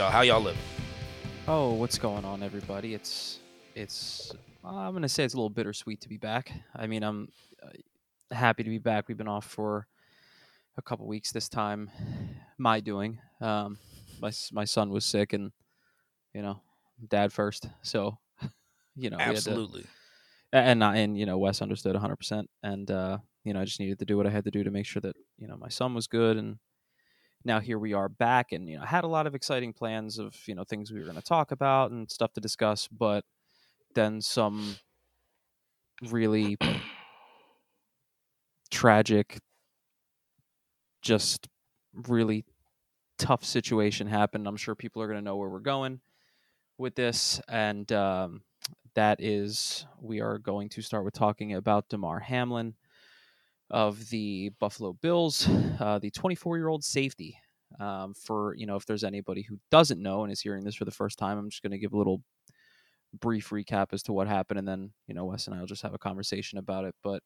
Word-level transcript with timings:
y'all? 0.00 0.10
How 0.10 0.22
y'all 0.22 0.40
living? 0.40 0.62
Oh, 1.46 1.74
what's 1.74 1.98
going 1.98 2.24
on, 2.24 2.42
everybody? 2.42 2.94
It's 2.94 3.38
it's. 3.74 4.32
I'm 4.64 4.94
gonna 4.94 5.10
say 5.10 5.24
it's 5.24 5.34
a 5.34 5.36
little 5.36 5.50
bittersweet 5.50 6.00
to 6.00 6.08
be 6.08 6.16
back. 6.16 6.50
I 6.74 6.86
mean, 6.86 7.02
I'm 7.02 7.28
uh, 7.62 7.68
happy 8.34 8.62
to 8.62 8.70
be 8.70 8.78
back. 8.78 9.08
We've 9.08 9.18
been 9.18 9.28
off 9.28 9.44
for 9.44 9.86
a 10.78 10.80
couple 10.80 11.06
weeks 11.06 11.32
this 11.32 11.50
time. 11.50 11.90
My 12.56 12.80
doing. 12.80 13.18
Um, 13.42 13.76
my 14.22 14.32
my 14.52 14.64
son 14.64 14.88
was 14.88 15.04
sick, 15.04 15.34
and 15.34 15.52
you 16.32 16.40
know, 16.40 16.62
dad 17.06 17.30
first. 17.30 17.68
So, 17.82 18.16
you 18.96 19.10
know, 19.10 19.18
had 19.18 19.32
to- 19.32 19.36
Absolutely. 19.36 19.84
and 20.50 20.82
I- 20.82 20.96
and 20.96 21.18
you 21.18 21.26
know 21.26 21.36
Wes 21.36 21.60
understood 21.60 21.92
100 21.92 22.16
percent 22.16 22.48
and 22.62 22.90
uh 22.90 23.18
you 23.44 23.52
know 23.52 23.60
I 23.60 23.66
just 23.66 23.80
needed 23.80 23.98
to 23.98 24.06
do 24.06 24.16
what 24.16 24.26
I 24.26 24.30
had 24.30 24.44
to 24.44 24.50
do 24.50 24.64
to 24.64 24.70
make 24.70 24.86
sure 24.86 25.02
that 25.02 25.16
you 25.36 25.46
know 25.46 25.58
my 25.58 25.68
son 25.68 25.92
was 25.92 26.06
good 26.06 26.38
and 26.38 26.56
now 27.44 27.60
here 27.60 27.78
we 27.78 27.92
are 27.92 28.08
back 28.08 28.52
and 28.52 28.68
you 28.68 28.78
know 28.78 28.84
had 28.84 29.04
a 29.04 29.08
lot 29.08 29.26
of 29.26 29.34
exciting 29.34 29.72
plans 29.72 30.18
of 30.18 30.36
you 30.46 30.54
know 30.54 30.64
things 30.64 30.90
we 30.90 30.98
were 30.98 31.04
going 31.04 31.16
to 31.16 31.22
talk 31.22 31.52
about 31.52 31.90
and 31.90 32.10
stuff 32.10 32.32
to 32.32 32.40
discuss 32.40 32.88
but 32.88 33.24
then 33.94 34.20
some 34.20 34.76
really 36.10 36.56
tragic 38.70 39.38
just 41.02 41.48
really 42.06 42.44
tough 43.18 43.44
situation 43.44 44.06
happened. 44.06 44.46
I'm 44.46 44.56
sure 44.56 44.74
people 44.74 45.02
are 45.02 45.06
going 45.06 45.18
to 45.18 45.24
know 45.24 45.36
where 45.36 45.48
we're 45.48 45.60
going 45.60 46.00
with 46.78 46.94
this 46.94 47.40
and 47.46 47.92
um 47.92 48.40
that 48.94 49.20
is 49.20 49.86
we 50.00 50.20
are 50.20 50.38
going 50.38 50.68
to 50.70 50.82
start 50.82 51.04
with 51.04 51.14
talking 51.14 51.52
about 51.54 51.88
Damar 51.90 52.20
Hamlin 52.20 52.74
of 53.70 54.08
the 54.10 54.50
Buffalo 54.58 54.92
Bills, 54.94 55.48
uh, 55.80 55.98
the 55.98 56.10
24 56.10 56.56
year 56.56 56.68
old 56.68 56.84
safety. 56.84 57.36
Um, 57.78 58.14
for 58.14 58.54
you 58.56 58.66
know, 58.66 58.76
if 58.76 58.84
there's 58.84 59.04
anybody 59.04 59.42
who 59.42 59.58
doesn't 59.70 60.02
know 60.02 60.24
and 60.24 60.32
is 60.32 60.40
hearing 60.40 60.64
this 60.64 60.74
for 60.74 60.84
the 60.84 60.90
first 60.90 61.18
time, 61.18 61.38
I'm 61.38 61.50
just 61.50 61.62
going 61.62 61.70
to 61.72 61.78
give 61.78 61.92
a 61.92 61.98
little 61.98 62.20
brief 63.20 63.50
recap 63.50 63.92
as 63.92 64.02
to 64.04 64.12
what 64.12 64.28
happened, 64.28 64.58
and 64.58 64.68
then 64.68 64.90
you 65.06 65.14
know 65.14 65.24
Wes 65.26 65.46
and 65.46 65.54
I 65.54 65.60
will 65.60 65.66
just 65.66 65.82
have 65.82 65.94
a 65.94 65.98
conversation 65.98 66.58
about 66.58 66.84
it. 66.84 66.94
But 67.02 67.22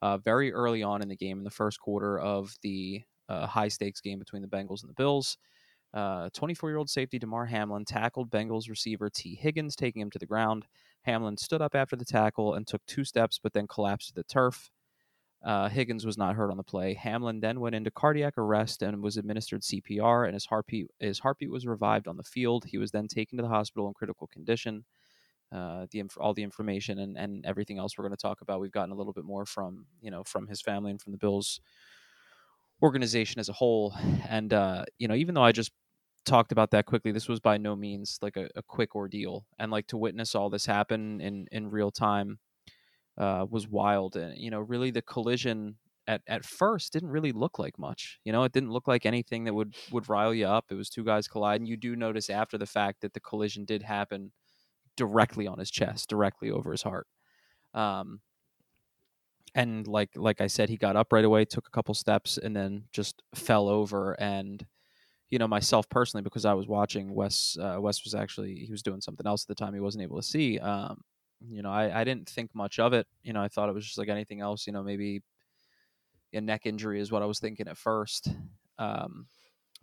uh, 0.00 0.18
very 0.18 0.52
early 0.52 0.82
on 0.82 1.02
in 1.02 1.08
the 1.08 1.16
game, 1.16 1.38
in 1.38 1.44
the 1.44 1.50
first 1.50 1.78
quarter 1.78 2.18
of 2.18 2.54
the 2.62 3.02
uh, 3.28 3.46
high 3.46 3.68
stakes 3.68 4.00
game 4.00 4.18
between 4.18 4.42
the 4.42 4.48
Bengals 4.48 4.82
and 4.82 4.88
the 4.88 4.94
Bills, 4.94 5.36
24 5.94 6.70
year 6.70 6.78
old 6.78 6.90
safety 6.90 7.18
Damar 7.18 7.46
Hamlin 7.46 7.84
tackled 7.84 8.30
Bengals 8.30 8.68
receiver 8.68 9.10
Tee 9.10 9.34
Higgins, 9.34 9.76
taking 9.76 10.00
him 10.02 10.10
to 10.10 10.18
the 10.18 10.26
ground. 10.26 10.66
Hamlin 11.02 11.36
stood 11.36 11.60
up 11.60 11.74
after 11.74 11.96
the 11.96 12.04
tackle 12.04 12.54
and 12.54 12.66
took 12.66 12.84
two 12.86 13.04
steps, 13.04 13.38
but 13.42 13.52
then 13.52 13.66
collapsed 13.66 14.08
to 14.08 14.14
the 14.14 14.24
turf. 14.24 14.70
Uh, 15.44 15.68
Higgins 15.68 16.06
was 16.06 16.16
not 16.16 16.36
hurt 16.36 16.50
on 16.50 16.56
the 16.56 16.62
play. 16.62 16.94
Hamlin 16.94 17.40
then 17.40 17.58
went 17.58 17.74
into 17.74 17.90
cardiac 17.90 18.38
arrest 18.38 18.82
and 18.82 19.02
was 19.02 19.16
administered 19.16 19.62
CPR, 19.62 20.24
and 20.24 20.34
his 20.34 20.46
heartbeat 20.46 20.86
his 21.00 21.18
heartbeat 21.18 21.50
was 21.50 21.66
revived 21.66 22.06
on 22.06 22.16
the 22.16 22.22
field. 22.22 22.64
He 22.64 22.78
was 22.78 22.92
then 22.92 23.08
taken 23.08 23.36
to 23.38 23.42
the 23.42 23.48
hospital 23.48 23.88
in 23.88 23.94
critical 23.94 24.28
condition. 24.28 24.84
Uh, 25.50 25.86
the 25.90 26.02
all 26.18 26.32
the 26.32 26.42
information 26.42 27.00
and, 27.00 27.18
and 27.18 27.44
everything 27.44 27.78
else 27.78 27.98
we're 27.98 28.04
going 28.04 28.16
to 28.16 28.22
talk 28.22 28.40
about, 28.40 28.60
we've 28.60 28.72
gotten 28.72 28.92
a 28.92 28.94
little 28.94 29.12
bit 29.12 29.24
more 29.24 29.44
from 29.44 29.86
you 30.00 30.10
know 30.10 30.22
from 30.24 30.46
his 30.46 30.62
family 30.62 30.90
and 30.92 31.00
from 31.00 31.12
the 31.12 31.18
Bills 31.18 31.60
organization 32.80 33.40
as 33.40 33.48
a 33.48 33.52
whole. 33.52 33.94
And 34.28 34.52
uh, 34.52 34.84
you 34.98 35.08
know, 35.08 35.14
even 35.14 35.34
though 35.34 35.42
I 35.42 35.52
just 35.52 35.72
talked 36.24 36.52
about 36.52 36.70
that 36.70 36.86
quickly, 36.86 37.10
this 37.10 37.28
was 37.28 37.40
by 37.40 37.58
no 37.58 37.74
means 37.74 38.18
like 38.22 38.36
a, 38.36 38.48
a 38.54 38.62
quick 38.62 38.94
ordeal, 38.94 39.46
and 39.58 39.72
like 39.72 39.88
to 39.88 39.96
witness 39.96 40.36
all 40.36 40.50
this 40.50 40.66
happen 40.66 41.20
in 41.20 41.48
in 41.50 41.68
real 41.68 41.90
time 41.90 42.38
uh, 43.18 43.46
was 43.48 43.68
wild. 43.68 44.16
And 44.16 44.36
you 44.38 44.50
know, 44.50 44.60
really, 44.60 44.90
the 44.90 45.02
collision 45.02 45.76
at 46.06 46.22
at 46.26 46.44
first 46.44 46.92
didn't 46.92 47.10
really 47.10 47.32
look 47.32 47.58
like 47.58 47.78
much. 47.78 48.18
You 48.24 48.32
know, 48.32 48.44
it 48.44 48.52
didn't 48.52 48.72
look 48.72 48.88
like 48.88 49.06
anything 49.06 49.44
that 49.44 49.54
would 49.54 49.74
would 49.90 50.08
rile 50.08 50.34
you 50.34 50.46
up. 50.46 50.66
It 50.70 50.74
was 50.74 50.90
two 50.90 51.04
guys 51.04 51.28
colliding. 51.28 51.66
You 51.66 51.76
do 51.76 51.96
notice 51.96 52.30
after 52.30 52.58
the 52.58 52.66
fact 52.66 53.00
that 53.02 53.14
the 53.14 53.20
collision 53.20 53.64
did 53.64 53.82
happen 53.82 54.32
directly 54.96 55.46
on 55.46 55.58
his 55.58 55.70
chest, 55.70 56.08
directly 56.08 56.50
over 56.50 56.72
his 56.72 56.82
heart. 56.82 57.06
Um, 57.74 58.20
and 59.54 59.86
like 59.86 60.10
like 60.16 60.40
I 60.40 60.46
said, 60.46 60.68
he 60.68 60.76
got 60.76 60.96
up 60.96 61.12
right 61.12 61.24
away, 61.24 61.44
took 61.44 61.66
a 61.66 61.70
couple 61.70 61.94
steps, 61.94 62.38
and 62.38 62.56
then 62.56 62.84
just 62.92 63.22
fell 63.34 63.68
over. 63.68 64.12
And 64.20 64.64
you 65.30 65.38
know, 65.38 65.48
myself 65.48 65.88
personally, 65.88 66.22
because 66.22 66.44
I 66.44 66.54
was 66.54 66.66
watching 66.66 67.14
Wes. 67.14 67.56
Uh, 67.60 67.76
Wes 67.80 68.04
was 68.04 68.14
actually 68.14 68.54
he 68.66 68.70
was 68.70 68.82
doing 68.82 69.00
something 69.00 69.26
else 69.26 69.44
at 69.44 69.48
the 69.48 69.54
time. 69.54 69.74
He 69.74 69.80
wasn't 69.80 70.02
able 70.02 70.16
to 70.16 70.22
see. 70.26 70.58
Um, 70.58 71.02
you 71.50 71.62
know, 71.62 71.70
I, 71.70 72.00
I 72.00 72.04
didn't 72.04 72.28
think 72.28 72.54
much 72.54 72.78
of 72.78 72.92
it. 72.92 73.06
You 73.22 73.32
know, 73.32 73.42
I 73.42 73.48
thought 73.48 73.68
it 73.68 73.74
was 73.74 73.84
just 73.86 73.98
like 73.98 74.08
anything 74.08 74.40
else. 74.40 74.66
You 74.66 74.72
know, 74.72 74.82
maybe 74.82 75.22
a 76.32 76.40
neck 76.40 76.66
injury 76.66 77.00
is 77.00 77.12
what 77.12 77.22
I 77.22 77.26
was 77.26 77.38
thinking 77.38 77.68
at 77.68 77.76
first. 77.76 78.28
Um, 78.78 79.26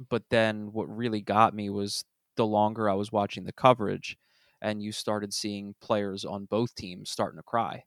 but 0.10 0.24
then 0.30 0.72
what 0.74 0.86
really 0.96 1.22
got 1.22 1.54
me 1.54 1.70
was 1.70 2.06
the 2.36 2.46
longer 2.46 2.90
I 2.90 2.96
was 2.96 3.12
watching 3.12 3.46
the 3.46 3.54
coverage, 3.54 4.18
and 4.62 4.82
you 4.84 4.92
started 4.92 5.34
seeing 5.34 5.76
players 5.82 6.26
on 6.26 6.46
both 6.46 6.76
teams 6.76 7.10
starting 7.12 7.40
to 7.40 7.44
cry 7.44 7.84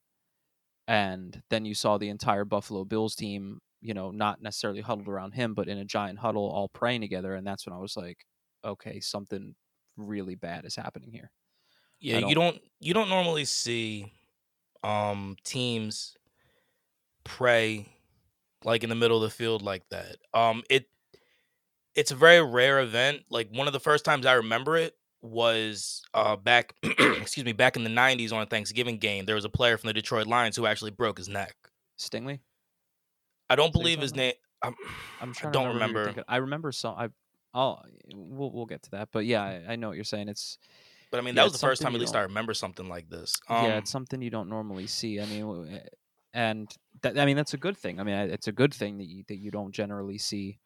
and 0.88 1.42
then 1.50 1.64
you 1.64 1.74
saw 1.74 1.98
the 1.98 2.08
entire 2.08 2.44
Buffalo 2.44 2.84
Bills 2.84 3.14
team, 3.14 3.60
you 3.80 3.94
know, 3.94 4.10
not 4.10 4.42
necessarily 4.42 4.80
huddled 4.80 5.08
around 5.08 5.32
him, 5.32 5.54
but 5.54 5.68
in 5.68 5.78
a 5.78 5.84
giant 5.84 6.18
huddle, 6.18 6.48
all 6.50 6.68
praying 6.68 7.00
together. 7.00 7.34
And 7.34 7.46
that's 7.46 7.66
when 7.66 7.74
I 7.74 7.78
was 7.78 7.96
like, 7.96 8.26
okay, 8.64 9.00
something 9.00 9.54
really 9.96 10.34
bad 10.34 10.64
is 10.64 10.76
happening 10.76 11.12
here. 11.12 11.30
Yeah, 12.02 12.18
I 12.18 12.28
you 12.28 12.34
don't 12.34 12.60
you 12.80 12.94
don't 12.94 13.08
normally 13.08 13.44
see 13.44 14.12
um 14.82 15.36
teams 15.44 16.16
pray 17.24 17.86
like 18.64 18.82
in 18.82 18.90
the 18.90 18.96
middle 18.96 19.16
of 19.16 19.22
the 19.22 19.34
field 19.34 19.62
like 19.62 19.88
that. 19.90 20.16
Um 20.34 20.62
it 20.68 20.88
it's 21.94 22.10
a 22.10 22.16
very 22.16 22.42
rare 22.42 22.80
event. 22.80 23.22
Like 23.30 23.48
one 23.50 23.66
of 23.66 23.72
the 23.72 23.80
first 23.80 24.04
times 24.04 24.26
I 24.26 24.34
remember 24.34 24.76
it 24.76 24.94
was 25.22 26.02
uh 26.12 26.36
back 26.36 26.74
excuse 26.82 27.44
me, 27.44 27.52
back 27.52 27.76
in 27.76 27.84
the 27.84 27.90
90s 27.90 28.32
on 28.32 28.42
a 28.42 28.46
Thanksgiving 28.46 28.98
game. 28.98 29.24
There 29.24 29.36
was 29.36 29.44
a 29.44 29.50
player 29.50 29.78
from 29.78 29.88
the 29.88 29.94
Detroit 29.94 30.26
Lions 30.26 30.56
who 30.56 30.66
actually 30.66 30.90
broke 30.90 31.18
his 31.18 31.28
neck. 31.28 31.54
Stingley, 31.98 32.40
I 33.48 33.54
don't 33.54 33.72
believe 33.72 34.00
his 34.00 34.14
name 34.14 34.34
I'm, 34.62 34.74
I'm 35.20 35.30
I 35.30 35.32
trying. 35.32 35.52
don't 35.52 35.68
to 35.68 35.74
remember. 35.74 36.00
remember. 36.00 36.24
I 36.28 36.36
remember 36.38 36.72
some. 36.72 36.94
I, 36.96 37.08
I'll. 37.54 37.84
We'll 38.14 38.50
we'll 38.52 38.66
get 38.66 38.82
to 38.84 38.90
that. 38.92 39.08
But 39.12 39.26
yeah, 39.26 39.42
I, 39.42 39.72
I 39.72 39.76
know 39.76 39.88
what 39.88 39.96
you're 39.96 40.04
saying. 40.04 40.28
It's 40.28 40.58
But 41.12 41.18
I 41.18 41.20
mean, 41.20 41.36
Yeah, 41.36 41.42
that 41.42 41.44
was 41.44 41.52
the 41.52 41.58
first 41.66 41.82
time, 41.82 41.94
at 41.94 42.00
least, 42.00 42.16
I 42.16 42.22
remember 42.22 42.54
something 42.54 42.88
like 42.88 43.10
this. 43.10 43.36
Um, 43.46 43.66
yeah, 43.66 43.76
it's 43.76 43.90
something 43.90 44.22
you 44.22 44.30
don't 44.30 44.48
normally 44.48 44.86
see. 44.86 45.20
I 45.20 45.26
mean, 45.26 45.68
eh, 45.70 45.80
and 46.32 46.74
that, 47.02 47.18
I 47.18 47.26
mean 47.26 47.36
that's 47.36 47.52
a 47.52 47.58
good 47.58 47.76
thing. 47.76 48.00
I 48.00 48.02
mean, 48.02 48.14
it's 48.14 48.48
a 48.48 48.52
good 48.52 48.72
thing 48.72 48.96
that 48.96 49.04
you, 49.06 49.22
that 49.28 49.36
you 49.36 49.50
don't 49.50 49.72
generally 49.72 50.16
see 50.16 50.58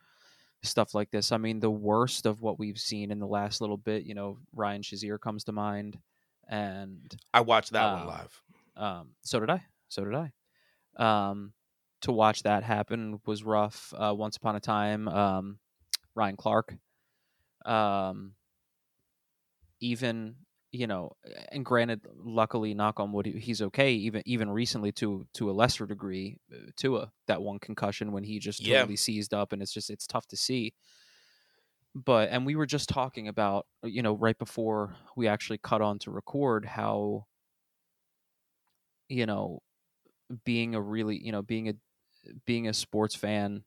stuff 0.62 0.94
like 0.94 1.10
this. 1.10 1.32
I 1.32 1.36
mean, 1.36 1.58
the 1.58 1.68
worst 1.70 2.26
of 2.26 2.42
what 2.42 2.60
we've 2.60 2.78
seen 2.78 3.10
in 3.10 3.18
the 3.18 3.26
last 3.26 3.60
little 3.60 3.76
bit, 3.76 4.04
you 4.04 4.14
know, 4.14 4.38
Ryan 4.54 4.82
Shazier 4.82 5.18
comes 5.20 5.42
to 5.44 5.52
mind, 5.52 5.98
and 6.48 7.12
I 7.34 7.40
watched 7.40 7.72
that 7.72 7.92
one 7.92 8.02
um, 8.02 8.06
live. 8.06 8.42
um, 8.76 9.08
so 9.22 9.40
did 9.40 9.50
I. 9.50 9.64
So 9.88 10.04
did 10.04 10.14
I. 10.14 10.32
Um, 10.96 11.54
to 12.02 12.12
watch 12.12 12.44
that 12.44 12.62
happen 12.62 13.20
was 13.26 13.42
rough. 13.42 13.92
Uh, 13.96 14.14
once 14.14 14.36
upon 14.36 14.54
a 14.54 14.60
time, 14.60 15.08
um, 15.08 15.58
Ryan 16.14 16.36
Clark. 16.36 16.76
Um, 17.64 18.35
even 19.80 20.36
you 20.72 20.86
know, 20.86 21.12
and 21.52 21.64
granted, 21.64 22.06
luckily, 22.14 22.74
knock 22.74 23.00
on 23.00 23.12
wood, 23.12 23.24
he's 23.26 23.62
okay. 23.62 23.92
Even 23.94 24.22
even 24.26 24.50
recently, 24.50 24.92
to 24.92 25.26
to 25.34 25.50
a 25.50 25.52
lesser 25.52 25.86
degree, 25.86 26.38
uh, 26.54 26.70
Tua 26.76 27.12
that 27.28 27.42
one 27.42 27.58
concussion 27.58 28.12
when 28.12 28.24
he 28.24 28.38
just 28.38 28.64
Yeah. 28.64 28.64
totally 28.64 28.96
seized 28.96 29.32
up, 29.32 29.52
and 29.52 29.62
it's 29.62 29.72
just 29.72 29.90
it's 29.90 30.06
tough 30.06 30.26
to 30.28 30.36
see. 30.36 30.74
But 31.94 32.28
and 32.28 32.44
we 32.44 32.56
were 32.56 32.66
just 32.66 32.88
talking 32.88 33.26
about 33.26 33.66
you 33.82 34.02
know 34.02 34.14
right 34.14 34.36
before 34.38 34.96
we 35.16 35.26
actually 35.28 35.58
cut 35.58 35.80
on 35.80 35.98
to 36.00 36.10
record 36.10 36.64
how 36.66 37.26
you 39.08 39.26
know 39.26 39.60
being 40.44 40.74
a 40.74 40.80
really 40.82 41.22
you 41.24 41.32
know 41.32 41.42
being 41.42 41.68
a 41.68 41.74
being 42.46 42.68
a 42.68 42.74
sports 42.74 43.14
fan 43.14 43.64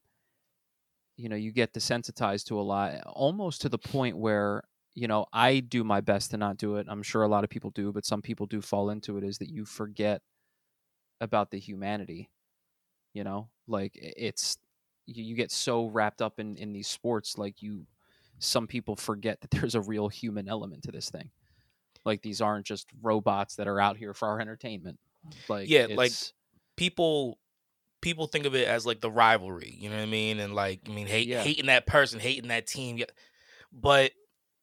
you 1.17 1.29
know 1.29 1.35
you 1.35 1.51
get 1.51 1.73
desensitized 1.73 2.45
to 2.45 2.59
a 2.59 2.61
lot 2.63 3.01
almost 3.05 3.61
to 3.61 3.69
the 3.69 3.77
point 3.77 4.17
where 4.17 4.63
you 4.99 5.07
know 5.07 5.25
i 5.31 5.59
do 5.59 5.83
my 5.83 6.01
best 6.01 6.31
to 6.31 6.37
not 6.37 6.57
do 6.57 6.75
it 6.75 6.85
i'm 6.89 7.01
sure 7.01 7.23
a 7.23 7.27
lot 7.27 7.43
of 7.43 7.49
people 7.49 7.69
do 7.71 7.91
but 7.91 8.05
some 8.05 8.21
people 8.21 8.45
do 8.45 8.61
fall 8.61 8.89
into 8.89 9.17
it 9.17 9.23
is 9.23 9.37
that 9.37 9.49
you 9.49 9.63
forget 9.65 10.21
about 11.21 11.51
the 11.51 11.57
humanity 11.57 12.29
you 13.13 13.23
know 13.23 13.49
like 13.67 13.91
it's 13.95 14.57
you, 15.05 15.23
you 15.23 15.35
get 15.35 15.51
so 15.51 15.87
wrapped 15.87 16.21
up 16.21 16.39
in 16.39 16.57
in 16.57 16.73
these 16.73 16.87
sports 16.87 17.37
like 17.37 17.61
you 17.61 17.85
some 18.39 18.67
people 18.67 18.95
forget 18.95 19.39
that 19.41 19.51
there's 19.59 19.75
a 19.75 19.81
real 19.81 20.09
human 20.09 20.49
element 20.49 20.83
to 20.83 20.91
this 20.91 21.09
thing 21.09 21.29
like 22.05 22.21
these 22.21 22.41
aren't 22.41 22.65
just 22.65 22.87
robots 23.01 23.55
that 23.55 23.67
are 23.67 23.79
out 23.79 23.97
here 23.97 24.13
for 24.13 24.27
our 24.27 24.39
entertainment 24.39 24.99
like 25.47 25.69
Yeah, 25.69 25.87
like, 25.89 26.11
people 26.75 27.37
people 28.01 28.27
think 28.27 28.45
of 28.45 28.55
it 28.55 28.67
as 28.67 28.85
like 28.85 29.01
the 29.01 29.11
rivalry, 29.11 29.75
you 29.77 29.89
know 29.89 29.97
what 29.97 30.03
I 30.03 30.07
mean? 30.07 30.39
And 30.39 30.55
like, 30.55 30.79
I 30.87 30.91
mean, 30.91 31.07
hate, 31.07 31.27
Yeah. 31.27 31.43
hating 31.43 31.65
that 31.65 31.85
person, 31.85 32.19
hating 32.19 32.47
that 32.49 32.67
team. 32.67 32.97
Yeah. 32.97 33.05
But 33.73 34.11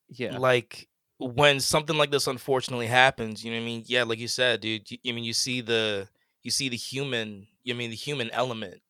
yeah 0.08 0.38
like 0.38 0.88
when 1.18 1.60
something 1.60 1.96
like 1.96 2.10
this 2.10 2.26
unfortunately 2.26 2.86
happens, 2.86 3.42
you 3.42 3.50
know 3.50 3.56
what 3.56 3.62
I 3.62 3.66
mean? 3.66 3.84
Yeah, 3.86 4.02
like 4.02 4.18
you 4.18 4.28
said, 4.28 4.60
dude. 4.60 4.90
You, 4.90 4.98
I 5.08 5.12
mean, 5.12 5.24
you 5.24 5.32
see 5.32 5.62
the 5.62 6.08
you 6.42 6.50
see 6.50 6.68
the 6.68 6.76
human. 6.76 7.46
You 7.64 7.74
mean 7.74 7.90
the 7.90 7.96
human 7.96 8.30
element 8.30 8.82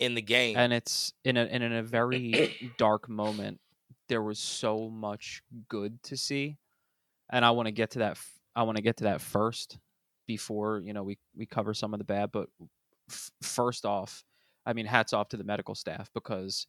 in 0.00 0.14
the 0.14 0.22
game. 0.22 0.56
and 0.56 0.72
it's 0.72 1.12
in 1.24 1.36
a 1.36 1.44
in 1.44 1.62
a 1.62 1.82
very 1.82 2.72
dark 2.78 3.08
moment 3.08 3.60
there 4.08 4.22
was 4.22 4.38
so 4.38 4.90
much 4.90 5.42
good 5.68 6.02
to 6.04 6.16
see, 6.16 6.58
and 7.30 7.44
I 7.44 7.52
want 7.52 7.66
to 7.66 7.72
get 7.72 7.92
to 7.92 8.00
that. 8.00 8.18
I 8.54 8.62
want 8.64 8.76
to 8.76 8.82
get 8.82 8.98
to 8.98 9.04
that 9.04 9.20
first 9.20 9.78
before 10.26 10.80
you 10.84 10.92
know 10.92 11.02
we 11.02 11.18
we 11.36 11.46
cover 11.46 11.74
some 11.74 11.94
of 11.94 11.98
the 11.98 12.04
bad. 12.04 12.30
But 12.32 12.48
f- 13.10 13.30
first 13.42 13.84
off, 13.86 14.24
I 14.66 14.72
mean, 14.72 14.86
hats 14.86 15.12
off 15.12 15.28
to 15.30 15.36
the 15.36 15.44
medical 15.44 15.74
staff 15.74 16.10
because 16.14 16.66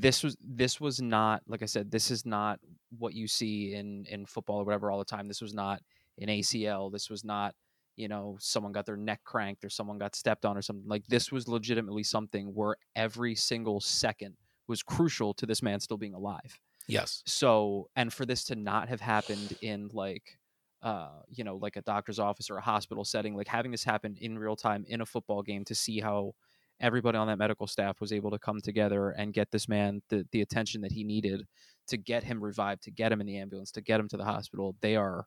this 0.00 0.22
was 0.22 0.36
this 0.40 0.80
was 0.80 1.02
not 1.02 1.42
like 1.46 1.62
I 1.62 1.66
said. 1.66 1.90
This 1.90 2.10
is 2.10 2.24
not 2.24 2.58
what 2.98 3.12
you 3.14 3.28
see 3.28 3.74
in 3.74 4.06
in 4.06 4.24
football 4.24 4.58
or 4.58 4.64
whatever 4.64 4.90
all 4.90 4.98
the 4.98 5.04
time. 5.04 5.28
This 5.28 5.42
was 5.42 5.52
not 5.52 5.82
an 6.18 6.28
ACL. 6.28 6.90
This 6.90 7.10
was 7.10 7.24
not 7.24 7.54
you 7.96 8.08
know 8.08 8.38
someone 8.40 8.72
got 8.72 8.86
their 8.86 8.96
neck 8.96 9.20
cranked 9.22 9.62
or 9.64 9.68
someone 9.68 9.98
got 9.98 10.14
stepped 10.16 10.46
on 10.46 10.56
or 10.56 10.62
something 10.62 10.88
like 10.88 11.06
this 11.08 11.30
was 11.30 11.46
legitimately 11.46 12.02
something 12.02 12.46
where 12.54 12.74
every 12.96 13.34
single 13.34 13.80
second 13.80 14.34
was 14.66 14.82
crucial 14.82 15.34
to 15.34 15.44
this 15.44 15.62
man 15.62 15.78
still 15.78 15.98
being 15.98 16.14
alive 16.14 16.58
Yes. 16.88 17.22
so 17.26 17.90
and 17.94 18.10
for 18.10 18.24
this 18.24 18.44
to 18.44 18.56
not 18.56 18.88
have 18.88 19.02
happened 19.02 19.52
in 19.60 19.90
like 19.92 20.38
uh 20.82 21.20
you 21.28 21.44
know 21.44 21.56
like 21.56 21.76
a 21.76 21.82
doctor's 21.82 22.18
office 22.18 22.48
or 22.48 22.56
a 22.56 22.62
hospital 22.62 23.04
setting 23.04 23.36
like 23.36 23.46
having 23.46 23.70
this 23.70 23.84
happen 23.84 24.16
in 24.22 24.38
real 24.38 24.56
time 24.56 24.86
in 24.88 25.02
a 25.02 25.06
football 25.06 25.42
game 25.42 25.62
to 25.66 25.74
see 25.74 26.00
how 26.00 26.32
everybody 26.80 27.16
on 27.16 27.26
that 27.28 27.38
medical 27.38 27.66
staff 27.66 28.00
was 28.00 28.12
able 28.12 28.30
to 28.30 28.38
come 28.38 28.60
together 28.60 29.10
and 29.10 29.32
get 29.32 29.50
this 29.50 29.68
man 29.68 30.02
the, 30.08 30.26
the 30.32 30.40
attention 30.40 30.80
that 30.80 30.92
he 30.92 31.04
needed 31.04 31.46
to 31.86 31.96
get 31.96 32.24
him 32.24 32.42
revived 32.42 32.82
to 32.82 32.90
get 32.90 33.12
him 33.12 33.20
in 33.20 33.26
the 33.26 33.38
ambulance 33.38 33.70
to 33.72 33.80
get 33.80 34.00
him 34.00 34.08
to 34.08 34.16
the 34.16 34.24
hospital. 34.24 34.76
They 34.80 34.96
are 34.96 35.26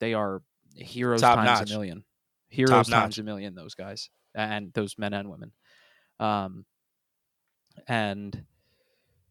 they 0.00 0.14
are 0.14 0.42
heroes 0.76 1.20
Top 1.20 1.36
times 1.36 1.60
notch. 1.60 1.70
a 1.70 1.72
million. 1.74 2.04
Heroes 2.48 2.70
Top 2.70 2.86
times 2.86 3.16
notch. 3.16 3.18
a 3.18 3.22
million 3.24 3.54
those 3.54 3.74
guys 3.74 4.10
and 4.34 4.72
those 4.74 4.96
men 4.98 5.12
and 5.14 5.28
women. 5.30 5.52
Um 6.20 6.64
and 7.88 8.44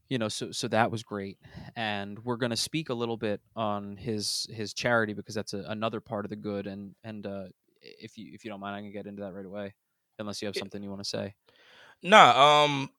you 0.09 0.17
know 0.17 0.27
so 0.27 0.51
so 0.51 0.67
that 0.67 0.91
was 0.91 1.03
great. 1.03 1.37
And 1.75 2.19
we're 2.19 2.37
going 2.37 2.49
to 2.51 2.57
speak 2.57 2.89
a 2.89 2.93
little 2.93 3.17
bit 3.17 3.41
on 3.55 3.95
his 3.97 4.47
his 4.51 4.73
charity 4.73 5.13
because 5.13 5.35
that's 5.35 5.53
a, 5.53 5.63
another 5.67 5.99
part 6.01 6.25
of 6.25 6.29
the 6.29 6.35
good 6.35 6.67
and 6.67 6.95
and 7.03 7.25
uh 7.25 7.43
if 7.81 8.17
you 8.17 8.31
if 8.33 8.45
you 8.45 8.51
don't 8.51 8.61
mind 8.61 8.75
i 8.75 8.81
can 8.81 8.91
get 8.93 9.07
into 9.07 9.21
that 9.21 9.33
right 9.33 9.45
away 9.45 9.73
unless 10.19 10.41
you 10.41 10.47
have 10.47 10.55
something 10.55 10.81
you 10.83 10.89
want 10.89 11.03
to 11.03 11.09
say 11.09 11.33
Nah, 12.03 12.63
um, 12.65 12.89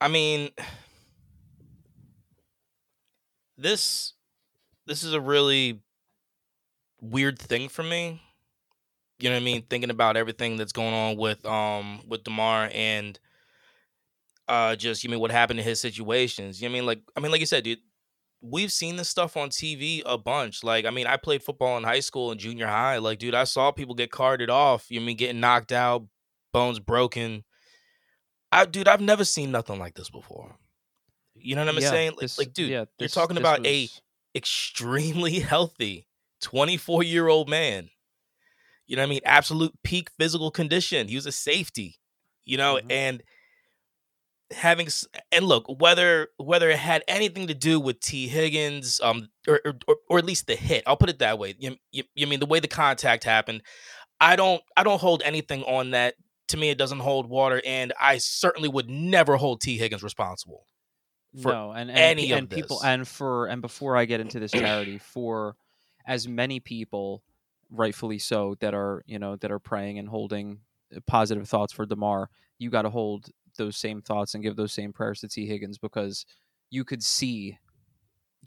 I 0.00 0.06
mean, 0.08 0.50
this 3.56 4.14
this 4.86 5.02
is 5.02 5.14
a 5.14 5.20
really 5.20 5.80
weird 7.00 7.38
thing 7.38 7.68
for 7.68 7.82
me. 7.82 8.22
You 9.18 9.28
know 9.30 9.36
what 9.36 9.42
I 9.42 9.44
mean? 9.44 9.62
Thinking 9.68 9.90
about 9.90 10.16
everything 10.16 10.56
that's 10.56 10.72
going 10.72 10.94
on 10.94 11.16
with 11.16 11.44
um 11.46 12.00
with 12.08 12.24
Damar 12.24 12.70
and 12.72 13.18
uh 14.48 14.74
just 14.76 15.04
you 15.04 15.10
mean 15.10 15.20
what 15.20 15.30
happened 15.30 15.60
in 15.60 15.64
his 15.64 15.80
situations. 15.80 16.60
You 16.60 16.68
know 16.68 16.72
what 16.72 16.76
I 16.76 16.80
mean? 16.80 16.86
Like 16.86 17.02
I 17.16 17.20
mean, 17.20 17.30
like 17.32 17.40
you 17.40 17.46
said, 17.46 17.64
dude, 17.64 17.78
we've 18.40 18.72
seen 18.72 18.96
this 18.96 19.08
stuff 19.08 19.36
on 19.36 19.50
TV 19.50 20.02
a 20.06 20.18
bunch. 20.18 20.64
Like, 20.64 20.84
I 20.84 20.90
mean, 20.90 21.06
I 21.06 21.16
played 21.16 21.42
football 21.42 21.78
in 21.78 21.84
high 21.84 22.00
school 22.00 22.30
and 22.30 22.40
junior 22.40 22.66
high. 22.66 22.98
Like, 22.98 23.18
dude, 23.18 23.34
I 23.34 23.44
saw 23.44 23.70
people 23.72 23.94
get 23.94 24.10
carted 24.10 24.50
off. 24.50 24.86
You 24.90 25.00
know 25.00 25.04
I 25.04 25.06
mean 25.08 25.16
getting 25.16 25.40
knocked 25.40 25.72
out, 25.72 26.06
bones 26.52 26.78
broken. 26.78 27.44
I 28.50 28.66
dude, 28.66 28.88
I've 28.88 29.00
never 29.00 29.24
seen 29.24 29.50
nothing 29.50 29.78
like 29.78 29.94
this 29.94 30.10
before. 30.10 30.56
You 31.34 31.54
know 31.56 31.62
what 31.64 31.74
I'm 31.74 31.80
Yeah, 31.82 31.90
saying? 31.90 32.10
Like, 32.12 32.20
this- 32.20 32.38
like, 32.38 32.52
dude, 32.52 32.70
yeah, 32.70 32.84
you're 32.98 33.08
talking 33.08 33.34
this 33.36 33.40
about 33.42 33.66
a 33.66 33.88
extremely 34.34 35.38
healthy 35.40 36.06
24 36.42 37.02
year 37.02 37.28
old 37.28 37.48
man. 37.48 37.88
You 38.86 38.96
know 38.96 39.02
what 39.02 39.06
I 39.06 39.10
mean? 39.10 39.20
Absolute 39.24 39.72
peak 39.82 40.10
physical 40.18 40.50
condition. 40.50 41.08
He 41.08 41.14
was 41.14 41.24
a 41.26 41.32
safety, 41.32 41.98
you 42.44 42.58
know, 42.58 42.76
Mhm. 42.76 42.86
and 42.90 43.22
having 44.50 44.86
s- 44.86 45.06
and 45.30 45.46
look 45.46 45.64
whether 45.80 46.28
whether 46.36 46.68
it 46.68 46.78
had 46.78 47.02
anything 47.08 47.46
to 47.46 47.54
do 47.54 47.80
with 47.80 47.98
Tee 48.00 48.28
Higgins 48.28 49.00
um 49.02 49.30
or 49.48 49.62
or, 49.64 49.78
or- 49.88 49.96
or 50.10 50.18
at 50.18 50.26
least 50.26 50.46
the 50.46 50.54
hit 50.56 50.82
I'll 50.86 50.96
put 50.98 51.08
it 51.08 51.20
that 51.20 51.38
way 51.38 51.54
you, 51.58 51.76
you, 51.90 52.04
you 52.14 52.26
mean 52.26 52.38
the 52.38 52.44
way 52.44 52.60
the 52.60 52.68
contact 52.68 53.24
happened 53.24 53.62
I 54.20 54.36
don't 54.36 54.62
I 54.76 54.82
don't 54.82 55.00
hold 55.00 55.22
anything 55.22 55.62
on 55.62 55.92
that 55.92 56.16
to 56.52 56.56
me 56.56 56.70
it 56.70 56.78
doesn't 56.78 57.00
hold 57.00 57.28
water 57.28 57.60
and 57.66 57.92
I 58.00 58.18
certainly 58.18 58.68
would 58.68 58.88
never 58.88 59.36
hold 59.36 59.60
Tee 59.60 59.76
Higgins 59.76 60.02
responsible 60.02 60.66
for 61.40 61.52
no 61.52 61.70
and 61.72 61.90
and, 61.90 61.98
any 61.98 62.26
pe- 62.26 62.32
of 62.32 62.38
and 62.38 62.50
people 62.50 62.76
this. 62.78 62.84
and 62.84 63.08
for 63.08 63.46
and 63.46 63.62
before 63.62 63.96
i 63.96 64.04
get 64.04 64.20
into 64.20 64.38
this 64.38 64.52
charity 64.52 64.98
for 65.14 65.56
as 66.06 66.28
many 66.28 66.60
people 66.60 67.22
rightfully 67.70 68.18
so 68.18 68.54
that 68.60 68.74
are 68.74 69.02
you 69.06 69.18
know 69.18 69.36
that 69.36 69.50
are 69.50 69.58
praying 69.58 69.98
and 69.98 70.08
holding 70.08 70.58
uh, 70.94 71.00
positive 71.06 71.48
thoughts 71.48 71.72
for 71.72 71.86
damar 71.86 72.28
you 72.58 72.68
got 72.68 72.82
to 72.82 72.90
hold 72.90 73.30
those 73.56 73.76
same 73.78 74.02
thoughts 74.02 74.34
and 74.34 74.42
give 74.44 74.56
those 74.56 74.72
same 74.74 74.92
prayers 74.92 75.20
to 75.20 75.28
tee 75.28 75.46
higgins 75.46 75.78
because 75.78 76.26
you 76.70 76.84
could 76.84 77.02
see 77.02 77.58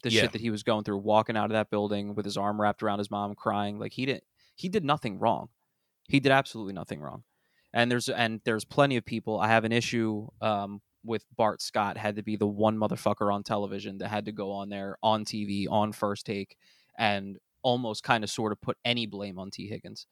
the 0.03 0.11
Yeah. 0.11 0.21
shit 0.21 0.31
that 0.33 0.41
he 0.41 0.51
was 0.51 0.61
going 0.61 0.83
through 0.83 0.97
walking 0.99 1.35
out 1.37 1.45
of 1.45 1.51
that 1.53 1.71
building 1.71 2.13
with 2.13 2.25
his 2.25 2.37
arm 2.37 2.61
wrapped 2.61 2.83
around 2.83 2.99
his 2.99 3.09
mom 3.09 3.33
crying 3.33 3.79
like 3.79 3.93
he 3.93 4.05
didn't 4.05 4.25
he 4.55 4.69
did 4.69 4.83
nothing 4.85 5.17
wrong 5.17 5.49
he 6.07 6.19
did 6.19 6.31
absolutely 6.31 6.73
nothing 6.73 6.99
wrong 7.01 7.23
and 7.75 7.91
there's 7.91 8.09
and 8.09 8.41
there's 8.45 8.65
plenty 8.65 8.97
of 8.97 9.05
people. 9.05 9.39
I 9.39 9.49
have 9.49 9.65
an 9.65 9.71
issue 9.71 10.27
um, 10.41 10.81
with 11.03 11.23
bart 11.37 11.61
scott 11.61 11.97
had 11.97 12.15
to 12.15 12.23
be 12.23 12.35
the 12.35 12.47
one 12.47 12.77
motherfucker 12.77 13.31
on 13.31 13.43
television 13.43 13.99
that 13.99 14.07
had 14.07 14.25
to 14.25 14.31
go 14.31 14.51
on 14.51 14.69
there 14.69 14.97
on 15.03 15.23
tv 15.23 15.67
on 15.69 15.91
first 15.91 16.25
take 16.25 16.57
and 16.97 17.37
almost 17.61 18.03
kind 18.03 18.23
of 18.23 18.29
sort 18.29 18.51
of 18.51 18.59
put 18.59 18.77
any 18.83 19.05
blame 19.05 19.37
on 19.37 19.51
tee 19.51 19.67
Higgins. 19.67 20.07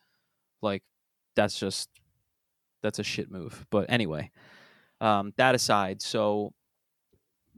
Like 0.61 0.83
that's 1.35 1.59
just 1.59 1.89
that's 2.83 2.99
a 2.99 3.03
shit 3.03 3.31
move. 3.31 3.65
But 3.71 3.87
anyway 3.89 4.29
um, 5.01 5.33
that 5.37 5.55
aside 5.55 6.01
so 6.01 6.53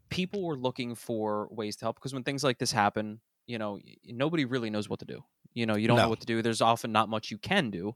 people 0.10 0.44
were 0.44 0.58
looking 0.58 0.96
for 0.96 1.48
ways 1.52 1.76
to 1.78 1.86
help 1.86 1.98
because 1.98 2.14
when 2.14 2.24
things 2.24 2.44
like 2.44 2.58
this 2.58 2.72
happen 2.72 3.20
you 3.48 3.58
know 3.58 3.80
nobody 4.06 4.46
really 4.46 4.70
knows 4.70 4.88
what 4.88 5.00
to 5.00 5.06
do. 5.06 5.24
You 5.54 5.66
know 5.66 5.76
you 5.76 5.88
don't 5.88 5.98
know 5.98 6.10
what 6.10 6.22
to 6.22 6.26
do. 6.26 6.42
There's 6.42 6.62
often 6.62 6.92
not 6.92 7.10
much 7.10 7.32
you 7.32 7.38
can 7.38 7.70
do 7.70 7.96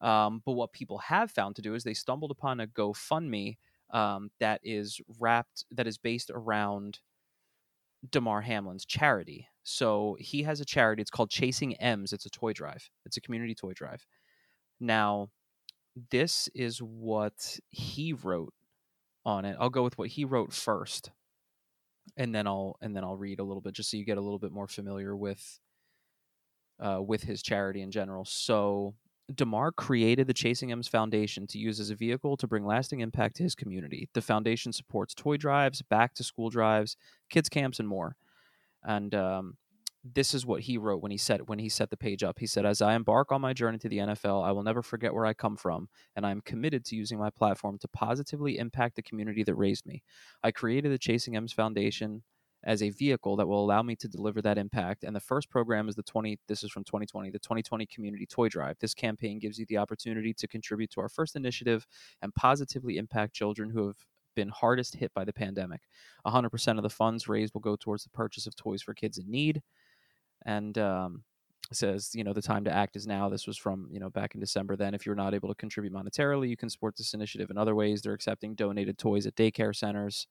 um, 0.00 0.42
but 0.44 0.52
what 0.52 0.72
people 0.72 0.98
have 0.98 1.30
found 1.30 1.56
to 1.56 1.62
do 1.62 1.74
is 1.74 1.84
they 1.84 1.94
stumbled 1.94 2.30
upon 2.30 2.60
a 2.60 2.66
gofundme 2.66 3.56
um, 3.90 4.30
that 4.40 4.60
is 4.64 5.00
wrapped 5.20 5.64
that 5.70 5.86
is 5.86 5.98
based 5.98 6.30
around 6.34 7.00
Damar 8.10 8.42
Hamlin's 8.42 8.84
charity. 8.84 9.48
So 9.62 10.16
he 10.20 10.42
has 10.42 10.60
a 10.60 10.64
charity. 10.64 11.02
It's 11.02 11.10
called 11.10 11.30
Chasing 11.30 11.74
M's. 11.76 12.12
It's 12.12 12.26
a 12.26 12.30
toy 12.30 12.52
drive. 12.52 12.88
It's 13.04 13.16
a 13.16 13.20
community 13.20 13.54
toy 13.54 13.72
drive. 13.72 14.06
Now, 14.80 15.30
this 16.10 16.48
is 16.54 16.78
what 16.78 17.58
he 17.70 18.12
wrote 18.12 18.54
on 19.24 19.44
it. 19.44 19.56
I'll 19.58 19.70
go 19.70 19.82
with 19.82 19.98
what 19.98 20.08
he 20.08 20.24
wrote 20.24 20.52
first, 20.52 21.10
and 22.16 22.34
then 22.34 22.46
I'll 22.46 22.76
and 22.80 22.94
then 22.94 23.02
I'll 23.02 23.16
read 23.16 23.40
a 23.40 23.44
little 23.44 23.60
bit 23.62 23.74
just 23.74 23.90
so 23.90 23.96
you 23.96 24.04
get 24.04 24.18
a 24.18 24.22
little 24.22 24.38
bit 24.38 24.52
more 24.52 24.68
familiar 24.68 25.16
with 25.16 25.58
uh, 26.78 27.00
with 27.02 27.22
his 27.22 27.42
charity 27.42 27.80
in 27.82 27.90
general. 27.90 28.24
So 28.24 28.94
Damar 29.34 29.72
created 29.72 30.26
the 30.26 30.34
Chasing 30.34 30.70
M's 30.70 30.86
Foundation 30.88 31.46
to 31.48 31.58
use 31.58 31.80
as 31.80 31.90
a 31.90 31.96
vehicle 31.96 32.36
to 32.36 32.46
bring 32.46 32.64
lasting 32.64 33.00
impact 33.00 33.36
to 33.36 33.42
his 33.42 33.54
community. 33.54 34.08
The 34.14 34.22
foundation 34.22 34.72
supports 34.72 35.14
toy 35.14 35.36
drives, 35.36 35.82
back 35.82 36.14
to 36.14 36.24
school 36.24 36.48
drives, 36.48 36.96
kids 37.28 37.48
camps, 37.48 37.80
and 37.80 37.88
more. 37.88 38.16
And 38.84 39.14
um, 39.14 39.56
this 40.14 40.32
is 40.32 40.46
what 40.46 40.62
he 40.62 40.78
wrote 40.78 41.02
when 41.02 41.10
he 41.10 41.18
set 41.18 41.48
when 41.48 41.58
he 41.58 41.68
set 41.68 41.90
the 41.90 41.96
page 41.96 42.22
up. 42.22 42.38
He 42.38 42.46
said, 42.46 42.64
"As 42.64 42.80
I 42.80 42.94
embark 42.94 43.32
on 43.32 43.40
my 43.40 43.52
journey 43.52 43.78
to 43.78 43.88
the 43.88 43.98
NFL, 43.98 44.44
I 44.44 44.52
will 44.52 44.62
never 44.62 44.82
forget 44.82 45.12
where 45.12 45.26
I 45.26 45.34
come 45.34 45.56
from, 45.56 45.88
and 46.14 46.24
I 46.24 46.30
am 46.30 46.40
committed 46.40 46.84
to 46.86 46.96
using 46.96 47.18
my 47.18 47.30
platform 47.30 47.78
to 47.78 47.88
positively 47.88 48.58
impact 48.58 48.94
the 48.94 49.02
community 49.02 49.42
that 49.42 49.54
raised 49.56 49.86
me. 49.86 50.02
I 50.44 50.52
created 50.52 50.92
the 50.92 50.98
Chasing 50.98 51.36
M's 51.36 51.52
Foundation." 51.52 52.22
As 52.66 52.82
a 52.82 52.90
vehicle 52.90 53.36
that 53.36 53.46
will 53.46 53.64
allow 53.64 53.82
me 53.82 53.96
to 53.96 54.08
deliver 54.08 54.42
that 54.42 54.58
impact. 54.58 55.04
And 55.04 55.14
the 55.14 55.20
first 55.20 55.48
program 55.48 55.88
is 55.88 55.94
the 55.94 56.02
20, 56.02 56.38
this 56.48 56.64
is 56.64 56.70
from 56.70 56.84
2020, 56.84 57.30
the 57.30 57.38
2020 57.38 57.86
Community 57.86 58.26
Toy 58.26 58.48
Drive. 58.48 58.76
This 58.80 58.92
campaign 58.92 59.38
gives 59.38 59.58
you 59.58 59.66
the 59.68 59.78
opportunity 59.78 60.34
to 60.34 60.48
contribute 60.48 60.90
to 60.90 61.00
our 61.00 61.08
first 61.08 61.36
initiative 61.36 61.86
and 62.22 62.34
positively 62.34 62.96
impact 62.98 63.34
children 63.34 63.70
who 63.70 63.86
have 63.86 63.96
been 64.34 64.48
hardest 64.48 64.96
hit 64.96 65.14
by 65.14 65.24
the 65.24 65.32
pandemic. 65.32 65.80
100% 66.26 66.76
of 66.76 66.82
the 66.82 66.90
funds 66.90 67.28
raised 67.28 67.54
will 67.54 67.60
go 67.60 67.76
towards 67.76 68.02
the 68.02 68.10
purchase 68.10 68.46
of 68.46 68.56
toys 68.56 68.82
for 68.82 68.94
kids 68.94 69.16
in 69.16 69.30
need. 69.30 69.62
And 70.44 70.76
um, 70.76 71.22
says, 71.72 72.10
you 72.14 72.24
know, 72.24 72.32
the 72.32 72.42
time 72.42 72.64
to 72.64 72.72
act 72.72 72.96
is 72.96 73.06
now. 73.06 73.28
This 73.28 73.46
was 73.46 73.56
from, 73.56 73.88
you 73.90 73.98
know, 73.98 74.10
back 74.10 74.34
in 74.34 74.40
December. 74.40 74.76
Then, 74.76 74.94
if 74.94 75.04
you're 75.04 75.14
not 75.14 75.34
able 75.34 75.48
to 75.48 75.54
contribute 75.54 75.92
monetarily, 75.92 76.48
you 76.48 76.56
can 76.56 76.70
support 76.70 76.96
this 76.96 77.14
initiative 77.14 77.50
in 77.50 77.58
other 77.58 77.74
ways. 77.74 78.02
They're 78.02 78.12
accepting 78.12 78.54
donated 78.54 78.98
toys 78.98 79.26
at 79.26 79.34
daycare 79.34 79.74
centers. 79.74 80.28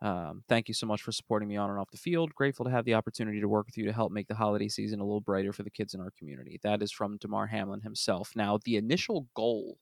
Um, 0.00 0.44
thank 0.48 0.68
you 0.68 0.74
so 0.74 0.86
much 0.86 1.02
for 1.02 1.10
supporting 1.10 1.48
me 1.48 1.56
on 1.56 1.70
and 1.70 1.78
off 1.78 1.90
the 1.90 1.98
field. 1.98 2.32
Grateful 2.34 2.64
to 2.64 2.70
have 2.70 2.84
the 2.84 2.94
opportunity 2.94 3.40
to 3.40 3.48
work 3.48 3.66
with 3.66 3.76
you 3.76 3.84
to 3.86 3.92
help 3.92 4.12
make 4.12 4.28
the 4.28 4.34
holiday 4.34 4.68
season 4.68 5.00
a 5.00 5.04
little 5.04 5.20
brighter 5.20 5.52
for 5.52 5.64
the 5.64 5.70
kids 5.70 5.92
in 5.94 6.00
our 6.00 6.12
community. 6.16 6.60
That 6.62 6.82
is 6.82 6.92
from 6.92 7.16
Damar 7.18 7.48
Hamlin 7.48 7.80
himself. 7.80 8.32
Now, 8.36 8.58
the 8.64 8.76
initial 8.76 9.26
goal 9.34 9.78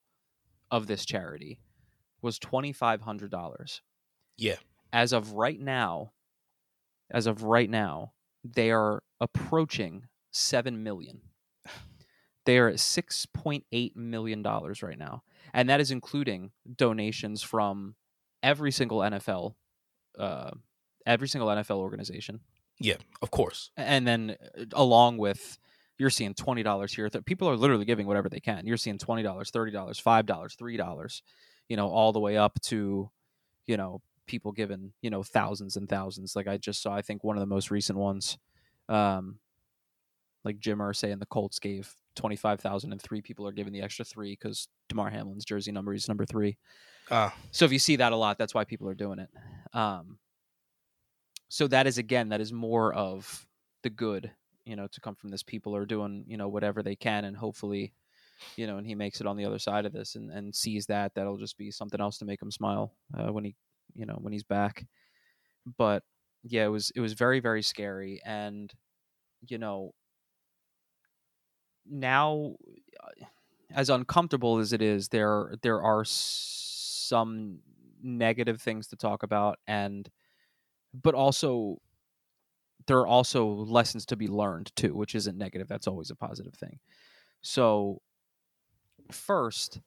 of 0.70 0.86
this 0.86 1.04
charity 1.04 1.60
was 2.22 2.38
$2,500 2.38 3.80
Yeah. 4.38 4.56
as 4.92 5.12
of 5.12 5.32
right 5.32 5.60
now, 5.60 6.12
as 7.10 7.26
of 7.26 7.42
right 7.42 7.68
now, 7.68 8.12
they 8.42 8.70
are 8.70 9.02
approaching 9.20 10.06
seven 10.32 10.82
million. 10.82 11.20
They 12.46 12.58
are 12.58 12.68
at 12.68 12.78
six 12.80 13.26
point 13.26 13.64
eight 13.72 13.96
million 13.96 14.40
dollars 14.40 14.80
right 14.82 14.98
now, 14.98 15.24
and 15.52 15.68
that 15.68 15.80
is 15.80 15.90
including 15.90 16.52
donations 16.76 17.42
from 17.42 17.96
every 18.42 18.70
single 18.70 18.98
NFL, 19.00 19.56
uh, 20.18 20.50
every 21.06 21.28
single 21.28 21.48
NFL 21.48 21.78
organization. 21.78 22.40
Yeah, 22.78 22.96
of 23.22 23.30
course. 23.30 23.70
And 23.76 24.06
then 24.06 24.36
uh, 24.58 24.64
along 24.74 25.18
with 25.18 25.58
you're 25.98 26.10
seeing 26.10 26.34
twenty 26.34 26.62
dollars 26.62 26.94
here. 26.94 27.08
People 27.24 27.48
are 27.48 27.56
literally 27.56 27.84
giving 27.84 28.06
whatever 28.06 28.28
they 28.28 28.40
can. 28.40 28.66
You're 28.66 28.76
seeing 28.76 28.98
twenty 28.98 29.22
dollars, 29.22 29.50
thirty 29.50 29.72
dollars, 29.72 29.98
five 29.98 30.26
dollars, 30.26 30.54
three 30.54 30.76
dollars, 30.76 31.22
you 31.68 31.76
know, 31.76 31.88
all 31.88 32.12
the 32.12 32.20
way 32.20 32.36
up 32.36 32.60
to, 32.64 33.10
you 33.66 33.76
know, 33.76 34.02
people 34.26 34.52
giving, 34.52 34.92
you 35.00 35.10
know, 35.10 35.22
thousands 35.22 35.76
and 35.76 35.88
thousands. 35.88 36.36
Like 36.36 36.48
I 36.48 36.58
just 36.58 36.82
saw, 36.82 36.94
I 36.94 37.02
think 37.02 37.24
one 37.24 37.36
of 37.36 37.40
the 37.40 37.46
most 37.46 37.70
recent 37.70 37.98
ones, 37.98 38.36
um, 38.88 39.38
like 40.44 40.58
Jim 40.58 40.78
Irsay 40.78 41.12
and 41.12 41.20
the 41.20 41.26
Colts 41.26 41.58
gave 41.58 41.94
twenty 42.16 42.36
five 42.36 42.60
thousand, 42.60 42.92
and 42.92 43.00
three 43.00 43.20
people 43.20 43.46
are 43.46 43.52
giving 43.52 43.72
the 43.72 43.82
extra 43.82 44.04
three 44.04 44.32
because 44.32 44.68
Damar 44.88 45.10
Hamlin's 45.10 45.44
jersey 45.44 45.70
number 45.70 45.94
is 45.94 46.08
number 46.08 46.26
three. 46.26 46.56
Uh, 47.10 47.30
so 47.52 47.64
if 47.64 47.72
you 47.72 47.78
see 47.78 47.96
that 47.96 48.12
a 48.12 48.16
lot, 48.16 48.38
that's 48.38 48.54
why 48.54 48.64
people 48.64 48.88
are 48.88 48.94
doing 48.94 49.18
it. 49.20 49.28
Um, 49.72 50.18
so 51.48 51.68
that 51.68 51.86
is 51.86 51.98
again, 51.98 52.30
that 52.30 52.40
is 52.40 52.52
more 52.52 52.92
of 52.92 53.46
the 53.82 53.90
good, 53.90 54.30
you 54.64 54.74
know, 54.74 54.88
to 54.88 55.00
come 55.00 55.14
from 55.14 55.30
this. 55.30 55.42
People 55.42 55.76
are 55.76 55.86
doing, 55.86 56.24
you 56.26 56.36
know, 56.36 56.48
whatever 56.48 56.82
they 56.82 56.96
can, 56.96 57.24
and 57.24 57.36
hopefully, 57.36 57.92
you 58.56 58.66
know, 58.66 58.78
and 58.78 58.86
he 58.86 58.94
makes 58.94 59.20
it 59.20 59.26
on 59.26 59.36
the 59.36 59.44
other 59.44 59.58
side 59.58 59.86
of 59.86 59.92
this 59.92 60.16
and, 60.16 60.30
and 60.30 60.54
sees 60.54 60.86
that. 60.86 61.12
That'll 61.14 61.36
just 61.36 61.56
be 61.56 61.70
something 61.70 62.00
else 62.00 62.18
to 62.18 62.24
make 62.24 62.42
him 62.42 62.50
smile 62.50 62.92
uh, 63.16 63.32
when 63.32 63.44
he, 63.44 63.54
you 63.94 64.06
know, 64.06 64.18
when 64.20 64.32
he's 64.32 64.42
back. 64.42 64.84
But 65.78 66.02
yeah, 66.42 66.64
it 66.64 66.70
was 66.70 66.90
it 66.96 67.00
was 67.00 67.12
very 67.12 67.40
very 67.40 67.62
scary, 67.62 68.20
and 68.24 68.72
you 69.46 69.58
know, 69.58 69.92
now 71.90 72.56
as 73.74 73.90
uncomfortable 73.90 74.58
as 74.58 74.72
it 74.72 74.82
is, 74.82 75.08
there 75.08 75.54
there 75.62 75.82
are 75.82 76.04
some 76.04 77.60
negative 78.02 78.60
things 78.60 78.88
to 78.88 78.96
talk 78.96 79.22
about, 79.22 79.58
and 79.66 80.08
but 80.94 81.14
also 81.14 81.78
there 82.86 82.98
are 82.98 83.06
also 83.06 83.46
lessons 83.46 84.06
to 84.06 84.16
be 84.16 84.28
learned 84.28 84.74
too, 84.76 84.94
which 84.94 85.14
isn't 85.14 85.36
negative. 85.36 85.68
That's 85.68 85.88
always 85.88 86.10
a 86.10 86.16
positive 86.16 86.54
thing. 86.54 86.78
So 87.42 88.00
first, 89.10 89.80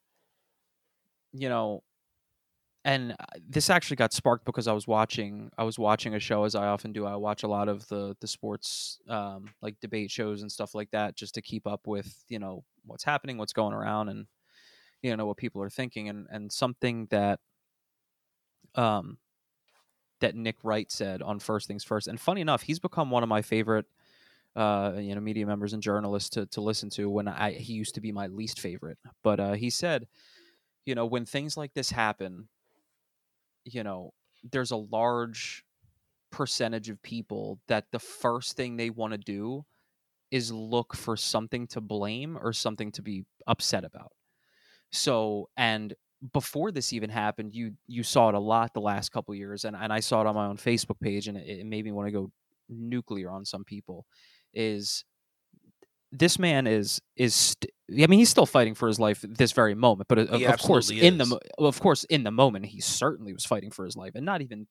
you 1.34 1.50
know, 1.50 1.84
and 2.86 3.12
uh, 3.12 3.26
this 3.48 3.70
actually 3.70 3.98
got 3.98 4.14
sparked 4.14 4.46
because 4.46 4.68
I 4.68 4.74
was 4.74 4.88
watching 4.88 5.52
I 5.58 5.64
was 5.64 5.78
watching 5.78 6.16
a 6.16 6.20
show 6.20 6.46
as 6.46 6.56
I 6.56 6.68
often 6.68 6.94
do. 6.94 7.06
I 7.06 7.16
watch 7.16 7.44
a 7.44 7.48
lot 7.48 7.68
of 7.68 7.88
the 7.90 8.16
the 8.22 8.28
sports 8.28 9.00
um, 9.10 9.50
like 9.62 9.80
debate 9.82 10.12
shows 10.12 10.42
and 10.42 10.52
stuff 10.52 10.74
like 10.74 10.92
that 10.92 11.16
just 11.16 11.36
to 11.36 11.42
keep 11.42 11.68
up 11.68 11.88
with 11.88 12.24
you 12.30 12.40
know 12.40 12.64
what's 12.86 13.04
happening, 13.04 13.38
what's 13.38 13.54
going 13.54 13.74
around, 13.74 14.10
and 14.10 14.28
you 15.02 15.16
know 15.16 15.26
what 15.26 15.38
people 15.38 15.62
are 15.62 15.70
thinking. 15.70 16.08
And 16.10 16.28
and 16.30 16.52
something 16.52 17.08
that 17.12 17.40
um 18.76 19.18
that 20.22 20.36
Nick 20.36 20.58
Wright 20.64 20.92
said 20.92 21.22
on 21.22 21.40
First 21.40 21.68
Things 21.68 21.84
First. 21.84 22.08
And 22.08 22.20
funny 22.20 22.42
enough, 22.42 22.62
he's 22.62 22.80
become 22.80 23.12
one 23.12 23.24
of 23.24 23.30
my 23.30 23.42
favorite 23.42 23.86
uh, 24.56 24.94
you 24.98 25.16
know 25.16 25.22
media 25.22 25.46
members 25.46 25.74
and 25.74 25.84
journalists 25.84 26.30
to 26.32 26.46
to 26.48 26.62
listen 26.62 26.90
to. 26.92 27.10
When 27.10 27.28
I 27.28 27.52
he 27.52 27.74
used 27.74 27.96
to 27.96 28.02
be 28.02 28.14
my 28.14 28.28
least 28.28 28.62
favorite, 28.62 28.98
but 29.22 29.42
uh, 29.42 29.54
he 29.54 29.70
said, 29.70 30.08
you 30.86 30.96
know, 30.96 31.06
when 31.06 31.26
things 31.26 31.58
like 31.58 31.74
this 31.74 31.92
happen 31.92 32.48
you 33.74 33.84
know, 33.84 34.14
there's 34.52 34.72
a 34.72 34.78
large 34.78 35.64
percentage 36.32 36.90
of 36.90 37.02
people 37.02 37.60
that 37.68 37.86
the 37.92 38.00
first 38.00 38.56
thing 38.56 38.78
they 38.78 38.90
want 38.90 39.14
to 39.14 39.18
do 39.18 39.66
is 40.32 40.52
look 40.52 40.96
for 40.96 41.18
something 41.18 41.68
to 41.68 41.82
blame 41.82 42.38
or 42.40 42.54
something 42.54 42.92
to 42.92 43.02
be 43.02 43.26
upset 43.48 43.84
about. 43.84 44.12
So, 44.92 45.50
and 45.58 45.94
before 46.34 46.72
this 46.72 46.94
even 46.94 47.10
happened, 47.10 47.56
you 47.56 47.74
you 47.88 48.04
saw 48.04 48.30
it 48.30 48.36
a 48.36 48.40
lot 48.40 48.74
the 48.74 48.82
last 48.82 49.10
couple 49.10 49.34
years, 49.36 49.66
and, 49.66 49.76
and 49.76 49.92
I 49.92 50.00
saw 50.00 50.22
it 50.22 50.28
on 50.28 50.36
my 50.36 50.48
own 50.48 50.58
Facebook 50.58 51.00
page, 51.00 51.28
and 51.28 51.38
it, 51.38 51.60
it 51.60 51.66
made 51.66 51.86
me 51.86 51.92
want 51.92 52.08
to 52.08 52.12
go 52.12 52.32
nuclear 52.68 53.32
on 53.32 53.46
some 53.46 53.64
people. 53.64 54.06
Is 54.54 55.06
this 56.12 56.40
man 56.40 56.68
is 56.68 57.02
is 57.16 57.36
st- 57.36 57.72
I 57.92 58.08
mean 58.08 58.20
he's 58.20 58.30
still 58.30 58.46
fighting 58.46 58.76
for 58.76 58.88
his 58.88 59.00
life 59.00 59.24
this 59.28 59.52
very 59.52 59.76
moment 59.76 60.08
but 60.08 60.20
uh, 60.20 60.24
of, 60.24 60.42
of 60.42 60.60
course 60.60 60.90
is. 60.90 61.02
in 61.02 61.18
the 61.18 61.40
of 61.58 61.80
course 61.80 62.04
in 62.06 62.24
the 62.24 62.32
moment 62.32 62.66
he 62.66 62.82
certainly 62.82 63.34
was 63.34 63.46
fighting 63.46 63.72
for 63.72 63.86
his 63.86 63.96
life 63.96 64.14
and 64.16 64.26
not 64.26 64.42
even 64.42 64.68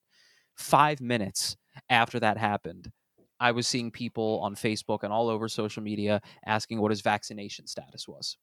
5 0.57 1.00
minutes 1.00 1.57
after 1.88 2.18
that 2.21 2.37
happened 2.37 2.90
I 3.40 3.52
was 3.52 3.68
seeing 3.68 3.92
people 3.92 4.40
on 4.42 4.57
Facebook 4.57 5.04
and 5.04 5.12
all 5.12 5.28
over 5.28 5.49
social 5.49 5.80
media 5.80 6.21
asking 6.45 6.80
what 6.80 6.90
his 6.90 7.02
vaccination 7.02 7.68
status 7.68 8.09
was 8.09 8.37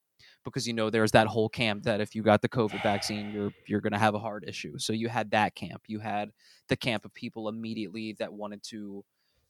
because 0.44 0.66
you 0.66 0.72
know 0.72 0.88
there's 0.90 1.12
that 1.12 1.26
whole 1.26 1.48
camp 1.48 1.82
that 1.84 2.00
if 2.00 2.14
you 2.14 2.22
got 2.22 2.40
the 2.40 2.48
covid 2.48 2.82
vaccine 2.82 3.30
you're 3.30 3.52
you're 3.66 3.80
going 3.80 3.92
to 3.92 3.98
have 3.98 4.14
a 4.14 4.18
heart 4.18 4.44
issue 4.46 4.78
so 4.78 4.92
you 4.92 5.08
had 5.08 5.30
that 5.30 5.54
camp 5.54 5.82
you 5.86 5.98
had 5.98 6.30
the 6.68 6.76
camp 6.76 7.04
of 7.04 7.12
people 7.12 7.48
immediately 7.48 8.16
that 8.18 8.32
wanted 8.32 8.62
to 8.62 9.04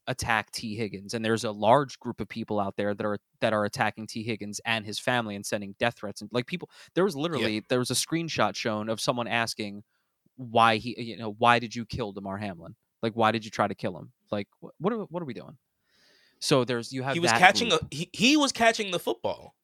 attack 0.06 0.50
Tee 0.52 0.76
Higgins, 0.76 1.14
and 1.14 1.25
there's 1.25 1.44
a 1.44 1.50
large 1.50 1.98
group 1.98 2.20
of 2.20 2.28
people 2.28 2.60
out 2.60 2.76
there 2.76 2.94
that 2.94 3.04
are 3.04 3.18
that 3.40 3.52
are 3.52 3.64
attacking 3.64 4.06
Tee 4.06 4.22
Higgins 4.22 4.60
and 4.64 4.84
his 4.84 4.98
family 4.98 5.34
and 5.34 5.44
sending 5.44 5.75
death 5.78 5.96
threats 5.98 6.20
and 6.20 6.30
like 6.32 6.46
people. 6.46 6.70
There 6.94 7.04
was 7.04 7.16
literally 7.16 7.56
yeah. 7.56 7.60
there 7.68 7.78
was 7.78 7.90
a 7.90 7.94
screenshot 7.94 8.54
shown 8.56 8.88
of 8.88 9.00
someone 9.00 9.28
asking 9.28 9.82
why 10.36 10.76
he 10.76 11.00
you 11.00 11.16
know 11.16 11.34
why 11.38 11.58
did 11.58 11.75
you 11.75 11.84
kill 11.86 12.12
Damar 12.12 12.38
Hamlin? 12.38 12.75
Like 13.02 13.14
why 13.14 13.32
did 13.32 13.44
you 13.44 13.50
try 13.50 13.66
to 13.66 13.75
kill 13.75 13.96
him? 13.98 14.12
Like 14.30 14.48
what 14.60 14.75
what 14.78 14.92
are, 14.92 14.98
what 14.98 15.22
are 15.22 15.26
we 15.26 15.34
doing? 15.34 15.56
So 16.40 16.64
there's 16.64 16.92
you 16.92 17.02
have 17.02 17.14
he 17.14 17.20
was 17.20 17.32
catching 17.32 17.70
group. 17.70 17.82
a 17.90 17.94
he, 17.94 18.10
he 18.12 18.36
was 18.36 18.52
catching 18.52 18.90
the 18.90 18.98
football. 18.98 19.54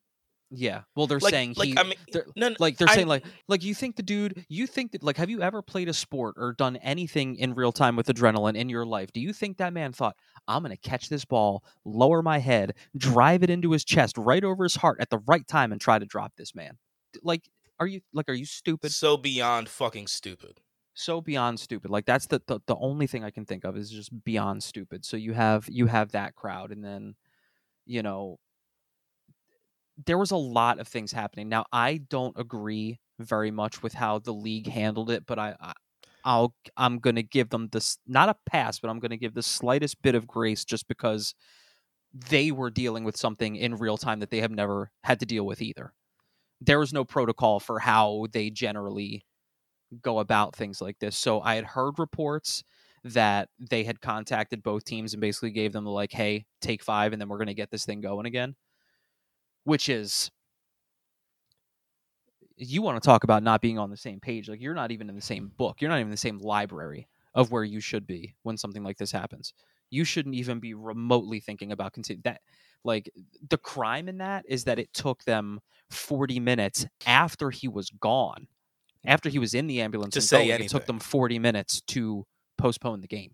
Yeah. 0.54 0.82
Well, 0.94 1.06
they're 1.06 1.18
like, 1.18 1.32
saying 1.32 1.54
like, 1.56 1.68
he, 1.68 1.78
I 1.78 1.82
mean, 1.82 1.94
they're, 2.12 2.26
no, 2.36 2.50
no, 2.50 2.56
like 2.58 2.76
they're 2.76 2.88
I, 2.88 2.94
saying 2.94 3.08
like 3.08 3.24
like 3.48 3.64
you 3.64 3.74
think 3.74 3.96
the 3.96 4.02
dude, 4.02 4.44
you 4.48 4.66
think 4.66 4.92
that 4.92 5.02
like 5.02 5.16
have 5.16 5.30
you 5.30 5.40
ever 5.40 5.62
played 5.62 5.88
a 5.88 5.94
sport 5.94 6.34
or 6.36 6.52
done 6.52 6.76
anything 6.76 7.36
in 7.36 7.54
real 7.54 7.72
time 7.72 7.96
with 7.96 8.06
adrenaline 8.06 8.54
in 8.54 8.68
your 8.68 8.84
life? 8.84 9.12
Do 9.12 9.20
you 9.20 9.32
think 9.32 9.56
that 9.56 9.72
man 9.72 9.92
thought 9.92 10.14
I'm 10.46 10.62
going 10.62 10.76
to 10.76 10.88
catch 10.88 11.08
this 11.08 11.24
ball, 11.24 11.64
lower 11.86 12.22
my 12.22 12.38
head, 12.38 12.74
drive 12.96 13.42
it 13.42 13.48
into 13.48 13.72
his 13.72 13.84
chest, 13.84 14.18
right 14.18 14.44
over 14.44 14.64
his 14.64 14.76
heart 14.76 14.98
at 15.00 15.08
the 15.08 15.20
right 15.26 15.46
time, 15.48 15.72
and 15.72 15.80
try 15.80 15.98
to 15.98 16.04
drop 16.04 16.34
this 16.36 16.54
man? 16.54 16.76
Like, 17.22 17.48
are 17.80 17.86
you 17.86 18.02
like 18.12 18.28
are 18.28 18.34
you 18.34 18.46
stupid? 18.46 18.92
So 18.92 19.16
beyond 19.16 19.70
fucking 19.70 20.06
stupid. 20.06 20.60
So 20.92 21.22
beyond 21.22 21.60
stupid. 21.60 21.90
Like 21.90 22.04
that's 22.04 22.26
the, 22.26 22.42
the 22.46 22.60
the 22.66 22.76
only 22.76 23.06
thing 23.06 23.24
I 23.24 23.30
can 23.30 23.46
think 23.46 23.64
of 23.64 23.78
is 23.78 23.90
just 23.90 24.12
beyond 24.22 24.62
stupid. 24.62 25.06
So 25.06 25.16
you 25.16 25.32
have 25.32 25.66
you 25.70 25.86
have 25.86 26.12
that 26.12 26.34
crowd, 26.34 26.72
and 26.72 26.84
then 26.84 27.14
you 27.86 28.02
know 28.02 28.38
there 30.06 30.18
was 30.18 30.30
a 30.30 30.36
lot 30.36 30.78
of 30.78 30.88
things 30.88 31.12
happening. 31.12 31.48
Now, 31.48 31.66
I 31.72 31.98
don't 32.08 32.36
agree 32.38 32.98
very 33.18 33.50
much 33.50 33.82
with 33.82 33.94
how 33.94 34.18
the 34.18 34.32
league 34.32 34.66
handled 34.68 35.10
it, 35.10 35.26
but 35.26 35.38
I, 35.38 35.54
I 35.60 35.72
I'll 36.24 36.54
I'm 36.76 36.98
going 36.98 37.16
to 37.16 37.22
give 37.22 37.50
them 37.50 37.68
this 37.72 37.98
not 38.06 38.28
a 38.28 38.36
pass, 38.46 38.78
but 38.78 38.90
I'm 38.90 39.00
going 39.00 39.10
to 39.10 39.16
give 39.16 39.34
the 39.34 39.42
slightest 39.42 40.00
bit 40.02 40.14
of 40.14 40.26
grace 40.26 40.64
just 40.64 40.88
because 40.88 41.34
they 42.14 42.52
were 42.52 42.70
dealing 42.70 43.04
with 43.04 43.16
something 43.16 43.56
in 43.56 43.76
real 43.76 43.96
time 43.96 44.20
that 44.20 44.30
they 44.30 44.40
have 44.40 44.50
never 44.50 44.90
had 45.04 45.20
to 45.20 45.26
deal 45.26 45.46
with 45.46 45.62
either. 45.62 45.92
There 46.60 46.78
was 46.80 46.92
no 46.92 47.04
protocol 47.04 47.60
for 47.60 47.80
how 47.80 48.26
they 48.32 48.50
generally 48.50 49.24
go 50.02 50.20
about 50.20 50.56
things 50.56 50.80
like 50.80 50.98
this. 51.00 51.16
So 51.18 51.40
I 51.42 51.56
had 51.56 51.64
heard 51.66 51.98
reports 51.98 52.64
that 53.04 53.48
they 53.58 53.84
had 53.84 54.00
contacted 54.00 54.62
both 54.62 54.84
teams 54.84 55.14
and 55.14 55.20
basically 55.20 55.50
gave 55.52 55.72
them 55.72 55.86
like, 55.86 56.12
"Hey, 56.12 56.46
take 56.60 56.82
5 56.84 57.12
and 57.12 57.20
then 57.20 57.28
we're 57.28 57.38
going 57.38 57.48
to 57.48 57.54
get 57.54 57.70
this 57.70 57.84
thing 57.86 58.00
going 58.02 58.26
again." 58.26 58.56
Which 59.64 59.88
is 59.88 60.30
you 62.56 62.82
want 62.82 63.02
to 63.02 63.06
talk 63.06 63.24
about 63.24 63.42
not 63.42 63.60
being 63.60 63.78
on 63.78 63.90
the 63.90 63.96
same 63.96 64.20
page 64.20 64.48
like 64.48 64.60
you're 64.60 64.74
not 64.74 64.92
even 64.92 65.08
in 65.08 65.16
the 65.16 65.22
same 65.22 65.50
book 65.56 65.80
you're 65.80 65.90
not 65.90 65.96
even 65.96 66.08
in 66.08 66.10
the 66.10 66.16
same 66.16 66.38
library 66.38 67.08
of 67.34 67.50
where 67.50 67.64
you 67.64 67.80
should 67.80 68.06
be 68.06 68.34
when 68.42 68.56
something 68.56 68.82
like 68.82 68.98
this 68.98 69.12
happens. 69.12 69.54
You 69.90 70.04
shouldn't 70.04 70.34
even 70.34 70.60
be 70.60 70.74
remotely 70.74 71.40
thinking 71.40 71.72
about 71.72 71.92
continue 71.92 72.22
that 72.24 72.40
like 72.84 73.10
the 73.48 73.58
crime 73.58 74.08
in 74.08 74.18
that 74.18 74.44
is 74.48 74.64
that 74.64 74.78
it 74.78 74.92
took 74.92 75.24
them 75.24 75.60
40 75.90 76.40
minutes 76.40 76.86
after 77.06 77.50
he 77.50 77.68
was 77.68 77.90
gone 77.90 78.48
after 79.04 79.28
he 79.28 79.38
was 79.38 79.54
in 79.54 79.66
the 79.66 79.80
ambulance 79.80 80.14
to 80.14 80.20
say 80.20 80.48
going, 80.48 80.62
it 80.62 80.68
took 80.68 80.86
them 80.86 80.98
40 80.98 81.38
minutes 81.38 81.80
to 81.88 82.24
postpone 82.56 83.00
the 83.00 83.08
game. 83.08 83.32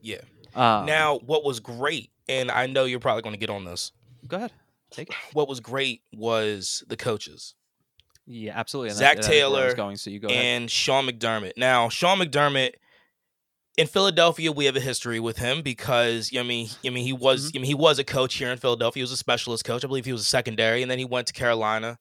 Yeah. 0.00 0.18
Uh, 0.54 0.84
now 0.86 1.18
what 1.18 1.44
was 1.44 1.60
great 1.60 2.10
and 2.30 2.50
i 2.50 2.66
know 2.66 2.84
you're 2.84 2.98
probably 2.98 3.20
going 3.20 3.34
to 3.34 3.38
get 3.38 3.50
on 3.50 3.66
this 3.66 3.92
go 4.26 4.38
ahead 4.38 4.52
Take 4.90 5.10
it. 5.10 5.16
What 5.32 5.48
was 5.48 5.60
great 5.60 6.02
was 6.12 6.84
the 6.88 6.96
coaches. 6.96 7.54
Yeah, 8.26 8.52
absolutely. 8.56 8.90
And 8.90 8.98
Zac 8.98 9.16
that, 9.16 9.24
Taylor 9.24 9.74
going, 9.74 9.96
so 9.96 10.10
you 10.10 10.18
go 10.18 10.28
and 10.28 10.62
ahead. 10.64 10.70
Sean 10.70 11.06
McDermott. 11.06 11.52
Now, 11.56 11.88
Sean 11.88 12.18
McDermott 12.18 12.72
in 13.76 13.86
Philadelphia, 13.86 14.50
we 14.50 14.64
have 14.64 14.76
a 14.76 14.80
history 14.80 15.20
with 15.20 15.38
him 15.38 15.62
because 15.62 16.30
I 16.36 16.42
mean, 16.42 16.68
I 16.84 16.90
mean, 16.90 17.04
he 17.04 17.12
was, 17.12 17.48
mm-hmm. 17.48 17.58
I 17.58 17.60
mean, 17.60 17.66
he 17.66 17.74
was 17.74 17.98
a 17.98 18.04
coach 18.04 18.34
here 18.34 18.50
in 18.50 18.58
Philadelphia. 18.58 19.00
He 19.00 19.04
was 19.04 19.12
a 19.12 19.16
specialist 19.16 19.64
coach. 19.64 19.84
I 19.84 19.88
believe 19.88 20.04
he 20.04 20.12
was 20.12 20.22
a 20.22 20.24
secondary, 20.24 20.82
and 20.82 20.90
then 20.90 20.98
he 20.98 21.04
went 21.04 21.26
to 21.28 21.32
Carolina. 21.32 21.98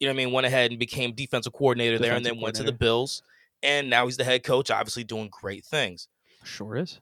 You 0.00 0.08
know, 0.08 0.14
what 0.14 0.20
I 0.20 0.24
mean, 0.24 0.32
went 0.32 0.46
ahead 0.46 0.72
and 0.72 0.80
became 0.80 1.12
defensive 1.14 1.52
coordinator 1.52 1.98
defensive 1.98 2.08
there, 2.08 2.16
and 2.16 2.26
then 2.26 2.42
went 2.42 2.56
to 2.56 2.64
the 2.64 2.72
Bills, 2.72 3.22
and 3.62 3.88
now 3.88 4.06
he's 4.06 4.16
the 4.16 4.24
head 4.24 4.42
coach. 4.42 4.70
Obviously, 4.70 5.04
doing 5.04 5.28
great 5.30 5.64
things. 5.64 6.08
Sure 6.44 6.76
is 6.76 6.98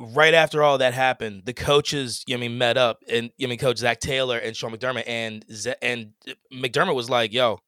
right 0.00 0.34
after 0.34 0.62
all 0.62 0.78
that 0.78 0.94
happened, 0.94 1.42
the 1.44 1.52
coaches, 1.52 2.24
you 2.26 2.34
know, 2.36 2.44
I 2.44 2.48
mean, 2.48 2.58
met 2.58 2.76
up, 2.76 3.02
and 3.08 3.30
you 3.36 3.46
know, 3.46 3.50
I 3.50 3.50
mean, 3.50 3.58
Coach 3.58 3.78
Zac 3.78 4.00
Taylor 4.00 4.38
and 4.38 4.56
Sean 4.56 4.72
McDermott, 4.72 5.04
and 5.06 5.44
Z- 5.52 5.74
and 5.82 6.12
McDermott 6.52 6.94
was 6.94 7.10
like, 7.10 7.32
"Yo, 7.32 7.60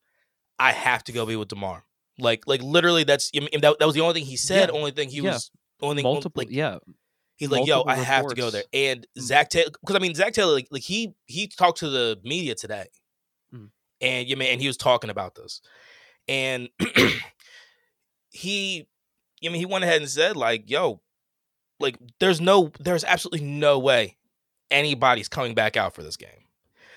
I 0.58 0.72
have 0.72 1.04
to 1.04 1.12
go 1.12 1.26
be 1.26 1.36
with 1.36 1.48
Damar." 1.48 1.84
Like, 2.18 2.44
like 2.46 2.62
literally, 2.62 3.04
that's 3.04 3.30
I 3.36 3.40
mean, 3.40 3.48
that, 3.60 3.78
that 3.78 3.86
was 3.86 3.94
the 3.94 4.00
only 4.00 4.14
thing 4.14 4.24
he 4.24 4.36
said. 4.36 4.68
Yeah. 4.70 4.74
Only 4.78 4.90
thing 4.92 5.08
he 5.10 5.18
yeah. 5.18 5.32
was 5.32 5.50
only 5.80 6.02
multiple, 6.02 6.40
like 6.40 6.50
yeah, 6.50 6.78
he's 7.36 7.50
like, 7.50 7.66
yo, 7.66 7.82
I 7.86 7.96
have 7.96 8.26
to 8.28 8.34
go 8.34 8.50
there. 8.50 8.64
And 8.72 9.06
Mm. 9.18 9.22
Zac 9.22 9.50
Taylor, 9.50 9.70
because 9.80 9.96
I 9.96 9.98
mean 9.98 10.14
Zac 10.14 10.32
Taylor, 10.32 10.52
like, 10.52 10.68
like 10.70 10.82
he 10.82 11.14
he 11.26 11.46
talked 11.48 11.78
to 11.78 11.88
the 11.90 12.18
media 12.24 12.54
today, 12.54 12.86
Mm. 13.54 13.70
and 14.00 14.28
you 14.28 14.36
mean 14.36 14.52
and 14.52 14.60
he 14.60 14.66
was 14.66 14.76
talking 14.76 15.10
about 15.10 15.34
this, 15.34 15.60
and 16.28 16.68
he, 18.30 18.86
I 19.44 19.48
mean, 19.48 19.56
he 19.56 19.66
went 19.66 19.84
ahead 19.84 20.00
and 20.00 20.10
said 20.10 20.36
like, 20.36 20.70
yo, 20.70 21.00
like 21.82 21.96
there's 22.20 22.40
no, 22.40 22.70
there's 22.80 23.04
absolutely 23.04 23.46
no 23.46 23.78
way 23.78 24.16
anybody's 24.70 25.28
coming 25.28 25.54
back 25.54 25.76
out 25.76 25.94
for 25.94 26.02
this 26.02 26.16
game. 26.16 26.28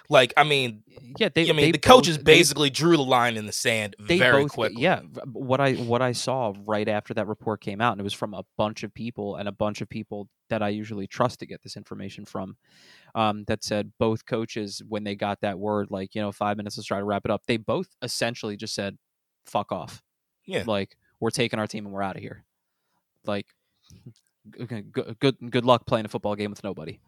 Like, 0.07 0.33
I 0.37 0.43
mean, 0.43 0.83
yeah. 1.17 1.29
They, 1.33 1.49
I 1.49 1.53
mean, 1.53 1.65
they 1.65 1.71
the 1.71 1.77
coaches 1.79 2.17
both- 2.17 2.25
they- 2.25 2.35
basically 2.37 2.69
drew 2.69 2.95
the 2.95 3.03
line 3.03 3.37
in 3.37 3.47
the 3.47 3.51
sand 3.51 3.95
they 3.99 4.19
very 4.19 4.43
both 4.43 4.51
quickly. 4.51 4.81
yeah 4.83 4.99
what 5.33 5.59
i 5.59 5.73
what 5.73 6.01
i 6.03 6.11
saw 6.11 6.53
right 6.65 6.87
after 6.87 7.13
that 7.15 7.25
report 7.25 7.59
came 7.59 7.81
out 7.81 7.93
and 7.93 7.99
it 8.01 8.03
was 8.03 8.13
from 8.13 8.35
a 8.35 8.43
bunch 8.55 8.83
of 8.83 8.93
people 8.93 9.35
and 9.37 9.47
a 9.49 9.51
bunch 9.51 9.81
of 9.81 9.89
people 9.89 10.29
that 10.49 10.61
i 10.61 10.69
usually 10.69 11.07
trust 11.07 11.39
to 11.39 11.47
get 11.47 11.63
this 11.63 11.75
information 11.75 12.23
from 12.23 12.55
um, 13.15 13.45
that 13.47 13.63
said 13.63 13.91
both 13.97 14.25
coaches 14.27 14.81
when 14.87 15.03
they 15.03 15.15
got 15.15 15.41
that 15.41 15.57
word 15.57 15.89
like 15.89 16.13
you 16.13 16.21
know 16.21 16.31
five 16.31 16.55
minutes 16.55 16.77
let's 16.77 16.85
try 16.85 16.99
to 16.99 17.03
wrap 17.05 17.25
it 17.25 17.31
up 17.31 17.41
they 17.47 17.57
both 17.57 17.87
essentially 18.03 18.55
just 18.55 18.75
said 18.75 18.97
fuck 19.47 19.71
off 19.71 20.03
Yeah. 20.45 20.65
like 20.67 20.95
we're 21.19 21.31
taking 21.31 21.57
our 21.57 21.65
team 21.67 21.85
and 21.85 21.93
we're 21.95 22.03
out 22.03 22.15
of 22.15 22.21
here 22.21 22.43
like 23.25 23.47
good, 24.51 24.91
good 25.19 25.35
good 25.51 25.65
luck 25.65 25.85
playing 25.85 26.05
a 26.05 26.09
football 26.09 26.35
game 26.35 26.49
with 26.51 26.63
nobody 26.63 26.99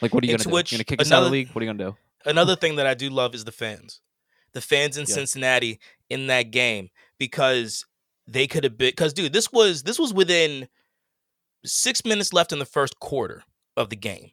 like 0.00 0.12
what 0.12 0.22
are 0.22 0.26
you 0.26 0.32
gonna 0.36 0.44
do 0.44 0.50
which 0.50 0.72
you 0.72 0.78
gonna 0.78 0.84
kick 0.84 1.00
us 1.00 1.06
out 1.08 1.12
of 1.14 1.18
another- 1.18 1.26
the 1.26 1.32
league 1.32 1.48
what 1.50 1.62
are 1.62 1.64
you 1.64 1.72
gonna 1.72 1.90
do 1.90 1.96
another 2.24 2.54
thing 2.56 2.76
that 2.76 2.86
I 2.86 2.94
do 2.94 3.10
love 3.10 3.34
is 3.34 3.44
the 3.44 3.52
fans. 3.52 4.00
The 4.52 4.60
fans 4.60 4.96
in 4.98 5.06
Yeah. 5.08 5.14
Cincinnati 5.14 5.80
in 6.10 6.26
that 6.28 6.50
game 6.50 6.90
because 7.18 7.86
they 8.28 8.46
could 8.46 8.62
have 8.64 8.76
been 8.78 8.90
because 8.90 9.12
dude, 9.12 9.32
this 9.32 9.50
was 9.50 9.82
this 9.82 9.98
was 9.98 10.12
within 10.14 10.68
six 11.64 12.04
minutes 12.04 12.32
left 12.32 12.52
in 12.52 12.58
the 12.58 12.64
first 12.66 13.00
quarter 13.00 13.44
of 13.76 13.88
the 13.90 13.96
game. 13.96 14.30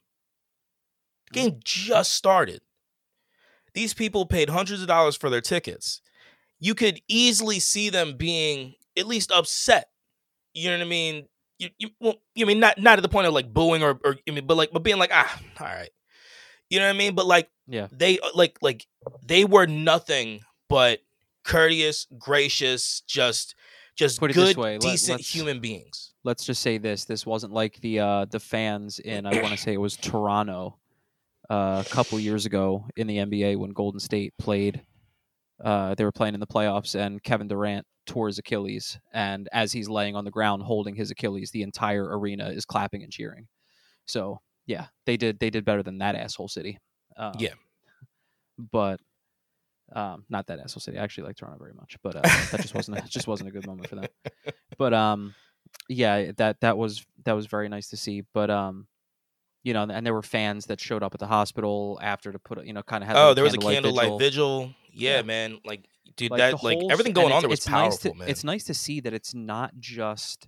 The 1.28 1.40
game 1.40 1.60
just 1.64 2.14
started. 2.14 2.62
These 3.74 3.94
people 3.94 4.26
paid 4.26 4.50
hundreds 4.50 4.82
of 4.82 4.88
dollars 4.88 5.16
for 5.16 5.30
their 5.30 5.42
tickets. 5.42 6.02
You 6.60 6.76
could 6.76 7.02
easily 7.08 7.60
see 7.60 7.90
them 7.90 8.18
being 8.18 8.76
at 8.98 9.08
least 9.08 9.32
upset. 9.32 9.90
You 10.54 10.70
know 10.70 10.78
what 10.80 10.86
I 10.86 10.90
mean? 10.90 11.28
You, 11.60 11.70
you, 11.78 11.90
well, 12.00 12.16
you 12.36 12.46
mean 12.46 12.60
not 12.60 12.80
not 12.80 12.98
at 12.98 13.02
the 13.04 13.10
point 13.10 13.28
of 13.28 13.34
like 13.34 13.54
booing 13.54 13.84
or, 13.84 14.00
or 14.04 14.16
I 14.28 14.32
mean, 14.32 14.48
but 14.48 14.58
like 14.58 14.72
but 14.72 14.82
being 14.84 14.98
like 14.98 15.12
ah, 15.14 15.42
all 15.60 15.68
right. 15.68 15.90
You 16.70 16.80
know 16.80 16.86
what 16.86 16.96
I 16.96 16.98
mean? 16.98 17.16
But 17.16 17.26
like 17.28 17.50
yeah 17.68 17.88
they 17.92 18.18
uh, 18.20 18.30
like 18.34 18.58
like 18.62 18.88
they 19.26 19.46
were 19.46 19.68
nothing 19.68 20.42
but 20.70 21.00
courteous, 21.44 22.08
gracious, 22.18 23.02
just 23.02 23.56
just 23.96 24.20
Put 24.20 24.32
it 24.32 24.36
this 24.36 24.50
good, 24.54 24.58
way, 24.58 24.78
let- 24.78 24.82
decent 24.82 25.20
human 25.22 25.60
beings. 25.60 26.14
let's 26.24 26.46
just 26.46 26.62
say 26.62 26.78
this 26.78 27.04
this 27.06 27.26
wasn't 27.26 27.52
like 27.52 27.82
the 27.82 28.00
uh 28.00 28.26
the 28.26 28.40
fans 28.40 29.00
in 29.00 29.26
i 29.26 29.42
want 29.42 29.52
to 29.52 29.58
say 29.58 29.74
it 29.74 29.78
was 29.82 29.98
toronto 29.98 30.78
uh, 31.50 31.84
a 31.86 31.90
couple 31.90 32.18
years 32.20 32.46
ago 32.46 32.86
in 32.96 33.08
the 33.08 33.18
nba 33.18 33.58
when 33.58 33.72
golden 33.72 34.00
state 34.00 34.34
played 34.38 34.82
uh 35.64 35.96
they 35.96 36.04
were 36.06 36.12
playing 36.12 36.34
in 36.34 36.40
the 36.40 36.48
playoffs 36.48 36.96
and 36.96 37.22
kevin 37.24 37.48
durant 37.48 37.86
tore 38.10 38.28
his 38.28 38.40
achilles 38.40 39.00
and 39.14 39.48
as 39.52 39.72
he's 39.72 39.88
laying 39.88 40.16
on 40.16 40.26
the 40.26 40.32
ground 40.32 40.64
holding 40.64 40.96
his 40.96 41.12
achilles 41.12 41.52
the 41.52 41.62
entire 41.62 42.18
arena 42.18 42.50
is 42.50 42.66
clapping 42.66 43.04
and 43.04 43.12
cheering 43.12 43.48
so 44.06 44.40
yeah 44.66 44.88
they 45.06 45.16
did 45.16 45.40
they 45.40 45.50
did 45.50 45.64
better 45.64 45.84
than 45.84 46.00
that 46.00 46.16
asshole 46.16 46.48
city 46.48 46.78
um, 47.18 47.34
Yeah. 47.38 47.54
but 48.72 49.00
um, 49.94 50.24
not 50.30 50.46
that 50.48 50.60
asshole 50.60 50.82
city. 50.82 51.00
I 51.00 51.04
actually 51.04 51.26
like 51.28 51.36
Toronto 51.36 51.58
very 51.58 51.74
much, 51.74 51.98
but 52.04 52.16
uh, 52.16 52.22
that 52.22 52.62
just 52.62 52.76
wasn't 52.76 53.00
a, 53.00 53.02
just 53.10 53.28
wasn't 53.28 53.50
a 53.50 53.52
good 53.52 53.66
moment 53.66 53.90
for 53.90 53.96
them. 53.96 54.06
But 54.78 54.94
um, 54.94 55.34
yeah, 55.90 56.32
that 56.38 56.62
that 56.62 56.78
was 56.78 57.04
that 57.26 57.34
was 57.34 57.48
very 57.48 57.68
nice 57.70 57.90
to 57.90 57.98
see. 57.98 58.24
But 58.34 58.50
um, 58.50 58.88
you 59.64 59.74
know, 59.74 59.84
and 59.84 60.06
there 60.06 60.14
were 60.14 60.22
fans 60.22 60.66
that 60.68 60.80
showed 60.80 61.04
up 61.04 61.14
at 61.14 61.20
the 61.20 61.28
hospital 61.28 62.00
after 62.02 62.32
to 62.32 62.40
put, 62.40 62.66
you 62.66 62.74
know, 62.74 62.84
kind 62.84 63.04
of 63.04 63.08
had. 63.08 63.18
Oh, 63.18 63.28
like 63.28 63.36
there 63.36 63.44
was 63.44 63.54
a 63.54 63.58
candlelight 63.58 64.06
candlelight 64.06 64.20
vigil. 64.20 64.74
Yeah, 64.94 65.18
Yeah. 65.18 65.22
man. 65.24 65.60
Like, 65.66 65.86
dude, 66.16 66.32
Like, 66.32 66.40
that 66.40 66.64
like 66.64 66.80
everything 66.90 67.14
going 67.14 67.32
on 67.32 67.40
it's- 67.40 67.42
there 67.44 67.50
was 67.50 67.60
it's 67.60 67.70
nice 67.70 67.98
to, 68.00 68.14
man. 68.14 68.28
It's 68.30 68.44
nice 68.44 68.64
to 68.66 68.74
see 68.74 69.00
that 69.02 69.14
it's 69.14 69.34
not 69.34 69.74
just 69.80 70.48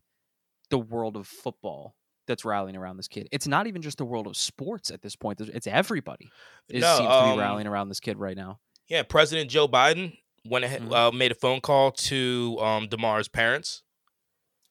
the 0.69 0.80
world 0.80 1.15
of 1.17 1.28
football 1.28 1.95
that's 2.28 2.45
rallying 2.45 2.76
around 2.78 2.97
this 2.97 3.08
kid. 3.08 3.28
It's 3.32 3.47
not 3.47 3.67
even 3.67 3.82
just 3.82 3.97
the 3.97 4.06
world 4.06 4.28
of 4.28 4.38
sports 4.38 4.89
at 4.91 5.02
this 5.02 5.15
point. 5.15 5.41
It's 5.41 5.67
everybody 5.67 6.30
is, 6.69 6.82
No, 6.82 6.95
seems 6.97 7.08
to 7.10 7.13
um, 7.13 7.36
be 7.36 7.39
rallying 7.41 7.67
around 7.67 7.89
this 7.89 8.00
kid 8.00 8.17
right 8.17 8.38
now. 8.38 8.60
yeah, 8.88 9.04
President 9.04 9.50
Joe 9.50 9.67
Biden 9.67 10.17
went 10.45 10.63
ahead, 10.65 10.82
Mhm. 10.84 10.93
uh, 10.93 11.12
made 11.12 11.32
a 11.32 11.36
phone 11.36 11.60
call 11.62 11.91
to 11.91 12.58
um 12.62 12.88
Damar's 12.88 13.28
parents. 13.28 13.84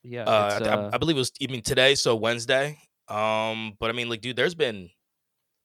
Yeah, 0.03 0.25
Uh, 0.25 0.57
it's, 0.59 0.67
I, 0.69 0.71
I- 0.71 0.75
uh, 0.87 0.91
I 0.95 0.99
believe 0.99 1.17
it 1.17 1.21
was 1.21 1.33
even 1.41 1.61
today, 1.61 1.95
so 1.95 2.17
Wednesday. 2.17 2.79
Um, 3.11 3.77
but 3.81 3.91
I 3.91 3.93
mean, 3.93 4.09
like, 4.09 4.21
dude, 4.21 4.37
there's 4.37 4.55
been 4.55 4.91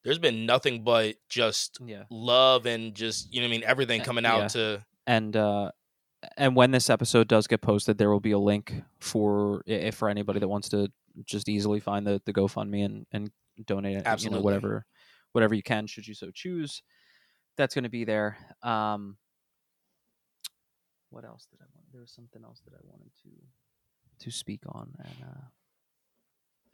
there's 0.04 0.20
been 0.20 0.46
nothing 0.46 0.84
but 0.84 1.16
just 1.30 1.80
yeah. 1.86 2.04
love 2.10 2.66
and 2.66 2.94
just 2.96 3.34
you 3.34 3.42
know 3.42 3.48
what 3.48 3.54
I 3.54 3.58
mean 3.58 3.64
everything 3.66 4.02
Uh, 4.02 4.06
coming 4.06 4.26
out 4.26 4.42
yeah. 4.42 4.48
to 4.50 4.86
and 5.08 5.36
uh 5.36 5.72
and 6.38 6.56
when 6.56 6.72
this 6.72 6.90
episode 6.90 7.28
does 7.28 7.48
get 7.48 7.62
posted 7.62 7.98
there 7.98 8.12
will 8.12 8.20
be 8.20 8.32
a 8.32 8.40
link 8.40 8.74
for 9.00 9.64
if 9.66 9.96
for 9.96 10.10
anybody 10.10 10.40
that 10.40 10.48
wants 10.48 10.70
to 10.70 10.92
just 11.26 11.50
easily 11.50 11.80
find 11.80 12.06
the 12.06 12.22
the 12.26 12.34
GoFundMe 12.34 12.86
and 12.86 13.06
and 13.12 13.32
donate 13.66 13.98
it, 13.98 14.06
you 14.06 14.12
Absolutely. 14.12 14.40
know 14.40 14.44
whatever 14.44 14.86
whatever 15.32 15.56
you 15.56 15.64
can 15.64 15.88
should 15.88 16.08
you 16.08 16.14
so 16.14 16.30
choose 16.32 16.84
that's 17.58 17.74
going 17.74 17.84
to 17.84 17.90
be 17.90 18.04
there 18.04 18.38
um 18.62 19.18
what 21.10 21.26
else 21.26 21.48
did 21.50 21.60
I 21.62 21.66
want 21.74 21.88
there 21.92 22.02
was 22.02 22.12
something 22.12 22.44
else 22.44 22.62
that 22.66 22.76
I 22.76 22.82
wanted 22.84 23.12
to 23.24 24.26
to 24.26 24.32
speak 24.32 24.62
on 24.68 24.94
and 25.00 25.16
uh 25.24 25.46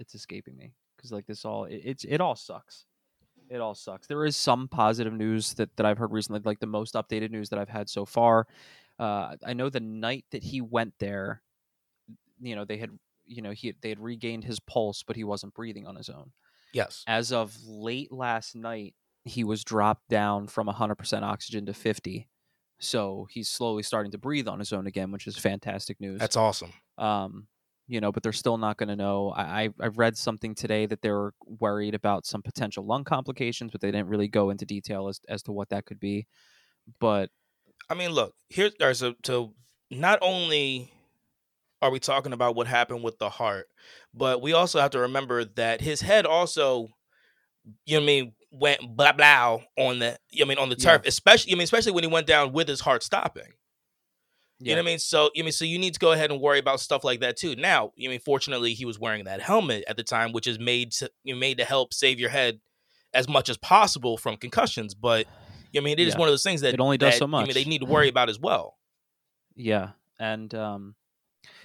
it's 0.02 0.16
escaping 0.16 0.58
me 0.58 0.74
cuz 0.98 1.12
like 1.12 1.26
this 1.26 1.46
all 1.46 1.66
it, 1.66 1.82
it's 1.86 2.04
it 2.04 2.20
all 2.20 2.36
sucks 2.36 2.86
it 3.52 3.60
all 3.60 3.76
sucks. 3.76 4.08
There 4.08 4.26
is 4.26 4.38
some 4.38 4.70
positive 4.70 5.12
news 5.12 5.56
that, 5.56 5.76
that 5.76 5.86
I've 5.86 5.98
heard 5.98 6.14
recently, 6.14 6.40
like 6.46 6.62
the 6.62 6.68
most 6.68 6.96
updated 6.96 7.32
news 7.32 7.50
that 7.50 7.60
I've 7.60 7.68
had 7.68 7.90
so 7.90 8.06
far. 8.06 8.48
Uh, 8.98 9.36
I 9.46 9.52
know 9.54 9.70
the 9.70 9.82
night 9.82 10.24
that 10.32 10.42
he 10.42 10.62
went 10.62 10.94
there, 11.00 11.42
you 12.40 12.56
know, 12.56 12.64
they 12.64 12.78
had, 12.78 12.92
you 13.26 13.42
know, 13.42 13.52
he 13.52 13.74
they 13.82 13.90
had 13.90 14.00
regained 14.00 14.46
his 14.46 14.62
pulse, 14.62 15.04
but 15.04 15.18
he 15.18 15.26
wasn't 15.26 15.54
breathing 15.54 15.86
on 15.86 15.98
his 15.98 16.10
own. 16.10 16.32
yes. 16.72 17.04
As 17.08 17.34
of 17.34 17.54
late 17.66 18.12
last 18.12 18.56
night, 18.56 18.96
he 19.26 19.44
was 19.44 19.66
dropped 19.66 20.08
down 20.08 20.48
from 20.48 20.68
100% 20.68 21.22
oxygen 21.22 21.66
to 21.66 21.74
50. 21.74 22.30
So 22.80 23.28
he's 23.30 23.50
slowly 23.50 23.84
starting 23.84 24.14
to 24.14 24.18
breathe 24.18 24.48
on 24.48 24.60
his 24.60 24.72
own 24.72 24.88
again, 24.88 25.12
which 25.12 25.28
is 25.28 25.38
fantastic 25.38 26.00
news 26.00 26.20
That's 26.20 26.38
awesome. 26.38 26.72
um, 26.98 27.48
you 27.92 28.00
know, 28.00 28.10
but 28.10 28.24
they're 28.24 28.32
still 28.32 28.58
not 28.58 28.78
going 28.78 28.88
to 28.88 28.96
know. 28.96 29.34
I, 29.36 29.70
I 29.82 29.88
read 29.88 30.16
something 30.16 30.56
today 30.56 30.86
that 30.86 31.02
they 31.02 31.12
were 31.12 31.34
worried 31.46 31.94
about 31.94 32.26
some 32.26 32.42
potential 32.42 32.86
lung 32.86 33.04
complications, 33.04 33.72
but 33.74 33.82
they 33.82 33.92
didn't 33.92 34.08
really 34.08 34.30
go 34.30 34.50
into 34.50 34.66
detail 34.66 35.10
as 35.10 35.20
as 35.28 35.44
to 35.44 35.52
what 35.52 35.68
that 35.70 35.86
could 35.86 36.00
be. 36.00 36.26
But 37.02 37.32
I 37.90 37.96
mean, 37.96 38.12
look, 38.12 38.34
here. 38.48 38.72
right, 38.80 38.96
so 38.96 39.16
so 39.26 39.56
not 39.90 40.20
only 40.22 40.94
are 41.82 41.92
we 41.92 42.00
talking 42.00 42.32
about 42.32 42.56
what 42.56 42.66
happened 42.68 43.04
with 43.04 43.20
the 43.20 43.30
heart, 43.30 43.68
but 44.14 44.42
we 44.42 44.54
also 44.54 44.80
have 44.80 44.92
to 44.92 45.00
remember 45.00 45.44
that 45.44 45.82
his 45.82 46.00
head 46.00 46.26
also, 46.26 46.88
you 47.86 48.00
know 48.00 48.00
what 48.00 48.04
I 48.04 48.06
mean, 48.06 48.34
went 48.54 48.96
blah 48.96 49.12
blah 49.12 49.60
on 49.78 50.00
the 50.00 50.18
you 50.30 50.46
know 50.46 50.48
I 50.48 50.56
mean 50.56 50.58
on 50.60 50.70
the 50.70 50.76
Yeah. 50.78 50.92
turf, 50.98 51.02
especially 51.06 51.52
I 51.52 51.56
mean, 51.56 51.64
especially 51.66 51.92
when 51.92 52.06
he 52.06 52.10
went 52.10 52.26
down 52.26 52.54
with 52.54 52.70
his 52.70 52.80
heart 52.80 53.04
stopping. 53.04 53.52
You 54.70 54.76
know 54.76 54.82
what 54.82 54.88
I 54.88 54.92
mean? 54.92 55.00
So 55.00 55.30
you 55.34 55.44
mean 55.44 55.52
so 55.54 55.66
you 55.66 55.80
need 55.80 55.94
to 55.94 56.00
go 56.00 56.12
ahead 56.12 56.32
and 56.32 56.40
worry 56.40 56.60
about 56.60 56.80
stuff 56.80 57.04
like 57.04 57.20
that 57.22 57.36
too. 57.38 57.56
Now, 57.56 57.92
you 57.96 58.10
mean 58.10 58.20
fortunately 58.20 58.74
he 58.74 58.86
was 58.86 59.00
wearing 59.00 59.24
that 59.26 59.42
helmet 59.42 59.84
at 59.88 59.98
the 59.98 60.04
time, 60.04 60.32
which 60.34 60.48
is 60.48 60.60
made 60.60 60.92
to 60.94 61.10
you 61.24 61.34
know, 61.34 61.40
made 61.40 61.58
to 61.58 61.66
help 61.66 61.94
save 61.94 62.20
your 62.20 62.30
head 62.30 62.60
as 63.14 63.28
much 63.28 63.50
as 63.50 63.58
possible 63.58 64.18
from 64.18 64.38
concussions. 64.38 64.94
But 64.94 65.28
I 65.76 65.80
mean, 65.80 65.98
it 65.98 66.00
is 66.00 66.14
Yeah. 66.14 66.20
one 66.20 66.28
of 66.28 66.34
those 66.34 66.44
things 66.44 66.62
that 66.62 66.74
It 66.74 66.80
only 66.80 66.98
does 66.98 67.14
that, 67.14 67.20
so 67.20 67.28
much. 67.28 67.44
I 67.44 67.46
mean, 67.46 67.54
they 67.54 67.64
need 67.64 67.80
to 67.80 67.86
worry 67.86 68.10
about 68.10 68.30
as 68.30 68.40
well. 68.40 68.78
yeah, 69.56 69.92
and 70.20 70.54
um, 70.54 70.96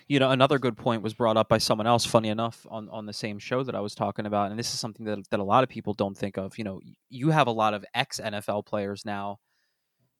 you 0.08 0.18
know, 0.20 0.30
another 0.30 0.58
good 0.58 0.76
point 0.76 1.02
was 1.02 1.12
brought 1.14 1.36
up 1.36 1.48
by 1.48 1.58
someone 1.58 1.86
else. 1.86 2.06
Funny 2.06 2.28
enough, 2.28 2.66
on 2.70 2.88
on 2.88 3.06
the 3.06 3.12
same 3.12 3.38
show 3.38 3.62
that 3.64 3.74
I 3.74 3.80
was 3.80 3.94
talking 3.94 4.24
about, 4.26 4.50
and 4.50 4.58
this 4.58 4.72
is 4.72 4.80
something 4.80 5.04
that 5.06 5.28
that 5.30 5.40
a 5.40 5.44
lot 5.44 5.62
of 5.64 5.68
people 5.68 5.92
don't 5.94 6.16
think 6.16 6.36
of. 6.38 6.56
You 6.58 6.64
know, 6.64 6.80
you 7.10 7.30
have 7.30 7.46
a 7.46 7.52
lot 7.52 7.74
of 7.74 7.84
ex 7.94 8.20
NFL 8.20 8.64
players 8.66 9.04
now, 9.04 9.38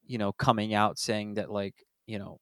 you 0.04 0.18
know, 0.18 0.32
coming 0.32 0.74
out 0.74 0.98
saying 0.98 1.34
that 1.34 1.50
like 1.50 1.74
you 2.06 2.18
know 2.18 2.38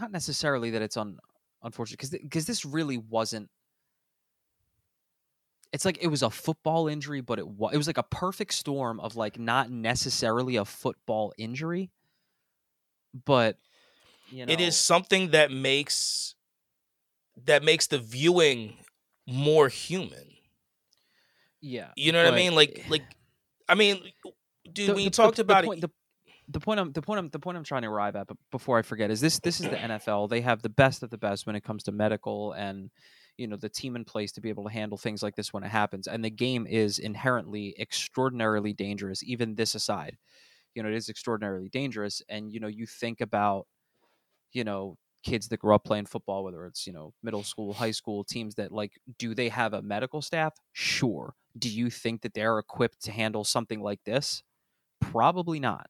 not 0.00 0.10
necessarily 0.10 0.70
that 0.70 0.82
it's 0.82 0.96
un 0.96 1.18
unfortunate 1.62 1.98
because 1.98 2.10
because 2.10 2.46
this 2.46 2.64
really 2.64 2.96
wasn't. 2.98 3.48
It's 5.72 5.84
like 5.84 5.98
it 6.00 6.06
was 6.08 6.22
a 6.22 6.30
football 6.30 6.88
injury, 6.88 7.20
but 7.20 7.38
it 7.38 7.46
was 7.46 7.74
it 7.74 7.76
was 7.76 7.86
like 7.86 7.98
a 7.98 8.02
perfect 8.04 8.54
storm 8.54 9.00
of 9.00 9.16
like 9.16 9.38
not 9.38 9.70
necessarily 9.70 10.56
a 10.56 10.64
football 10.64 11.32
injury, 11.36 11.90
but 13.24 13.58
you 14.30 14.46
know 14.46 14.52
It 14.52 14.60
is 14.60 14.76
something 14.76 15.30
that 15.30 15.50
makes 15.50 16.34
that 17.44 17.62
makes 17.62 17.88
the 17.88 17.98
viewing 17.98 18.76
more 19.26 19.68
human. 19.68 20.32
yeah. 21.60 21.90
You 21.96 22.12
know 22.12 22.24
what 22.24 22.32
I 22.32 22.36
mean? 22.36 22.54
Like 22.54 22.78
eh 22.78 22.82
like 22.88 23.02
I 23.68 23.74
mean, 23.74 24.00
dude, 24.72 24.96
the- 24.96 25.00
you 25.02 25.10
the- 25.10 25.16
talked 25.16 25.36
the 25.36 25.42
about 25.42 25.64
point, 25.64 25.82
it, 25.84 25.90
the, 26.48 26.60
point 26.60 26.80
I'm 26.80 26.92
the 26.92 27.02
point 27.02 27.18
I'm 27.18 27.28
the 27.28 27.38
point 27.38 27.56
I'm 27.56 27.64
trying 27.64 27.82
to 27.82 27.88
arrive 27.88 28.16
at, 28.16 28.26
but 28.26 28.36
before 28.50 28.78
I 28.78 28.82
forget, 28.82 29.10
is 29.10 29.20
this 29.20 29.38
this 29.40 29.60
is 29.60 29.68
the 29.68 29.76
NFL. 29.76 30.28
They 30.28 30.40
have 30.40 30.62
the 30.62 30.68
best 30.68 31.02
of 31.02 31.10
the 31.10 31.18
best 31.18 31.46
when 31.46 31.56
it 31.56 31.64
comes 31.64 31.82
to 31.84 31.92
medical 31.92 32.52
and 32.52 32.90
you 33.36 33.46
know 33.46 33.56
the 33.56 33.68
team 33.68 33.96
in 33.96 34.04
place 34.04 34.32
to 34.32 34.40
be 34.40 34.48
able 34.48 34.64
to 34.64 34.70
handle 34.70 34.96
things 34.98 35.22
like 35.22 35.36
this 35.36 35.52
when 35.52 35.64
it 35.64 35.70
happens. 35.70 36.06
And 36.06 36.24
the 36.24 36.30
game 36.30 36.66
is 36.66 36.98
inherently 36.98 37.74
extraordinarily 37.78 38.72
dangerous. 38.72 39.22
Even 39.24 39.54
this 39.54 39.74
aside, 39.74 40.16
you 40.74 40.82
know 40.82 40.88
it 40.88 40.94
is 40.94 41.08
extraordinarily 41.08 41.68
dangerous. 41.68 42.22
And 42.28 42.52
you 42.52 42.60
know 42.60 42.68
you 42.68 42.86
think 42.86 43.20
about 43.20 43.66
you 44.52 44.64
know 44.64 44.96
kids 45.24 45.48
that 45.48 45.58
grow 45.58 45.74
up 45.74 45.84
playing 45.84 46.06
football, 46.06 46.44
whether 46.44 46.64
it's 46.66 46.86
you 46.86 46.92
know 46.92 47.12
middle 47.22 47.42
school, 47.42 47.74
high 47.74 47.90
school 47.90 48.24
teams 48.24 48.54
that 48.54 48.72
like, 48.72 48.92
do 49.18 49.34
they 49.34 49.48
have 49.48 49.74
a 49.74 49.82
medical 49.82 50.22
staff? 50.22 50.54
Sure. 50.72 51.34
Do 51.58 51.68
you 51.68 51.90
think 51.90 52.22
that 52.22 52.34
they're 52.34 52.58
equipped 52.58 53.02
to 53.04 53.12
handle 53.12 53.44
something 53.44 53.80
like 53.80 54.04
this? 54.04 54.42
Probably 55.00 55.58
not. 55.58 55.88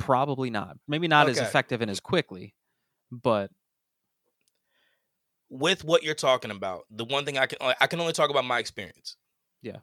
Probably 0.00 0.50
not. 0.50 0.78
Maybe 0.88 1.06
not 1.08 1.28
as 1.28 1.38
effective 1.38 1.82
and 1.82 1.90
as 1.90 2.00
quickly, 2.00 2.54
but 3.12 3.50
with 5.50 5.84
what 5.84 6.02
you're 6.02 6.14
talking 6.14 6.50
about, 6.50 6.86
the 6.90 7.04
one 7.04 7.24
thing 7.24 7.36
I 7.36 7.46
can 7.46 7.58
I 7.60 7.86
can 7.86 8.00
only 8.00 8.14
talk 8.14 8.30
about 8.30 8.44
my 8.44 8.58
experience. 8.58 9.16
Yeah. 9.62 9.78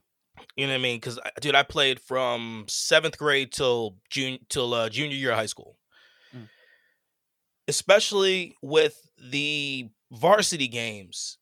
You 0.56 0.66
know 0.66 0.74
what 0.74 0.80
I 0.80 0.82
mean? 0.82 0.98
Because 0.98 1.20
dude, 1.40 1.56
I 1.56 1.64
played 1.64 2.00
from 2.00 2.66
seventh 2.68 3.18
grade 3.18 3.52
till 3.52 3.98
June 4.10 4.40
till 4.50 4.74
uh, 4.74 4.90
junior 4.90 5.16
year 5.16 5.32
of 5.32 5.38
high 5.38 5.46
school. 5.46 5.78
Mm. 6.36 6.48
Especially 7.68 8.56
with 8.62 9.10
the 9.20 9.90
varsity 10.12 10.68
games, 10.68 11.38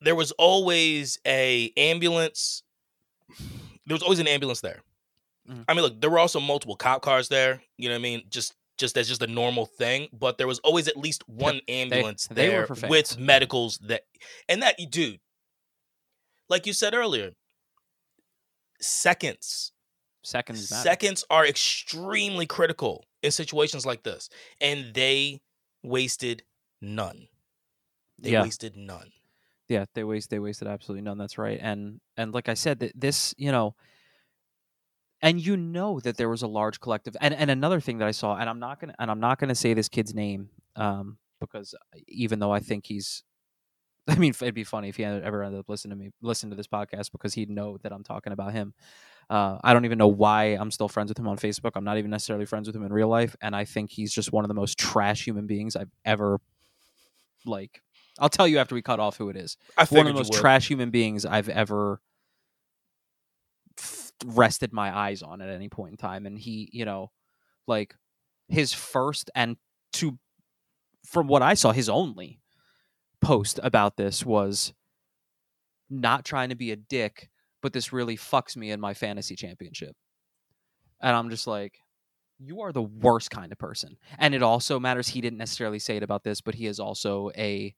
there 0.00 0.14
was 0.14 0.30
always 0.32 1.18
a 1.26 1.72
ambulance. 1.76 2.62
There 3.86 3.94
was 3.94 4.02
always 4.02 4.20
an 4.20 4.28
ambulance 4.28 4.60
there. 4.60 4.82
Mhm. 5.50 5.64
I 5.68 5.74
mean, 5.74 5.82
look, 5.82 6.00
there 6.00 6.10
were 6.10 6.18
also 6.18 6.40
multiple 6.40 6.76
cop 6.76 7.02
cars 7.02 7.28
there. 7.28 7.62
You 7.76 7.88
know 7.88 7.94
what 7.94 8.00
I 8.00 8.02
mean? 8.02 8.22
Just 8.30 8.54
just 8.78 8.96
as 8.96 9.08
just 9.08 9.20
a 9.22 9.26
normal 9.26 9.66
thing, 9.66 10.08
but 10.12 10.38
there 10.38 10.46
was 10.46 10.58
always 10.60 10.88
at 10.88 10.96
least 10.96 11.28
one 11.28 11.60
ambulance 11.68 12.26
they 12.28 12.46
there 12.48 12.66
for 12.66 12.88
with 12.88 13.18
medicals 13.18 13.78
that 13.82 14.04
and 14.48 14.62
that 14.62 14.78
dude, 14.90 15.20
like 16.48 16.66
you 16.66 16.72
said 16.72 16.94
earlier, 16.94 17.32
seconds 18.80 19.72
seconds 20.22 20.70
matter. 20.70 20.82
seconds 20.82 21.24
are 21.30 21.46
extremely 21.46 22.46
critical 22.46 23.04
in 23.22 23.30
situations 23.30 23.84
like 23.86 24.02
this, 24.02 24.28
and 24.60 24.94
they 24.94 25.40
wasted 25.82 26.42
none. 26.80 27.28
They 28.18 28.32
Yeah. 28.32 28.42
wasted 28.42 28.76
none. 28.76 29.12
yeah 29.68 29.84
they 29.94 30.02
waste 30.04 30.30
they 30.30 30.40
wasted 30.40 30.66
absolutely 30.66 31.02
none 31.02 31.16
that's 31.16 31.38
right 31.38 31.58
and 31.62 32.00
and 32.16 32.34
like 32.34 32.48
i 32.48 32.54
said 32.54 32.80
that 32.80 32.92
this 32.98 33.32
you 33.38 33.52
know 33.52 33.76
and 35.22 35.44
you 35.44 35.56
know 35.56 36.00
that 36.00 36.16
there 36.16 36.28
was 36.28 36.42
a 36.42 36.46
large 36.46 36.80
collective 36.80 37.16
and 37.20 37.34
and 37.34 37.50
another 37.50 37.80
thing 37.80 37.98
that 37.98 38.08
i 38.08 38.10
saw 38.10 38.36
and 38.36 38.48
i'm 38.48 38.58
not 38.58 38.80
gonna 38.80 38.94
and 38.98 39.10
i'm 39.10 39.20
not 39.20 39.38
gonna 39.38 39.54
say 39.54 39.74
this 39.74 39.88
kid's 39.88 40.14
name 40.14 40.48
um 40.76 41.18
because 41.40 41.74
even 42.08 42.38
though 42.38 42.52
i 42.52 42.60
think 42.60 42.86
he's 42.86 43.22
i 44.08 44.14
mean 44.16 44.30
it'd 44.30 44.54
be 44.54 44.64
funny 44.64 44.88
if 44.88 44.96
he 44.96 45.04
ever 45.04 45.42
ended 45.42 45.60
up 45.60 45.68
listening 45.68 45.96
to 45.96 46.04
me 46.04 46.10
listen 46.22 46.50
to 46.50 46.56
this 46.56 46.66
podcast 46.66 47.12
because 47.12 47.34
he'd 47.34 47.50
know 47.50 47.78
that 47.82 47.92
i'm 47.92 48.04
talking 48.04 48.32
about 48.32 48.52
him. 48.52 48.74
Uh, 49.28 49.58
i 49.62 49.72
don't 49.72 49.84
even 49.84 49.98
know 49.98 50.08
why 50.08 50.56
i'm 50.58 50.70
still 50.70 50.88
friends 50.88 51.08
with 51.08 51.18
him 51.18 51.28
on 51.28 51.36
facebook. 51.36 51.72
I'm 51.76 51.84
not 51.84 51.98
even 51.98 52.10
necessarily 52.10 52.46
friends 52.46 52.66
with 52.66 52.74
him 52.74 52.84
in 52.84 52.92
real 52.92 53.08
life 53.08 53.36
and 53.40 53.54
i 53.54 53.64
think 53.64 53.90
he's 53.90 54.12
just 54.12 54.32
one 54.32 54.44
of 54.44 54.48
the 54.48 54.54
most 54.54 54.78
trash 54.78 55.24
human 55.24 55.46
beings 55.46 55.76
i've 55.76 55.90
ever 56.04 56.40
like 57.46 57.80
i'll 58.18 58.28
tell 58.28 58.48
you 58.48 58.58
after 58.58 58.74
we 58.74 58.82
cut 58.82 58.98
off 59.00 59.16
who 59.16 59.28
it 59.28 59.36
is. 59.36 59.56
I 59.76 59.84
one 59.84 60.06
of 60.06 60.12
the 60.12 60.18
most 60.18 60.32
trash 60.32 60.68
human 60.68 60.90
beings 60.90 61.24
I've 61.24 61.48
ever 61.48 62.00
rested 64.24 64.72
my 64.72 64.96
eyes 64.96 65.22
on 65.22 65.40
at 65.40 65.48
any 65.48 65.68
point 65.68 65.92
in 65.92 65.96
time. 65.96 66.26
And 66.26 66.38
he, 66.38 66.68
you 66.72 66.84
know, 66.84 67.10
like 67.66 67.94
his 68.48 68.72
first 68.72 69.30
and 69.34 69.56
to, 69.94 70.18
from 71.06 71.26
what 71.26 71.42
I 71.42 71.54
saw, 71.54 71.72
his 71.72 71.88
only 71.88 72.40
post 73.20 73.60
about 73.62 73.96
this 73.96 74.24
was 74.24 74.72
not 75.88 76.24
trying 76.24 76.50
to 76.50 76.54
be 76.54 76.70
a 76.72 76.76
dick, 76.76 77.28
but 77.62 77.72
this 77.72 77.92
really 77.92 78.16
fucks 78.16 78.56
me 78.56 78.70
in 78.70 78.80
my 78.80 78.94
fantasy 78.94 79.36
championship. 79.36 79.96
And 81.00 81.16
I'm 81.16 81.30
just 81.30 81.46
like, 81.46 81.78
you 82.38 82.62
are 82.62 82.72
the 82.72 82.82
worst 82.82 83.30
kind 83.30 83.52
of 83.52 83.58
person. 83.58 83.96
And 84.18 84.34
it 84.34 84.42
also 84.42 84.80
matters. 84.80 85.08
He 85.08 85.20
didn't 85.20 85.38
necessarily 85.38 85.78
say 85.78 85.96
it 85.96 86.02
about 86.02 86.24
this, 86.24 86.40
but 86.40 86.54
he 86.54 86.66
is 86.66 86.80
also 86.80 87.30
a 87.36 87.74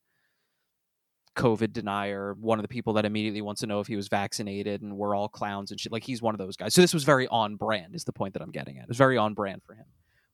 COVID 1.35 1.73
denier, 1.73 2.35
one 2.39 2.59
of 2.59 2.63
the 2.63 2.69
people 2.69 2.93
that 2.93 3.05
immediately 3.05 3.41
wants 3.41 3.61
to 3.61 3.67
know 3.67 3.79
if 3.79 3.87
he 3.87 3.95
was 3.95 4.07
vaccinated 4.07 4.81
and 4.81 4.95
we're 4.95 5.15
all 5.15 5.27
clowns 5.27 5.71
and 5.71 5.79
shit. 5.79 5.91
Like 5.91 6.03
he's 6.03 6.21
one 6.21 6.35
of 6.35 6.37
those 6.37 6.55
guys. 6.55 6.73
So 6.73 6.81
this 6.81 6.93
was 6.93 7.03
very 7.03 7.27
on 7.27 7.55
brand, 7.55 7.95
is 7.95 8.03
the 8.03 8.13
point 8.13 8.33
that 8.33 8.41
I'm 8.41 8.51
getting 8.51 8.77
at. 8.77 8.83
It 8.83 8.89
was 8.89 8.97
very 8.97 9.17
on 9.17 9.33
brand 9.33 9.63
for 9.63 9.73
him. 9.73 9.85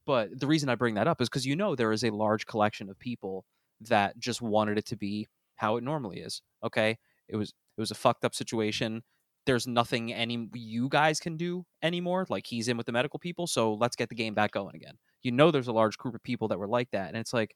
But 0.05 0.39
the 0.39 0.47
reason 0.47 0.69
I 0.69 0.75
bring 0.75 0.95
that 0.95 1.07
up 1.07 1.21
is 1.21 1.29
because 1.29 1.45
you 1.45 1.55
know 1.55 1.75
there 1.75 1.91
is 1.91 2.03
a 2.03 2.09
large 2.09 2.45
collection 2.45 2.89
of 2.89 2.99
people 2.99 3.45
that 3.81 4.17
just 4.19 4.41
wanted 4.41 4.77
it 4.77 4.85
to 4.88 4.97
be 4.97 5.27
how 5.55 5.77
it 5.77 5.83
normally 5.83 6.19
is. 6.19 6.41
Okay. 6.63 6.97
It 7.27 7.38
was 7.38 7.49
it 7.49 7.81
was 7.81 7.91
a 7.91 7.95
fucked 7.95 8.25
up 8.25 8.35
situation. 8.35 9.03
There's 9.45 9.67
nothing 9.67 10.13
any 10.13 10.49
you 10.53 10.89
guys 10.89 11.19
can 11.19 11.38
do 11.38 11.65
anymore. 11.81 12.25
Like 12.29 12.45
he's 12.45 12.67
in 12.67 12.75
with 12.75 12.85
the 12.85 12.91
medical 12.91 13.19
people, 13.19 13.47
so 13.47 13.73
let's 13.75 13.95
get 13.95 14.09
the 14.09 14.15
game 14.15 14.33
back 14.33 14.51
going 14.51 14.75
again. 14.75 14.95
You 15.21 15.31
know 15.31 15.49
there's 15.49 15.67
a 15.67 15.73
large 15.73 15.97
group 15.97 16.15
of 16.15 16.23
people 16.23 16.49
that 16.49 16.59
were 16.59 16.67
like 16.67 16.91
that. 16.91 17.09
And 17.09 17.17
it's 17.17 17.33
like, 17.33 17.55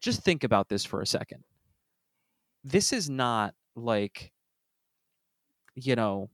just 0.00 0.22
think 0.22 0.44
about 0.44 0.68
this 0.68 0.84
for 0.84 1.00
a 1.00 1.06
second 1.06 1.44
this 2.64 2.92
is 2.92 3.08
not 3.10 3.54
like 3.76 4.32
you 5.74 5.96
know 5.96 6.30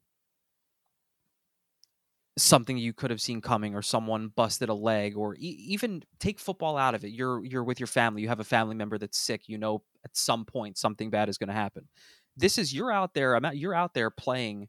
something 2.37 2.79
you 2.79 2.93
could 2.93 3.11
have 3.11 3.21
seen 3.21 3.41
coming 3.41 3.75
or 3.75 3.83
someone 3.83 4.29
busted 4.29 4.69
a 4.69 4.75
leg 4.75 5.17
or 5.17 5.35
e- 5.35 5.65
even 5.69 6.03
take 6.21 6.39
football 6.39 6.77
out 6.77 6.95
of 6.95 7.05
it. 7.05 7.09
You're 7.11 7.45
you're 7.45 7.65
with 7.65 7.81
your 7.81 7.87
family. 7.89 8.23
You 8.23 8.29
have 8.29 8.41
a 8.41 8.45
family 8.45 8.75
member 8.77 8.97
that's 8.99 9.19
sick. 9.19 9.49
You 9.49 9.59
know 9.59 9.83
at 10.05 10.17
some 10.17 10.45
point 10.45 10.79
something 10.79 11.11
bad 11.11 11.29
is 11.29 11.39
going 11.39 11.49
to 11.49 11.55
happen. 11.55 11.89
This 12.37 12.57
is 12.59 12.73
you're 12.73 12.93
out 12.93 13.15
there 13.15 13.35
I'm 13.35 13.45
out, 13.45 13.57
you're 13.57 13.75
out 13.75 13.95
there 13.95 14.11
playing 14.11 14.69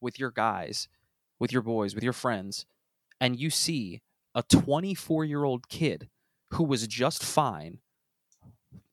with 0.00 0.18
your 0.18 0.30
guys 0.30 0.88
with 1.40 1.52
your 1.52 1.62
boys 1.62 1.94
with 1.94 2.04
your 2.04 2.12
friends 2.12 2.66
and 3.20 3.38
you 3.38 3.50
see 3.50 4.02
a 4.34 4.42
24 4.44 5.24
year 5.24 5.44
old 5.44 5.68
kid 5.68 6.08
who 6.52 6.64
was 6.64 6.86
just 6.86 7.24
fine 7.24 7.80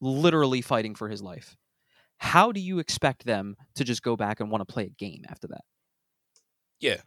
literally 0.02 0.62
fighting 0.62 0.95
for 0.95 1.10
his 1.10 1.21
life 1.21 1.56
how 2.23 2.51
do 2.53 2.59
you 2.62 2.79
expect 2.79 3.25
them 3.25 3.55
to 3.75 3.83
just 3.83 4.01
go 4.01 4.15
back 4.15 4.39
and 4.39 4.49
want 4.49 4.65
to 4.65 4.73
play 4.73 4.86
a 4.86 4.89
game 4.89 5.23
after 5.29 5.47
that? 5.47 5.62
Yeah. 6.79 7.01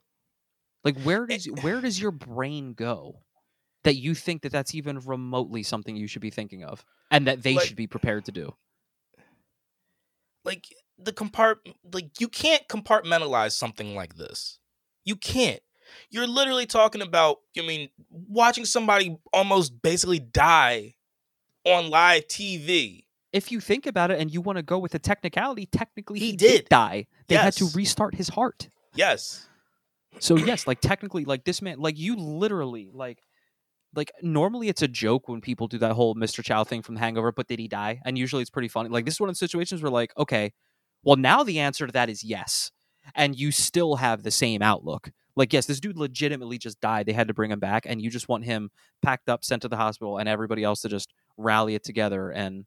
Like 0.84 1.00
where 1.02 1.24
eh, 1.24 1.34
does 1.36 1.46
eh, 1.48 1.50
where 1.62 1.80
does 1.80 1.98
eh 1.98 2.02
your 2.02 2.10
brain 2.12 2.74
go 2.74 3.22
that 3.84 3.96
you 3.96 4.14
think 4.14 4.42
that 4.42 4.52
that's 4.52 4.74
even 4.74 4.98
remotely 5.00 5.62
something 5.62 5.96
you 5.96 6.06
should 6.06 6.22
be 6.22 6.30
thinking 6.30 6.64
of 6.64 6.84
and 7.10 7.26
that 7.26 7.42
they 7.42 7.54
Like- 7.54 7.66
should 7.66 7.76
be 7.76 7.86
prepared 7.86 8.26
to 8.26 8.32
do? 8.32 8.54
like 10.44 10.66
the 10.98 11.12
compart 11.12 11.56
like 11.92 12.20
you 12.20 12.28
can't 12.28 12.68
compartmentalize 12.68 13.52
something 13.52 13.94
like 13.96 14.16
this. 14.16 14.58
You 15.04 15.16
can't. 15.16 15.60
You're 16.10 16.26
literally 16.26 16.66
talking 16.66 17.00
about, 17.02 17.38
I 17.58 17.62
mean, 17.62 17.88
watching 18.10 18.64
somebody 18.64 19.16
almost 19.32 19.80
basically 19.82 20.18
die 20.18 20.94
on 21.64 21.90
live 21.90 22.26
TV. 22.28 23.05
If 23.36 23.52
you 23.52 23.60
think 23.60 23.86
about 23.86 24.10
it 24.10 24.18
and 24.18 24.32
you 24.32 24.40
want 24.40 24.56
to 24.56 24.62
go 24.62 24.78
with 24.78 24.92
the 24.92 24.98
technicality, 24.98 25.66
technically 25.66 26.18
He 26.18 26.30
he, 26.30 26.36
did. 26.36 26.68
die. 26.70 27.06
They 27.28 27.36
had 27.36 27.52
to 27.54 27.68
restart 27.74 28.14
his 28.14 28.30
heart. 28.30 28.68
Yes. 28.94 29.46
So 30.20 30.36
yes, 30.36 30.66
like 30.66 30.80
technically, 30.80 31.26
like 31.26 31.44
this 31.44 31.60
man, 31.60 31.78
like 31.78 31.98
you 31.98 32.16
literally, 32.16 32.88
like, 32.92 33.18
like 33.94 34.10
normally 34.22 34.68
it's 34.68 34.80
a 34.80 34.88
joke 34.88 35.28
when 35.28 35.42
people 35.42 35.68
do 35.68 35.76
that 35.78 35.92
whole 35.92 36.14
Mr. 36.14 36.42
Chow 36.42 36.64
thing 36.64 36.80
from 36.80 36.96
Hangover, 36.96 37.30
but 37.30 37.46
did 37.46 37.58
he 37.58 37.68
die? 37.68 38.00
And 38.06 38.16
usually 38.16 38.40
it's 38.40 38.50
pretty 38.50 38.68
funny. 38.68 38.88
Like 38.88 39.04
this 39.04 39.14
is 39.14 39.20
one 39.20 39.28
of 39.28 39.34
the 39.34 39.38
situations 39.38 39.82
where, 39.82 39.90
like, 39.90 40.12
okay, 40.16 40.52
well 41.02 41.16
now 41.16 41.42
the 41.42 41.58
answer 41.60 41.86
to 41.86 41.92
that 41.92 42.08
is 42.08 42.24
yes, 42.24 42.70
and 43.14 43.38
you 43.38 43.50
still 43.52 43.96
have 43.96 44.22
the 44.22 44.30
same 44.30 44.62
outlook. 44.62 45.10
Like, 45.36 45.52
yes, 45.52 45.66
this 45.66 45.80
dude 45.80 45.98
legitimately 45.98 46.56
just 46.56 46.80
died. 46.80 47.04
They 47.04 47.12
had 47.12 47.28
to 47.28 47.34
bring 47.34 47.50
him 47.50 47.60
back, 47.60 47.84
and 47.86 48.00
you 48.00 48.08
just 48.08 48.28
want 48.28 48.46
him 48.46 48.70
packed 49.02 49.28
up, 49.28 49.44
sent 49.44 49.60
to 49.62 49.68
the 49.68 49.76
hospital, 49.76 50.16
and 50.16 50.26
everybody 50.30 50.64
else 50.64 50.80
to 50.80 50.88
just 50.88 51.12
rally 51.36 51.74
it 51.74 51.84
together 51.84 52.30
and 52.30 52.64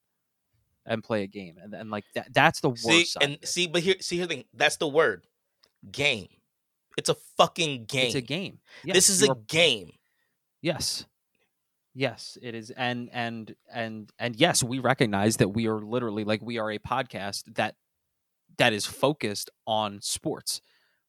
and 0.90 1.04
play 1.04 1.24
a 1.24 1.28
game. 1.28 1.58
And, 1.62 1.74
and 1.74 1.90
like 1.90 2.04
that, 2.16 2.34
that's 2.34 2.60
the 2.60 2.70
worst. 2.70 2.84
See, 2.84 3.14
and 3.22 3.38
see, 3.44 3.68
but 3.68 3.82
here, 3.82 3.96
see, 4.02 4.18
here 4.18 4.26
thing. 4.26 4.44
That's 4.54 4.76
the 4.76 4.88
word. 4.88 5.26
Game. 5.90 6.28
It's 6.98 7.08
a 7.08 7.16
fucking 7.38 7.86
game. 7.86 8.08
it's 8.08 8.16
a 8.16 8.22
game. 8.22 8.60
Yes, 8.84 8.96
this 8.96 9.10
is 9.10 9.24
a 9.24 9.36
game. 9.48 9.92
Yes. 10.62 11.06
Yes, 11.96 12.38
it 12.42 12.56
is 12.56 12.72
and 12.72 13.10
and 13.14 13.56
and 13.74 14.12
and 14.20 14.36
yes, 14.36 14.64
we 14.64 14.80
recognize 14.80 15.38
that 15.38 15.50
we 15.50 15.68
are 15.68 15.80
literally 15.80 16.24
like 16.24 16.42
we 16.42 16.58
are 16.58 16.72
a 16.72 16.80
podcast 16.80 17.56
that 17.56 17.76
that 18.58 18.74
is 18.74 18.86
focused 18.86 19.50
on 19.66 20.00
sports. 20.02 20.62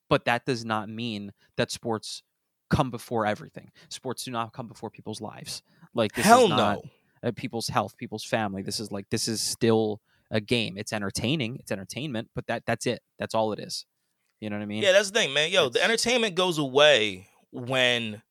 But 0.09 0.25
that 0.25 0.45
does 0.47 0.65
not 0.65 0.89
mean 0.89 1.33
that 1.57 1.71
sports 1.71 2.23
come 2.71 2.91
before 2.91 3.27
everything. 3.27 3.71
Sports 3.89 4.25
do 4.25 4.31
not 4.31 4.53
come 4.53 4.67
before 4.67 4.91
people's 4.91 5.21
lives. 5.21 5.63
Like 5.95 6.13
this 6.13 6.25
Hell 6.25 6.45
is 6.45 6.51
not 6.51 6.79
no. 6.85 6.91
Uh, 7.23 7.33
people's 7.35 7.69
health, 7.69 7.97
people's 7.97 8.25
family. 8.25 8.63
This 8.63 8.81
is 8.81 8.91
like 8.91 9.09
this 9.11 9.29
is 9.29 9.41
still 9.41 10.01
a 10.31 10.41
game. 10.41 10.77
It's 10.79 10.93
entertaining, 10.93 11.57
it's 11.59 11.73
entertainment, 11.73 12.29
but 12.35 12.47
that 12.47 12.65
that's 12.67 12.87
it. 12.87 13.01
That's 13.19 13.35
all 13.35 13.53
it 13.53 13.59
is. 13.61 13.87
You 14.41 14.49
know 14.51 14.57
what 14.57 14.63
I 14.63 14.67
mean? 14.67 14.83
Yeah, 14.83 14.93
that's 14.93 15.11
the 15.11 15.19
thing, 15.19 15.35
man. 15.35 15.51
Yo, 15.51 15.69
the 15.69 15.83
entertainment 15.85 16.35
goes 16.35 16.57
away 16.59 17.29
when 17.53 18.23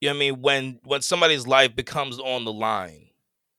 You 0.00 0.08
know 0.08 0.14
what 0.14 0.16
I 0.16 0.18
mean? 0.18 0.42
When 0.42 0.80
when 0.84 1.02
somebody's 1.02 1.46
life 1.46 1.74
becomes 1.74 2.18
on 2.18 2.44
the 2.44 2.52
line. 2.52 3.08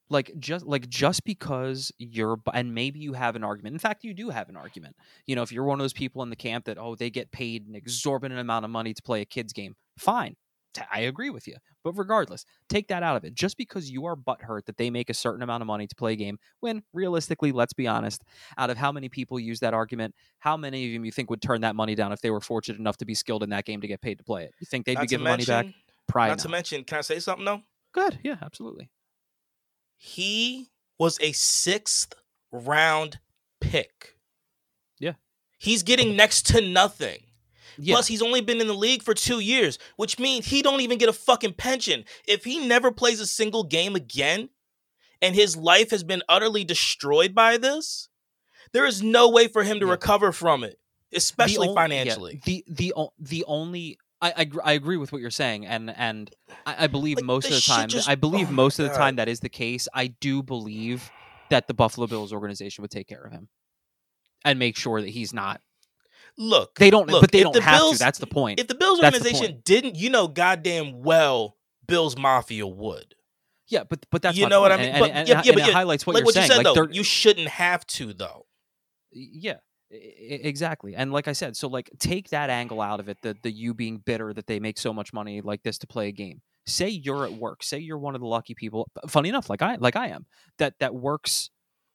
like 0.10 0.32
just 0.38 0.66
like 0.66 0.88
just 0.88 1.24
because 1.24 1.92
you're 1.98 2.40
and 2.54 2.76
maybe 2.76 3.00
you 3.00 3.14
have 3.14 3.36
an 3.36 3.44
argument 3.44 3.74
in 3.74 3.80
fact 3.80 4.04
you 4.04 4.14
do 4.14 4.30
have 4.30 4.50
an 4.50 4.56
argument 4.56 4.96
you 5.26 5.36
know 5.36 5.42
if 5.42 5.52
you're 5.52 5.64
one 5.64 5.80
of 5.80 5.84
those 5.84 5.94
people 5.94 6.22
in 6.22 6.30
the 6.30 6.36
camp 6.36 6.66
that 6.66 6.78
oh 6.78 6.94
they 6.96 7.10
get 7.10 7.32
paid 7.32 7.68
an 7.68 7.74
exorbitant 7.74 8.40
amount 8.40 8.64
of 8.64 8.70
money 8.70 8.94
to 8.94 9.02
play 9.02 9.22
a 9.22 9.26
kids 9.26 9.52
game 9.52 9.76
fine 9.98 10.36
i 10.92 11.00
agree 11.02 11.30
with 11.30 11.48
you 11.48 11.56
but 11.84 11.94
regardless 11.94 12.46
take 12.70 12.88
that 12.88 13.04
out 13.04 13.16
of 13.18 13.24
it 13.24 13.34
just 13.34 13.58
because 13.58 13.90
you 13.90 14.06
are 14.06 14.16
butthurt 14.16 14.66
that 14.66 14.78
they 14.78 14.90
make 14.90 15.10
a 15.10 15.14
certain 15.14 15.42
amount 15.42 15.62
of 15.62 15.68
money 15.68 15.88
to 15.88 15.96
play 15.96 16.14
a 16.14 16.16
game 16.16 16.38
when 16.60 16.82
realistically 16.94 17.52
let's 17.52 17.74
be 17.74 17.88
honest 17.88 18.24
out 18.58 18.70
of 18.70 18.78
how 18.78 18.92
many 18.92 19.10
people 19.10 19.40
use 19.40 19.60
that 19.60 19.74
argument 19.74 20.14
how 20.40 20.56
many 20.58 20.88
of 20.88 20.94
them 20.94 21.06
you 21.06 21.12
think 21.12 21.30
would 21.30 21.42
turn 21.42 21.62
that 21.62 21.76
money 21.76 21.96
down 21.96 22.12
if 22.12 22.22
they 22.22 22.32
were 22.32 22.42
fortunate 22.42 22.80
enough 22.80 22.98
to 22.98 23.06
be 23.06 23.14
skilled 23.14 23.44
in 23.44 23.50
that 23.50 23.66
game 23.66 23.82
to 23.82 23.88
get 23.88 24.02
paid 24.02 24.18
to 24.18 24.24
play 24.24 24.44
it 24.44 24.54
you 24.60 24.66
think 24.66 24.86
they'd 24.86 24.96
Not 24.96 25.02
be 25.02 25.08
giving 25.08 25.24
money 25.24 25.46
back 25.46 25.66
mention- 25.66 25.82
probably 26.08 26.30
Not 26.30 26.40
to 26.40 26.50
mention, 26.50 26.84
can 26.84 26.98
I 27.00 27.02
say 27.02 27.20
something 27.20 27.46
though? 27.46 27.62
good 27.94 28.20
yeah 28.24 28.38
absolutely 28.42 28.90
He 29.98 30.70
was 31.00 31.18
a 31.22 31.32
sixth 31.34 32.14
round 32.52 33.20
pick. 33.62 34.16
Yeah. 35.00 35.14
He's 35.58 35.84
getting 35.84 36.16
next 36.22 36.46
to 36.48 36.62
nothing. 36.62 37.20
Yeah 37.78 37.96
Plus, 37.96 38.08
he's 38.08 38.22
only 38.22 38.42
been 38.42 38.62
in 38.62 38.68
the 38.68 38.74
league 38.74 39.04
for 39.04 39.14
two 39.14 39.40
years, 39.40 39.78
which 39.98 40.20
means 40.20 40.46
he 40.48 40.62
don't 40.62 40.82
even 40.82 40.98
get 40.98 41.10
a 41.10 41.14
fucking 41.14 41.54
pension. 41.54 42.06
If 42.28 42.44
he 42.44 42.66
never 42.68 42.92
plays 42.92 43.20
a 43.20 43.28
single 43.28 43.64
game 43.64 43.96
again, 43.96 44.50
and 45.22 45.36
his 45.36 45.56
life 45.56 45.92
has 45.92 46.04
been 46.04 46.24
utterly 46.30 46.64
destroyed 46.64 47.34
by 47.34 47.58
this, 47.58 48.10
there 48.74 48.86
is 48.86 49.02
no 49.02 49.30
way 49.30 49.48
for 49.48 49.64
him 49.64 49.80
to 49.80 49.86
Yeah. 49.86 49.92
recover 49.94 50.32
from 50.32 50.64
it, 50.64 50.80
especially 51.14 51.68
on- 51.68 51.74
yeah, 51.76 51.82
financially. 51.82 52.42
the 52.46 52.64
the 52.68 52.94
the 53.20 53.44
only 53.48 53.98
I, 54.22 54.34
I 54.38 54.52
I 54.64 54.72
agree 54.74 54.98
with 54.98 55.12
what 55.12 55.22
you're 55.22 55.30
saying, 55.30 55.66
and 55.66 55.90
and 55.96 56.32
I, 56.66 56.86
I 56.86 56.88
believe 56.88 57.18
Like, 57.18 57.26
most 57.26 57.46
of 57.46 57.52
the 57.56 57.62
time 57.62 57.90
just- 57.90 58.10
I 58.10 58.16
believe 58.16 58.50
oh 58.50 58.54
most 58.54 58.80
of 58.80 58.88
the 58.90 58.96
time 58.96 59.18
that 59.18 59.28
is 59.28 59.40
the 59.42 59.50
case. 59.50 59.88
I 59.94 60.08
do 60.08 60.42
believe 60.42 61.10
that 61.50 61.68
the 61.68 61.74
Buffalo 61.74 62.08
Bills 62.08 62.34
organization 62.34 62.82
would 62.82 62.92
take 62.92 63.08
care 63.08 63.22
of 63.24 63.32
him 63.32 63.50
and 64.44 64.58
make 64.58 64.76
sure 64.78 65.00
that 65.02 65.10
he's 65.10 65.32
not. 65.34 65.62
Look, 66.38 66.76
They 66.76 66.90
don't, 66.90 67.10
look, 67.10 67.22
but 67.22 67.32
they 67.32 67.44
don't 67.44 67.54
the 67.54 67.62
have 67.62 67.80
Bills, 67.80 67.94
to. 67.94 68.00
That's 68.00 68.20
the 68.20 68.28
point. 68.28 68.60
If 68.60 68.68
the 68.68 68.76
Bills 68.76 69.00
That's 69.00 69.18
the 69.18 69.24
organization 69.26 69.62
didn't, 69.64 69.96
you 69.96 70.10
know, 70.10 70.28
goddamn 70.28 71.02
well, 71.02 71.56
Bills 71.88 72.18
Mafia 72.18 72.68
would. 72.68 73.16
yeah, 73.70 73.84
but 73.86 74.06
but 74.12 74.22
that's 74.22 74.38
you 74.38 74.48
know 74.50 74.60
what 74.62 74.72
I 74.72 74.78
mean? 74.78 74.90
And, 74.90 75.00
But- 75.00 75.10
and, 75.12 75.18
and, 75.20 75.28
yeah, 75.30 75.42
yeah, 75.46 75.52
it 75.52 75.56
but 75.56 75.68
yeah, 75.68 75.74
highlights 75.74 76.06
what 76.06 76.14
like 76.16 76.22
you're 76.22 76.26
what 76.26 76.36
you 76.36 76.42
saying. 76.42 76.52
said 76.52 76.66
like 76.66 76.76
though, 76.76 76.88
you 76.92 77.04
shouldn't 77.04 77.48
have 77.48 77.86
to 77.88 78.14
though. 78.14 78.46
yeah 79.12 79.58
exactly 79.92 80.96
and 80.96 81.14
like 81.14 81.28
i 81.28 81.32
said 81.32 81.56
so 81.56 81.68
like 81.70 81.90
take 82.00 82.30
that 82.32 82.50
angle 82.50 82.82
out 82.82 83.00
of 83.00 83.08
it 83.08 83.18
the 83.22 83.38
the 83.44 83.52
you 83.52 83.74
being 83.74 83.98
bitter 83.98 84.34
that 84.34 84.48
they 84.48 84.60
make 84.60 84.78
so 84.80 84.92
much 84.92 85.14
money 85.14 85.42
like 85.42 85.62
this 85.64 85.78
to 85.78 85.88
play 85.88 86.08
a 86.08 86.12
game 86.12 86.42
say 86.66 86.90
you're 86.90 87.24
at 87.24 87.32
work 87.34 87.64
say 87.64 87.78
you're 87.78 87.98
one 88.00 88.16
of 88.16 88.20
the 88.20 88.28
lucky 88.28 88.56
people 88.56 88.90
funny 89.08 89.30
enough 89.30 89.50
like 89.50 89.62
i 89.62 89.76
like 89.76 89.96
i 89.96 90.08
am 90.08 90.26
that 90.58 90.74
that 90.80 90.94
works 90.96 91.50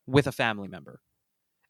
with 0.06 0.26
a 0.28 0.32
family 0.32 0.68
member 0.68 1.00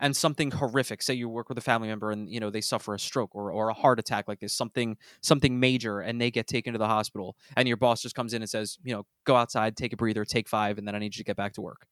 and 0.00 0.16
something 0.16 0.50
horrific 0.50 1.02
say 1.02 1.14
you 1.14 1.28
work 1.28 1.48
with 1.48 1.58
a 1.58 1.60
family 1.60 1.88
member 1.88 2.10
and 2.10 2.28
you 2.28 2.40
know 2.40 2.50
they 2.50 2.60
suffer 2.60 2.94
a 2.94 2.98
stroke 2.98 3.34
or, 3.34 3.52
or 3.52 3.68
a 3.68 3.74
heart 3.74 3.98
attack 3.98 4.26
like 4.26 4.40
this 4.40 4.52
something 4.52 4.96
something 5.20 5.60
major 5.60 6.00
and 6.00 6.20
they 6.20 6.30
get 6.30 6.46
taken 6.46 6.72
to 6.72 6.78
the 6.78 6.86
hospital 6.86 7.36
and 7.56 7.68
your 7.68 7.76
boss 7.76 8.02
just 8.02 8.14
comes 8.14 8.34
in 8.34 8.42
and 8.42 8.50
says 8.50 8.78
you 8.82 8.94
know 8.94 9.04
go 9.24 9.36
outside 9.36 9.76
take 9.76 9.92
a 9.92 9.96
breather 9.96 10.24
take 10.24 10.48
five 10.48 10.78
and 10.78 10.88
then 10.88 10.94
i 10.94 10.98
need 10.98 11.14
you 11.14 11.22
to 11.22 11.24
get 11.24 11.36
back 11.36 11.52
to 11.52 11.60
work. 11.60 11.86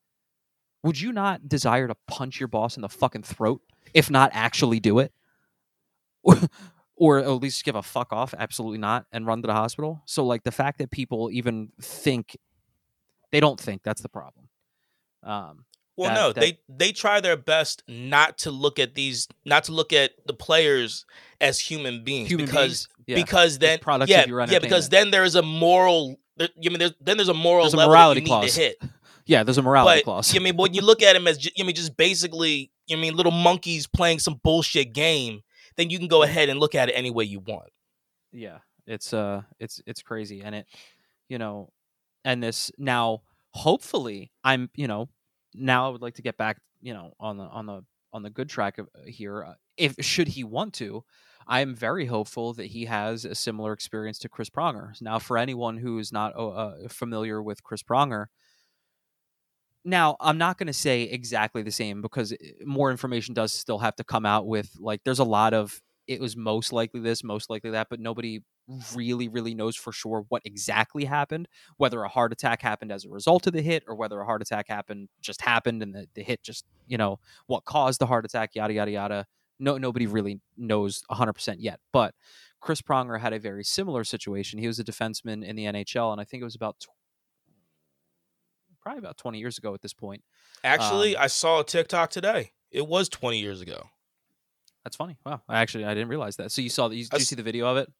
Would 0.82 1.00
you 1.00 1.12
not 1.12 1.48
desire 1.48 1.88
to 1.88 1.96
punch 2.06 2.38
your 2.38 2.48
boss 2.48 2.76
in 2.76 2.82
the 2.82 2.88
fucking 2.88 3.22
throat 3.22 3.62
if 3.94 4.10
not 4.10 4.30
actually 4.32 4.80
do 4.80 4.98
it? 4.98 5.12
Or, 6.22 6.36
or 6.96 7.18
at 7.18 7.28
least 7.28 7.64
give 7.64 7.74
a 7.74 7.82
fuck 7.82 8.12
off 8.12 8.34
absolutely 8.38 8.78
not 8.78 9.06
and 9.12 9.26
run 9.26 9.42
to 9.42 9.46
the 9.46 9.54
hospital? 9.54 10.02
So 10.04 10.24
like 10.24 10.44
the 10.44 10.52
fact 10.52 10.78
that 10.78 10.90
people 10.90 11.30
even 11.32 11.70
think 11.80 12.36
they 13.32 13.40
don't 13.40 13.58
think 13.58 13.82
that's 13.82 14.02
the 14.02 14.08
problem. 14.08 14.48
Um 15.22 15.64
Well, 15.98 16.08
that- 16.08 16.14
no, 16.14 16.32
that- 16.32 16.40
they 16.40 16.58
they 16.68 16.92
try 16.92 17.20
their 17.20 17.36
best 17.36 17.82
not 17.88 18.38
to 18.38 18.50
look 18.50 18.78
at 18.78 18.94
these, 18.94 19.28
not 19.44 19.64
to 19.64 19.72
look 19.72 19.92
at 19.92 20.12
the 20.26 20.32
players 20.32 21.04
as 21.40 21.58
human 21.60 22.04
beings, 22.04 22.28
human 22.30 22.46
because 22.46 22.86
beings, 22.86 22.88
yeah. 23.06 23.16
because 23.16 23.58
then 23.58 23.78
products 23.80 24.10
yeah 24.10 24.24
yeah 24.48 24.58
because 24.60 24.88
then 24.88 25.10
there 25.10 25.24
is 25.24 25.34
a 25.34 25.42
moral. 25.42 26.18
There, 26.36 26.48
you 26.60 26.70
mean 26.70 26.78
there's, 26.78 26.94
then 27.00 27.16
there's 27.16 27.28
a 27.28 27.34
moral 27.34 27.64
There's 27.64 27.74
a 27.74 27.86
morality 27.86 28.20
clause. 28.22 28.54
hit. 28.54 28.80
yeah 29.26 29.42
there's 29.42 29.58
a 29.58 29.62
morality 29.62 29.98
but 29.98 30.04
clause 30.04 30.32
you 30.32 30.40
mean 30.40 30.56
when 30.56 30.72
you 30.72 30.80
look 30.80 31.02
at 31.02 31.14
him 31.16 31.26
as 31.26 31.44
you 31.44 31.64
mean 31.64 31.74
just 31.74 31.96
basically 31.98 32.70
you 32.86 32.96
mean 32.96 33.14
little 33.14 33.32
monkeys 33.32 33.86
playing 33.86 34.18
some 34.20 34.40
bullshit 34.42 34.94
game, 34.94 35.42
then 35.76 35.90
you 35.90 35.98
can 35.98 36.06
go 36.08 36.22
ahead 36.22 36.48
and 36.48 36.58
look 36.60 36.74
at 36.74 36.88
it 36.88 36.92
any 36.92 37.10
way 37.10 37.24
you 37.24 37.40
want. 37.40 37.68
yeah 38.32 38.58
it's 38.86 39.12
uh 39.12 39.42
it's 39.58 39.82
it's 39.84 40.00
crazy 40.00 40.40
and 40.42 40.54
it 40.54 40.66
you 41.28 41.36
know 41.38 41.70
and 42.24 42.42
this 42.42 42.70
now 42.78 43.20
hopefully 43.50 44.30
i'm 44.44 44.70
you 44.74 44.86
know 44.86 45.08
now 45.54 45.86
i 45.86 45.90
would 45.90 46.02
like 46.02 46.14
to 46.14 46.22
get 46.22 46.36
back 46.36 46.58
you 46.80 46.92
know 46.94 47.12
on 47.20 47.36
the 47.36 47.44
on 47.44 47.66
the 47.66 47.82
on 48.12 48.22
the 48.22 48.30
good 48.30 48.48
track 48.48 48.78
of 48.78 48.88
uh, 48.94 49.00
here 49.06 49.44
uh, 49.44 49.54
if 49.76 49.94
should 50.00 50.28
he 50.28 50.44
want 50.44 50.72
to 50.74 51.04
i 51.46 51.60
am 51.60 51.74
very 51.74 52.06
hopeful 52.06 52.52
that 52.54 52.66
he 52.66 52.84
has 52.86 53.24
a 53.24 53.34
similar 53.34 53.72
experience 53.72 54.18
to 54.18 54.28
chris 54.28 54.50
pronger. 54.50 54.92
Now 55.00 55.18
for 55.18 55.36
anyone 55.38 55.76
who 55.78 55.98
is 55.98 56.12
not 56.12 56.34
uh, 56.36 56.48
uh, 56.48 56.88
familiar 56.88 57.42
with 57.42 57.62
chris 57.62 57.82
pronger 57.82 58.26
now 59.84 60.16
i'm 60.20 60.38
not 60.38 60.58
going 60.58 60.66
to 60.66 60.72
say 60.72 61.02
exactly 61.02 61.62
the 61.62 61.70
same 61.70 62.02
because 62.02 62.34
more 62.64 62.90
information 62.90 63.34
does 63.34 63.52
still 63.52 63.78
have 63.78 63.96
to 63.96 64.04
come 64.04 64.26
out 64.26 64.46
with 64.46 64.70
like 64.78 65.00
there's 65.04 65.18
a 65.18 65.24
lot 65.24 65.54
of 65.54 65.80
it 66.06 66.20
was 66.20 66.36
most 66.36 66.72
likely 66.72 67.00
this 67.00 67.22
most 67.22 67.48
likely 67.50 67.70
that 67.70 67.88
but 67.88 68.00
nobody 68.00 68.40
really 68.94 69.28
really 69.28 69.54
knows 69.54 69.74
for 69.76 69.92
sure 69.92 70.24
what 70.28 70.42
exactly 70.44 71.06
happened 71.06 71.48
whether 71.78 72.02
a 72.02 72.08
heart 72.08 72.32
attack 72.32 72.60
happened 72.60 72.92
as 72.92 73.04
a 73.04 73.08
result 73.08 73.46
of 73.46 73.54
the 73.54 73.62
hit 73.62 73.82
or 73.88 73.94
whether 73.94 74.20
a 74.20 74.24
heart 74.26 74.42
attack 74.42 74.66
happened 74.68 75.08
just 75.22 75.40
happened 75.40 75.82
and 75.82 75.94
the, 75.94 76.06
the 76.14 76.22
hit 76.22 76.42
just 76.42 76.66
you 76.86 76.98
know 76.98 77.18
what 77.46 77.64
caused 77.64 77.98
the 77.98 78.06
heart 78.06 78.24
attack 78.26 78.54
yada 78.54 78.74
yada 78.74 78.90
yada. 78.90 79.26
No 79.58 79.78
nobody 79.78 80.06
really 80.06 80.40
knows 80.56 81.02
100% 81.10 81.56
yet 81.60 81.80
but 81.92 82.14
chris 82.60 82.82
pronger 82.82 83.18
had 83.20 83.32
a 83.32 83.38
very 83.38 83.64
similar 83.64 84.04
situation. 84.04 84.58
He 84.58 84.66
was 84.66 84.78
a 84.78 84.84
defenseman 84.84 85.44
in 85.44 85.56
the 85.56 85.64
nhl 85.64 86.12
and 86.12 86.20
i 86.20 86.24
think 86.24 86.40
it 86.42 86.44
was 86.44 86.54
about 86.54 86.76
tw- 86.80 86.88
probably 88.80 88.98
about 88.98 89.16
20 89.16 89.38
years 89.38 89.58
ago 89.58 89.74
at 89.74 89.82
this 89.82 89.92
point 89.94 90.22
Actually, 90.64 91.14
Um, 91.16 91.22
I 91.22 91.26
saw 91.28 91.60
a 91.60 91.64
TikTok 91.64 92.10
today. 92.10 92.50
It 92.72 92.86
was 92.86 93.08
20 93.08 93.38
years 93.38 93.60
ago. 93.60 93.90
that's 94.82 94.96
funny. 94.96 95.16
Wow. 95.24 95.40
I 95.48 95.60
actually 95.60 95.84
i 95.84 95.94
didn't 95.94 96.08
realize 96.08 96.36
that. 96.36 96.50
So 96.50 96.62
you 96.62 96.68
saw 96.68 96.88
the, 96.88 96.96
you, 96.96 97.04
did 97.04 97.20
you 97.20 97.24
see 97.24 97.36
the 97.36 97.42
video 97.44 97.66
of 97.68 97.76
it 97.76 97.92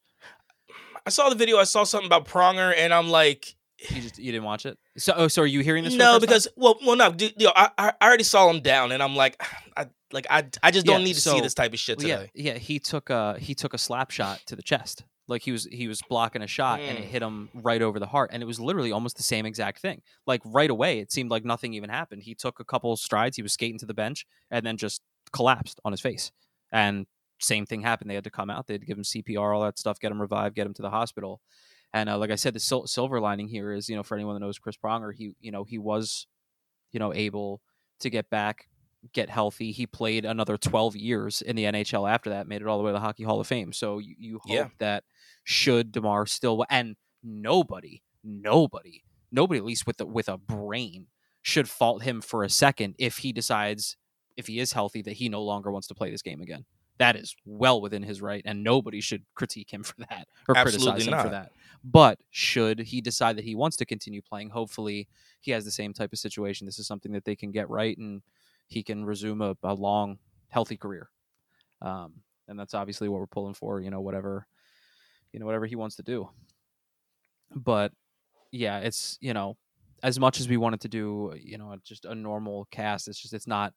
I 1.05 1.09
saw 1.09 1.29
the 1.29 1.35
video. 1.35 1.57
I 1.57 1.63
saw 1.63 1.83
something 1.83 2.07
about 2.07 2.25
Pronger, 2.27 2.73
and 2.77 2.93
I'm 2.93 3.09
like, 3.09 3.55
you 3.89 4.01
just 4.01 4.17
you 4.19 4.31
didn't 4.33 4.43
watch 4.43 4.65
it 4.65 4.77
so 4.97 5.13
oh 5.15 5.27
so 5.29 5.41
are 5.41 5.45
you 5.45 5.61
hearing 5.61 5.85
this 5.85 5.93
no, 5.95 6.11
time? 6.13 6.19
because 6.21 6.49
well, 6.57 6.77
well, 6.85 6.97
no, 6.97 7.11
dude, 7.13 7.33
you 7.37 7.45
know, 7.47 7.53
I, 7.55 7.69
I 7.77 7.93
already 8.01 8.25
saw 8.25 8.49
him 8.49 8.59
down, 8.61 8.91
and 8.91 9.01
I'm 9.01 9.15
like, 9.15 9.41
I 9.77 9.87
like 10.11 10.27
I 10.29 10.45
I 10.61 10.71
just 10.71 10.85
don't 10.85 10.99
Yeah, 11.01 11.05
need 11.05 11.13
to 11.13 11.21
so- 11.21 11.33
see 11.35 11.41
this 11.41 11.53
type 11.53 11.71
of 11.73 11.79
shit 11.79 11.97
Well, 11.99 12.07
yeah, 12.07 12.17
today. 12.17 12.31
yeah. 12.35 12.53
He 12.55 12.79
took 12.79 13.09
a 13.09 13.37
he 13.39 13.55
took 13.55 13.73
a 13.73 13.77
slap 13.77 14.11
shot 14.11 14.41
to 14.47 14.55
the 14.55 14.61
chest. 14.63 15.03
Like 15.29 15.43
he 15.43 15.51
was 15.51 15.65
he 15.71 15.87
was 15.87 16.01
blocking 16.09 16.41
a 16.41 16.47
shot 16.47 16.79
and 16.81 16.97
it 16.97 17.03
Mm. 17.05 17.07
hit 17.07 17.21
him 17.21 17.49
right 17.53 17.81
over 17.81 17.99
the 17.99 18.07
heart, 18.07 18.31
and 18.33 18.41
it 18.43 18.45
was 18.47 18.59
literally 18.59 18.91
almost 18.91 19.15
the 19.15 19.23
same 19.23 19.45
exact 19.45 19.79
thing. 19.79 20.01
Like 20.27 20.41
right 20.43 20.69
away, 20.69 20.99
it 20.99 21.11
seemed 21.11 21.29
like 21.31 21.45
nothing 21.45 21.73
even 21.75 21.89
happened. 21.89 22.23
He 22.23 22.33
took 22.35 22.59
a 22.59 22.65
couple 22.65 22.97
strides, 22.97 23.37
he 23.37 23.43
was 23.43 23.53
skating 23.53 23.77
to 23.79 23.85
the 23.85 23.93
bench, 23.93 24.25
and 24.51 24.65
then 24.65 24.75
just 24.75 25.01
collapsed 25.31 25.79
on 25.85 25.91
his 25.93 26.01
face. 26.01 26.31
And 26.71 27.05
same 27.39 27.65
thing 27.65 27.81
happened. 27.81 28.09
They 28.09 28.15
had 28.15 28.23
to 28.25 28.29
come 28.31 28.49
out. 28.49 28.67
They 28.67 28.73
had 28.75 28.81
to 28.81 28.87
give 28.87 28.97
him 28.97 29.03
CPR, 29.03 29.55
all 29.55 29.63
that 29.63 29.79
stuff, 29.79 29.99
get 29.99 30.11
him 30.11 30.21
revived, 30.21 30.55
get 30.55 30.67
him 30.67 30.73
to 30.75 30.81
the 30.81 30.89
hospital. 30.89 31.41
And 31.93 32.09
uh, 32.09 32.17
like 32.17 32.29
I 32.31 32.35
said, 32.35 32.53
the 32.53 32.59
sil- 32.61 32.85
silver 32.87 33.19
lining 33.19 33.47
here 33.47 33.71
is, 33.73 33.89
you 33.89 33.95
know, 33.95 34.03
for 34.03 34.15
anyone 34.15 34.35
that 34.35 34.41
knows 34.45 34.59
Chris 34.59 34.77
Pronger, 34.77 35.11
he, 35.13 35.33
you 35.39 35.51
know, 35.51 35.63
he 35.63 35.77
was, 35.77 36.27
you 36.91 36.99
know, 36.99 37.13
able 37.13 37.61
to 38.01 38.09
get 38.09 38.29
back, 38.29 38.67
get 39.13 39.29
healthy. 39.29 39.71
He 39.71 39.87
played 39.87 40.23
another 40.25 40.55
12 40.57 40.95
years 40.95 41.41
in 41.41 41.55
the 41.55 41.63
NHL 41.63 42.09
after 42.09 42.29
that, 42.29 42.47
made 42.47 42.61
it 42.61 42.67
all 42.67 42.77
the 42.77 42.83
way 42.83 42.89
to 42.89 42.93
the 42.93 42.99
Hockey 42.99 43.23
Hall 43.23 43.39
of 43.39 43.47
Fame. 43.47 43.73
So 43.73 43.97
you, 43.97 44.15
you 44.19 44.39
hope 44.43 44.51
Yeah. 44.53 44.67
that 44.79 45.03
should 45.43 45.91
Damar 45.91 46.25
still 46.27 46.63
and 46.69 46.95
nobody, 47.23 48.03
nobody, 48.23 49.03
nobody 49.31 49.57
at 49.57 49.65
least 49.65 49.87
with 49.87 49.99
a, 50.01 50.05
with 50.05 50.29
a 50.29 50.37
brain 50.37 51.07
should 51.41 51.69
fault 51.69 52.03
him 52.03 52.21
for 52.21 52.43
a 52.43 52.49
second 52.49 52.95
if 52.99 53.17
he 53.19 53.31
decides 53.31 53.97
if 54.37 54.47
he 54.47 54.59
is 54.59 54.73
healthy 54.73 55.01
that 55.01 55.13
he 55.13 55.27
no 55.29 55.41
longer 55.41 55.71
wants 55.71 55.87
to 55.87 55.95
play 55.95 56.11
this 56.11 56.21
game 56.21 56.41
again. 56.41 56.65
That 56.99 57.15
is 57.15 57.35
well 57.45 57.81
within 57.81 58.03
his 58.03 58.21
right, 58.21 58.43
and 58.45 58.63
nobody 58.63 59.01
should 59.01 59.23
critique 59.33 59.71
him 59.71 59.83
for 59.83 59.95
that 60.09 60.27
or 60.47 60.55
Absolutely 60.55 60.91
criticize 60.91 61.07
him 61.07 61.23
for 61.23 61.29
that. 61.29 61.51
But 61.83 62.19
should 62.29 62.79
he 62.79 63.01
decide 63.01 63.37
that 63.37 63.45
he 63.45 63.55
wants 63.55 63.77
to 63.77 63.85
continue 63.85 64.21
playing, 64.21 64.49
hopefully 64.49 65.07
he 65.39 65.51
has 65.51 65.63
the 65.63 65.71
same 65.71 65.93
type 65.93 66.11
of 66.11 66.19
situation. 66.19 66.65
This 66.65 66.77
is 66.77 66.87
something 66.87 67.13
that 67.13 67.23
they 67.23 67.35
can 67.35 67.51
get 67.51 67.69
right, 67.69 67.97
and 67.97 68.21
he 68.67 68.83
can 68.83 69.05
resume 69.05 69.41
a, 69.41 69.55
a 69.63 69.73
long, 69.73 70.19
healthy 70.49 70.77
career. 70.77 71.09
Um, 71.81 72.15
and 72.49 72.59
that's 72.59 72.73
obviously 72.73 73.07
what 73.07 73.19
we're 73.19 73.27
pulling 73.27 73.53
for. 73.53 73.79
You 73.79 73.91
know, 73.91 74.01
whatever, 74.01 74.45
you 75.31 75.39
know, 75.39 75.45
whatever 75.45 75.65
he 75.65 75.75
wants 75.75 75.95
to 75.97 76.03
do. 76.03 76.29
But 77.55 77.93
yeah, 78.51 78.79
it's 78.79 79.17
you 79.21 79.33
know, 79.33 79.55
as 80.03 80.19
much 80.19 80.39
as 80.39 80.49
we 80.49 80.57
wanted 80.57 80.81
to 80.81 80.89
do, 80.89 81.33
you 81.39 81.57
know, 81.57 81.75
just 81.83 82.05
a 82.05 82.15
normal 82.15 82.67
cast, 82.71 83.07
it's 83.07 83.21
just 83.21 83.33
it's 83.33 83.47
not 83.47 83.73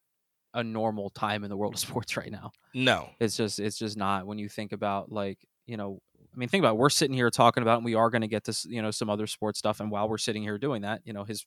a 0.53 0.63
normal 0.63 1.09
time 1.09 1.43
in 1.43 1.49
the 1.49 1.57
world 1.57 1.73
of 1.73 1.79
sports 1.87 2.15
right 2.17 2.31
now 2.31 2.51
No, 2.73 3.09
it's 3.19 3.35
just 3.37 3.59
it's 3.59 3.77
just 3.77 3.97
not 3.97 4.25
when 4.27 4.37
you 4.37 4.49
think 4.49 4.71
about 4.71 5.11
like 5.11 5.39
you 5.65 5.77
know 5.77 5.99
I 6.21 6.35
mean, 6.35 6.49
think 6.49 6.63
about 6.63 6.71
it. 6.73 6.77
We're 6.77 6.89
sitting 6.89 7.15
here 7.15 7.29
talking 7.29 7.61
about, 7.61 7.75
and 7.77 7.85
we 7.85 7.93
are 7.93 8.09
going 8.09 8.23
to 8.23 8.27
get 8.27 8.45
to 8.45 8.57
you 8.67 8.81
know 8.81 8.89
some 8.89 9.07
other 9.07 9.27
sports 9.27 9.59
stuff. 9.59 9.79
And 9.79 9.91
while 9.91 10.09
we're 10.09 10.17
sitting 10.17 10.41
here 10.41 10.57
doing 10.57 10.81
that, 10.81 11.01
you 11.05 11.13
know, 11.13 11.25
his 11.25 11.45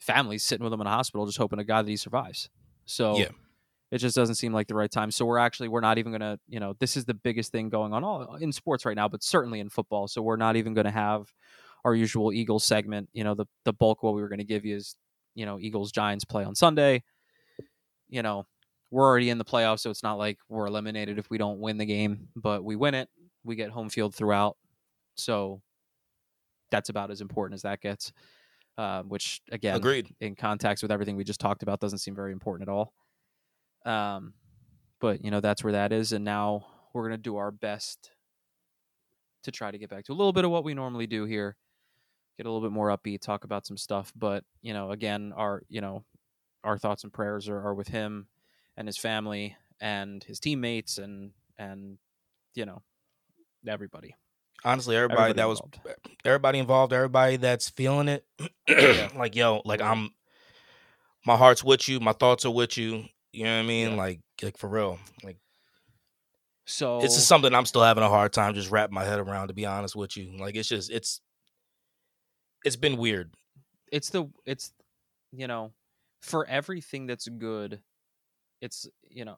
family's 0.00 0.42
sitting 0.44 0.64
with 0.64 0.72
him 0.72 0.80
in 0.80 0.86
a 0.86 0.90
hospital, 0.90 1.26
just 1.26 1.38
hoping 1.38 1.58
to 1.58 1.64
God 1.64 1.86
that 1.86 1.90
he 1.90 1.96
survives. 1.96 2.48
So 2.86 3.18
Yeah. 3.18 3.28
it 3.92 3.98
just 3.98 4.16
doesn't 4.16 4.34
seem 4.34 4.52
like 4.52 4.66
the 4.66 4.74
right 4.74 4.90
time. 4.90 5.10
So 5.12 5.24
we're 5.24 5.38
actually 5.38 5.68
we're 5.68 5.80
not 5.80 5.98
even 5.98 6.10
going 6.12 6.20
to 6.22 6.38
you 6.48 6.60
know 6.60 6.74
this 6.80 6.96
is 6.96 7.04
the 7.04 7.14
biggest 7.14 7.52
thing 7.52 7.68
going 7.68 7.92
on 7.92 8.02
all 8.04 8.34
in 8.36 8.50
sports 8.52 8.84
right 8.84 8.96
now, 8.96 9.08
but 9.08 9.22
certainly 9.22 9.60
in 9.60 9.68
football. 9.68 10.08
So 10.08 10.22
we're 10.22 10.36
not 10.36 10.56
even 10.56 10.74
going 10.74 10.86
to 10.86 10.90
have 10.90 11.32
our 11.84 11.94
usual 11.94 12.32
Eagles 12.32 12.64
segment. 12.64 13.08
You 13.12 13.24
know, 13.24 13.34
the 13.34 13.46
the 13.64 13.72
bulk 13.72 13.98
of 14.00 14.02
what 14.04 14.14
we 14.14 14.22
were 14.22 14.28
going 14.28 14.38
to 14.38 14.44
give 14.44 14.64
you 14.64 14.76
is 14.76 14.96
you 15.34 15.46
know 15.46 15.58
Eagles 15.60 15.92
Giants 15.92 16.24
play 16.24 16.44
on 16.44 16.54
Sunday. 16.54 17.04
You 18.14 18.22
know, 18.22 18.46
we're 18.92 19.04
already 19.04 19.28
in 19.28 19.38
the 19.38 19.44
playoffs, 19.44 19.80
so 19.80 19.90
it's 19.90 20.04
not 20.04 20.18
like 20.18 20.38
we're 20.48 20.66
eliminated 20.66 21.18
if 21.18 21.28
we 21.30 21.36
don't 21.36 21.58
win 21.58 21.78
the 21.78 21.84
game, 21.84 22.28
but 22.36 22.62
we 22.62 22.76
win 22.76 22.94
it. 22.94 23.08
We 23.42 23.56
get 23.56 23.70
home 23.70 23.88
field 23.88 24.14
throughout. 24.14 24.56
So 25.16 25.60
that's 26.70 26.90
about 26.90 27.10
as 27.10 27.20
important 27.20 27.56
as 27.56 27.62
that 27.62 27.80
gets. 27.80 28.12
Uh, 28.78 29.02
which 29.02 29.40
again, 29.50 29.74
Agreed. 29.74 30.14
in 30.20 30.36
context 30.36 30.80
with 30.82 30.92
everything 30.92 31.16
we 31.16 31.24
just 31.24 31.40
talked 31.40 31.64
about, 31.64 31.80
doesn't 31.80 31.98
seem 31.98 32.14
very 32.14 32.30
important 32.30 32.68
at 32.68 32.72
all. 32.72 32.92
Um, 33.84 34.34
but 35.00 35.24
you 35.24 35.32
know 35.32 35.40
that's 35.40 35.64
where 35.64 35.72
that 35.72 35.92
is, 35.92 36.12
and 36.12 36.24
now 36.24 36.64
we're 36.92 37.02
gonna 37.02 37.18
do 37.18 37.36
our 37.36 37.50
best 37.50 38.12
to 39.42 39.50
try 39.50 39.72
to 39.72 39.78
get 39.78 39.90
back 39.90 40.04
to 40.04 40.12
a 40.12 40.14
little 40.14 40.32
bit 40.32 40.44
of 40.44 40.52
what 40.52 40.62
we 40.62 40.72
normally 40.72 41.08
do 41.08 41.24
here, 41.24 41.56
get 42.38 42.46
a 42.46 42.48
little 42.48 42.66
bit 42.66 42.72
more 42.72 42.96
upbeat, 42.96 43.20
talk 43.22 43.42
about 43.42 43.66
some 43.66 43.76
stuff. 43.76 44.12
But 44.14 44.44
you 44.62 44.72
know, 44.72 44.92
again, 44.92 45.32
our 45.36 45.62
you 45.68 45.80
know 45.80 46.04
our 46.64 46.78
thoughts 46.78 47.04
and 47.04 47.12
prayers 47.12 47.48
are, 47.48 47.60
are 47.60 47.74
with 47.74 47.88
him 47.88 48.26
and 48.76 48.88
his 48.88 48.96
family 48.96 49.56
and 49.80 50.24
his 50.24 50.40
teammates 50.40 50.98
and 50.98 51.32
and 51.58 51.98
you 52.54 52.64
know 52.64 52.82
everybody. 53.66 54.14
Honestly, 54.64 54.96
everybody, 54.96 55.30
Everybody 55.30 55.36
that 55.36 55.48
was 55.48 55.60
everybody 56.24 56.58
involved, 56.58 56.92
everybody 56.92 57.36
that's 57.36 57.68
feeling 57.68 58.08
it. 58.08 58.24
Yeah. 58.68 59.10
like 59.14 59.36
yo, 59.36 59.60
like 59.66 59.82
I'm 59.82 60.10
my 61.26 61.36
heart's 61.36 61.62
with 61.62 61.88
you, 61.88 62.00
my 62.00 62.12
thoughts 62.12 62.44
are 62.46 62.50
with 62.50 62.76
you. 62.78 63.04
You 63.32 63.44
know 63.44 63.56
what 63.56 63.64
I 63.64 63.66
mean? 63.66 63.90
Yeah. 63.90 63.96
Like 63.96 64.20
like 64.42 64.56
for 64.56 64.68
real. 64.68 64.98
Like 65.22 65.36
So 66.64 67.00
it's 67.00 67.14
just 67.14 67.28
something 67.28 67.54
I'm 67.54 67.66
still 67.66 67.82
having 67.82 68.02
a 68.02 68.08
hard 68.08 68.32
time 68.32 68.54
just 68.54 68.70
wrapping 68.70 68.94
my 68.94 69.04
head 69.04 69.18
around 69.18 69.48
to 69.48 69.54
be 69.54 69.66
honest 69.66 69.94
with 69.94 70.16
you. 70.16 70.38
Like 70.38 70.56
it's 70.56 70.68
just 70.68 70.90
it's 70.90 71.20
it's 72.64 72.76
been 72.76 72.96
weird. 72.96 73.34
it's 73.92 74.08
the 74.10 74.30
it's 74.46 74.72
you 75.30 75.46
know 75.46 75.72
for 76.24 76.46
everything 76.46 77.06
that's 77.06 77.28
good 77.28 77.80
it's 78.60 78.88
you 79.10 79.24
know 79.24 79.36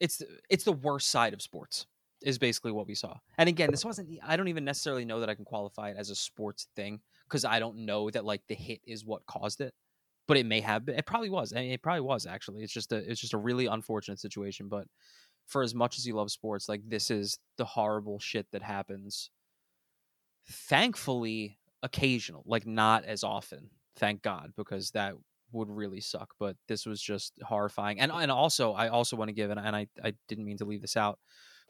it's 0.00 0.20
it's 0.50 0.64
the 0.64 0.72
worst 0.72 1.08
side 1.08 1.32
of 1.32 1.40
sports 1.40 1.86
is 2.22 2.38
basically 2.38 2.72
what 2.72 2.86
we 2.86 2.94
saw. 2.94 3.14
And 3.38 3.48
again 3.48 3.70
this 3.70 3.84
wasn't 3.84 4.18
i 4.26 4.36
don't 4.36 4.48
even 4.48 4.64
necessarily 4.64 5.04
know 5.04 5.20
that 5.20 5.28
i 5.28 5.34
can 5.34 5.44
qualify 5.44 5.90
it 5.90 5.96
as 5.96 6.10
a 6.10 6.14
sports 6.16 6.66
thing 6.74 7.00
because 7.28 7.44
i 7.44 7.58
don't 7.58 7.76
know 7.76 8.10
that 8.10 8.24
like 8.24 8.42
the 8.48 8.54
hit 8.54 8.80
is 8.84 9.04
what 9.04 9.26
caused 9.26 9.60
it 9.60 9.74
but 10.26 10.36
it 10.36 10.46
may 10.46 10.60
have 10.60 10.84
been 10.84 10.96
it 10.96 11.06
probably 11.06 11.30
was 11.30 11.52
I 11.52 11.60
mean, 11.60 11.70
it 11.70 11.82
probably 11.82 12.00
was 12.00 12.26
actually. 12.26 12.62
It's 12.62 12.72
just 12.72 12.92
a 12.92 12.96
it's 12.96 13.20
just 13.20 13.34
a 13.34 13.38
really 13.38 13.66
unfortunate 13.66 14.18
situation 14.18 14.68
but 14.68 14.86
for 15.46 15.62
as 15.62 15.74
much 15.74 15.98
as 15.98 16.06
you 16.06 16.14
love 16.14 16.30
sports 16.30 16.68
like 16.68 16.82
this 16.88 17.10
is 17.10 17.38
the 17.58 17.64
horrible 17.64 18.18
shit 18.18 18.46
that 18.52 18.62
happens 18.62 19.30
thankfully 20.48 21.58
occasional 21.82 22.42
like 22.46 22.66
not 22.66 23.04
as 23.04 23.22
often 23.22 23.70
thank 23.96 24.22
god 24.22 24.52
because 24.56 24.90
that 24.92 25.14
would 25.54 25.70
really 25.70 26.00
suck 26.00 26.34
but 26.38 26.56
this 26.68 26.86
was 26.86 27.00
just 27.00 27.32
horrifying 27.42 28.00
and 28.00 28.12
and 28.12 28.30
also 28.30 28.72
i 28.72 28.88
also 28.88 29.16
want 29.16 29.28
to 29.28 29.32
give 29.32 29.50
and, 29.50 29.60
and 29.60 29.74
i 29.74 29.86
i 30.02 30.12
didn't 30.28 30.44
mean 30.44 30.58
to 30.58 30.64
leave 30.64 30.82
this 30.82 30.96
out 30.96 31.18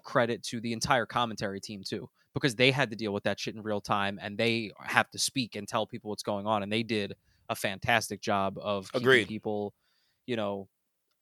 credit 0.03 0.42
to 0.42 0.61
the 0.61 0.73
entire 0.73 1.07
commentary 1.07 1.61
team 1.61 1.83
too 1.87 2.09
because 2.35 2.57
they 2.57 2.70
had 2.70 2.90
to 2.90 2.97
deal 2.97 3.12
with 3.12 3.23
that 3.25 3.38
shit 3.38 3.55
in 3.55 3.62
real 3.62 3.81
time 3.81 4.18
and 4.20 4.37
they 4.37 4.70
have 4.81 5.11
to 5.11 5.18
speak 5.18 5.57
and 5.57 5.68
tell 5.68 5.87
people 5.87 6.11
what's 6.11 6.23
going 6.23 6.47
on 6.47 6.62
and 6.62 6.73
they 6.73 6.83
did 6.83 7.14
a 7.49 7.55
fantastic 7.55 8.20
job 8.20 8.59
of 8.61 8.90
keeping 8.92 9.07
Agreed. 9.07 9.29
people 9.29 9.75
you 10.27 10.37
know 10.37 10.68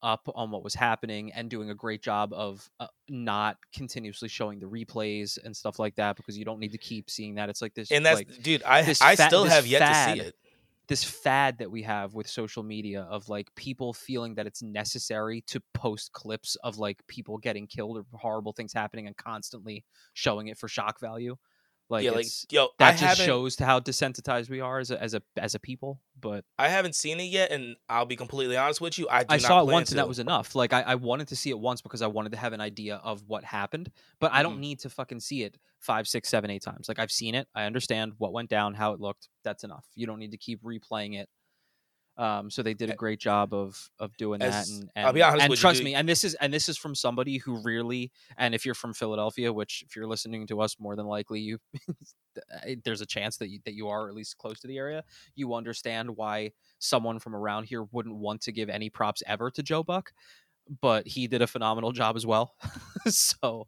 up 0.03 0.29
on 0.35 0.51
what 0.51 0.65
was 0.65 0.75
happening 0.75 1.33
and 1.33 1.49
doing 1.49 1.71
a 1.71 1.75
great 1.75 2.03
job 2.03 2.33
of 2.33 2.69
uh, 2.81 2.87
not 3.09 3.57
continuously 3.73 4.29
showing 4.29 4.59
the 4.59 4.67
replays 4.67 5.39
and 5.45 5.57
stuff 5.57 5.79
like 5.79 5.95
that 5.95 6.17
because 6.17 6.37
you 6.37 6.45
don't 6.45 6.59
need 6.59 6.73
to 6.73 6.79
keep 6.79 7.09
seeing 7.09 7.37
that 7.37 7.49
it's 7.49 7.63
like 7.63 7.75
this 7.75 7.91
And 7.91 8.05
that's 8.05 8.19
like 8.19 8.43
dude, 8.43 8.63
I 8.65 8.81
I 8.81 9.17
fa- 9.17 9.27
still 9.27 9.45
have 9.45 9.67
yet 9.67 9.79
to 9.79 10.15
see 10.15 10.21
it. 10.27 10.35
This 10.89 11.05
fad 11.05 11.59
that 11.59 11.71
we 11.71 11.83
have 11.83 12.15
with 12.15 12.29
social 12.29 12.63
media 12.63 13.03
of 13.03 13.29
like 13.29 13.55
people 13.55 13.93
feeling 13.93 14.35
that 14.35 14.47
it's 14.47 14.63
necessary 14.63 15.41
to 15.43 15.61
post 15.75 16.13
clips 16.13 16.57
of 16.57 16.79
like 16.79 17.07
people 17.07 17.39
getting 17.39 17.67
killed 17.67 17.99
or 17.99 18.07
horrible 18.19 18.53
things 18.53 18.73
happening 18.73 19.07
and 19.07 19.17
constantly 19.17 19.85
showing 20.15 20.49
it 20.49 20.59
for 20.59 20.69
shock 20.69 21.01
value. 21.01 21.37
Like, 21.89 22.09
yeah, 22.09 22.11
like 22.11 22.33
yo, 22.51 22.69
I 22.81 22.95
that 22.97 22.97
just 22.97 23.17
shows 23.17 23.57
to 23.57 23.65
how 23.67 23.81
desensitized 23.81 24.51
we 24.51 24.61
are 24.61 24.79
as 24.79 24.91
a 24.91 25.01
as 25.03 25.15
a 25.15 25.23
as 25.37 25.55
a 25.55 25.61
people. 25.61 26.01
But 26.19 26.45
I 26.59 26.69
haven't 26.69 26.95
seen 26.95 27.19
it 27.21 27.25
yet, 27.25 27.51
and 27.51 27.77
I'll 27.89 28.07
be 28.07 28.17
completely 28.17 28.57
honest 28.57 28.81
with 28.81 28.99
you. 28.99 29.09
I 29.09 29.25
do 29.25 29.37
I 29.37 29.39
saw 29.39 29.63
it 29.63 29.69
once 29.69 29.91
and 29.93 29.99
that 29.99 30.09
was 30.09 30.19
enough. 30.19 30.55
Like 30.55 30.73
I, 30.73 30.83
I 30.83 30.95
wanted 30.97 31.29
to 31.29 31.37
see 31.37 31.51
it 31.51 31.59
once 31.59 31.81
because 31.81 32.03
I 32.03 32.07
wanted 32.09 32.33
to 32.33 32.39
have 32.39 32.53
an 32.53 32.61
idea 32.61 32.97
of 32.97 33.23
what 33.29 33.45
happened, 33.45 33.91
but 34.21 34.33
I 34.33 34.43
don't 34.43 34.59
Mhm. 34.59 34.61
need 34.61 34.81
to 34.81 34.91
fucking 34.91 35.21
see 35.21 35.43
it 35.45 35.59
five, 35.83 36.07
six, 36.09 36.29
seven, 36.29 36.51
eight 36.51 36.63
times. 36.63 36.89
Like 36.89 36.99
I've 36.99 37.11
seen 37.11 37.35
it, 37.35 37.49
I 37.55 37.65
understand 37.65 38.13
what 38.19 38.33
went 38.33 38.49
down, 38.49 38.75
how 38.75 38.93
it 38.93 39.01
looked. 39.01 39.29
That's 39.45 39.65
enough. 39.65 39.85
You 39.95 40.07
don't 40.07 40.19
need 40.19 40.31
to 40.31 40.39
keep 40.39 40.63
replaying 40.63 41.19
it. 41.19 41.29
Um, 42.19 42.51
so 42.51 42.63
they 42.63 42.75
did 42.75 42.91
a 42.91 42.95
great 42.95 43.19
job 43.19 43.55
of 43.55 43.91
of 43.99 44.15
doing 44.19 44.41
that, 44.41 44.69
and, 44.69 44.91
and 44.95 45.07
I'll 45.07 45.15
be 45.15 45.23
honest 45.23 45.45
and 45.45 45.51
you, 45.51 45.57
trust 45.57 45.79
dude. 45.79 45.87
me, 45.87 45.95
and 45.95 46.07
this 46.07 46.25
is 46.25 46.35
and 46.35 46.53
this 46.53 46.69
is 46.69 46.77
from 46.77 46.95
somebody 46.95 47.39
who 47.39 47.63
really, 47.63 48.13
and 48.37 48.55
if 48.55 48.67
you're 48.67 48.75
from 48.75 48.93
Philadelphia, 48.93 49.51
which 49.51 49.83
if 49.87 49.97
you're 49.97 50.07
listening 50.07 50.47
to 50.49 50.61
us, 50.61 50.77
more 50.79 50.95
than 50.95 51.07
likely 51.07 51.41
you, 51.41 51.59
there's 52.85 53.01
a 53.01 53.07
chance 53.07 53.39
that 53.39 53.49
you 53.49 53.61
that 53.65 53.73
you 53.73 53.89
are 53.89 54.09
at 54.09 54.15
least 54.15 54.37
close 54.37 54.61
to 54.61 54.67
the 54.67 54.77
area, 54.77 55.03
you 55.37 55.55
understand 55.55 56.15
why 56.15 56.53
someone 56.79 57.19
from 57.19 57.35
around 57.35 57.65
here 57.65 57.85
wouldn't 57.93 58.17
want 58.17 58.43
to 58.43 58.53
give 58.53 58.69
any 58.69 58.91
props 58.91 59.23
ever 59.27 59.51
to 59.51 59.63
Joe 59.63 59.83
Buck, 59.83 60.13
but 60.83 61.09
he 61.09 61.27
did 61.27 61.41
a 61.41 61.47
phenomenal 61.47 61.93
job 61.93 62.15
as 62.17 62.27
well. 62.27 62.55
so, 63.09 63.67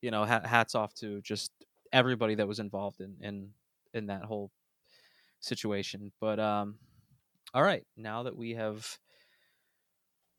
you 0.00 0.10
know, 0.10 0.24
ha- 0.24 0.46
hats 0.46 0.74
off 0.74 0.94
to 0.94 1.20
just 1.22 1.50
everybody 1.92 2.36
that 2.36 2.48
was 2.48 2.58
involved 2.58 3.00
in 3.00 3.16
in 3.20 3.50
in 3.92 4.06
that 4.06 4.24
whole 4.24 4.50
situation. 5.40 6.12
But 6.20 6.38
um, 6.38 6.78
all 7.54 7.62
right, 7.62 7.84
now 7.96 8.24
that 8.24 8.36
we 8.36 8.54
have, 8.54 8.98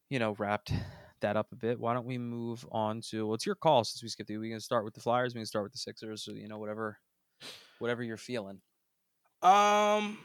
you 0.10 0.20
know, 0.20 0.36
wrapped 0.38 0.72
that 1.22 1.38
up 1.38 1.52
a 1.52 1.56
bit, 1.56 1.80
why 1.80 1.94
don't 1.94 2.06
we 2.06 2.18
move 2.18 2.66
on 2.72 3.02
to 3.10 3.28
what's 3.28 3.46
your 3.46 3.56
call 3.56 3.84
since 3.84 4.02
we 4.02 4.10
skipped 4.10 4.30
it? 4.30 4.38
We 4.38 4.50
can 4.50 4.60
start 4.60 4.86
with 4.86 4.94
the 4.94 5.02
Flyers. 5.02 5.34
We 5.34 5.40
can 5.40 5.46
start 5.46 5.64
with 5.64 5.74
the 5.74 5.78
Sixers. 5.78 6.24
So, 6.24 6.32
you 6.32 6.48
know, 6.48 6.58
whatever, 6.58 6.98
whatever 7.80 8.04
you're 8.04 8.18
feeling. 8.18 8.62
Um, 9.42 10.20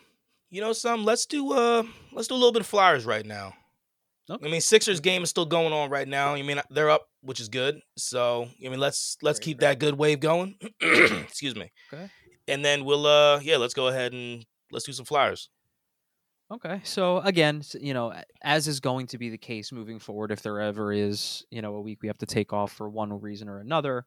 you 0.50 0.60
know, 0.60 0.72
some 0.72 1.04
let's 1.04 1.26
do 1.26 1.52
uh 1.52 1.82
let's 2.12 2.28
do 2.28 2.34
a 2.34 2.36
little 2.36 2.52
bit 2.52 2.60
of 2.60 2.66
Flyers 2.66 3.04
right 3.04 3.26
now. 3.26 3.54
Okay. 4.28 4.46
I 4.46 4.50
mean, 4.50 4.60
Sixers 4.60 5.00
game 5.00 5.22
is 5.22 5.30
still 5.30 5.44
going 5.44 5.72
on 5.72 5.88
right 5.88 6.08
now. 6.08 6.34
I 6.34 6.42
mean, 6.42 6.60
they're 6.70 6.90
up, 6.90 7.08
which 7.20 7.40
is 7.40 7.48
good. 7.48 7.80
So, 7.96 8.48
I 8.64 8.68
mean, 8.68 8.80
let's 8.80 9.16
let's 9.22 9.38
keep 9.38 9.60
that 9.60 9.78
good 9.78 9.96
wave 9.96 10.20
going. 10.20 10.56
Excuse 10.80 11.54
me. 11.54 11.70
Okay. 11.92 12.10
And 12.48 12.64
then 12.64 12.84
we'll 12.84 13.06
uh 13.06 13.40
yeah, 13.40 13.56
let's 13.56 13.74
go 13.74 13.88
ahead 13.88 14.12
and 14.12 14.44
let's 14.72 14.84
do 14.84 14.92
some 14.92 15.06
Flyers. 15.06 15.48
Okay. 16.50 16.80
So 16.84 17.18
again, 17.18 17.62
you 17.80 17.94
know, 17.94 18.14
as 18.42 18.68
is 18.68 18.80
going 18.80 19.08
to 19.08 19.18
be 19.18 19.30
the 19.30 19.38
case 19.38 19.72
moving 19.72 19.98
forward, 19.98 20.30
if 20.30 20.42
there 20.42 20.60
ever 20.60 20.92
is, 20.92 21.44
you 21.50 21.62
know, 21.62 21.74
a 21.74 21.80
week 21.80 21.98
we 22.02 22.08
have 22.08 22.18
to 22.18 22.26
take 22.26 22.52
off 22.52 22.72
for 22.72 22.88
one 22.88 23.20
reason 23.20 23.48
or 23.48 23.58
another, 23.58 24.06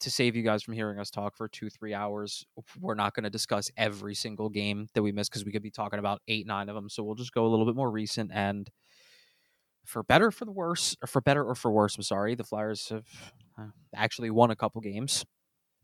to 0.00 0.10
save 0.10 0.36
you 0.36 0.42
guys 0.42 0.62
from 0.62 0.74
hearing 0.74 0.98
us 0.98 1.10
talk 1.10 1.36
for 1.36 1.48
two, 1.48 1.68
three 1.68 1.92
hours, 1.92 2.46
we're 2.80 2.94
not 2.94 3.14
going 3.14 3.24
to 3.24 3.30
discuss 3.30 3.70
every 3.76 4.14
single 4.14 4.48
game 4.48 4.88
that 4.94 5.02
we 5.02 5.12
missed 5.12 5.30
because 5.30 5.44
we 5.44 5.52
could 5.52 5.62
be 5.62 5.70
talking 5.70 5.98
about 5.98 6.22
eight, 6.28 6.46
nine 6.46 6.68
of 6.68 6.74
them. 6.74 6.88
So 6.88 7.02
we'll 7.02 7.14
just 7.14 7.34
go 7.34 7.46
a 7.46 7.48
little 7.48 7.66
bit 7.66 7.76
more 7.76 7.90
recent 7.90 8.30
and 8.32 8.70
for 9.84 10.02
better, 10.02 10.30
for 10.30 10.44
the 10.44 10.52
worse, 10.52 10.96
or 11.02 11.06
for 11.06 11.20
better 11.20 11.44
or 11.44 11.54
for 11.54 11.70
worse, 11.70 11.96
I'm 11.96 12.02
sorry, 12.02 12.34
the 12.34 12.44
Flyers 12.44 12.88
have 12.88 13.06
uh, 13.58 13.66
actually 13.94 14.30
won 14.30 14.50
a 14.50 14.56
couple 14.56 14.80
games 14.80 15.24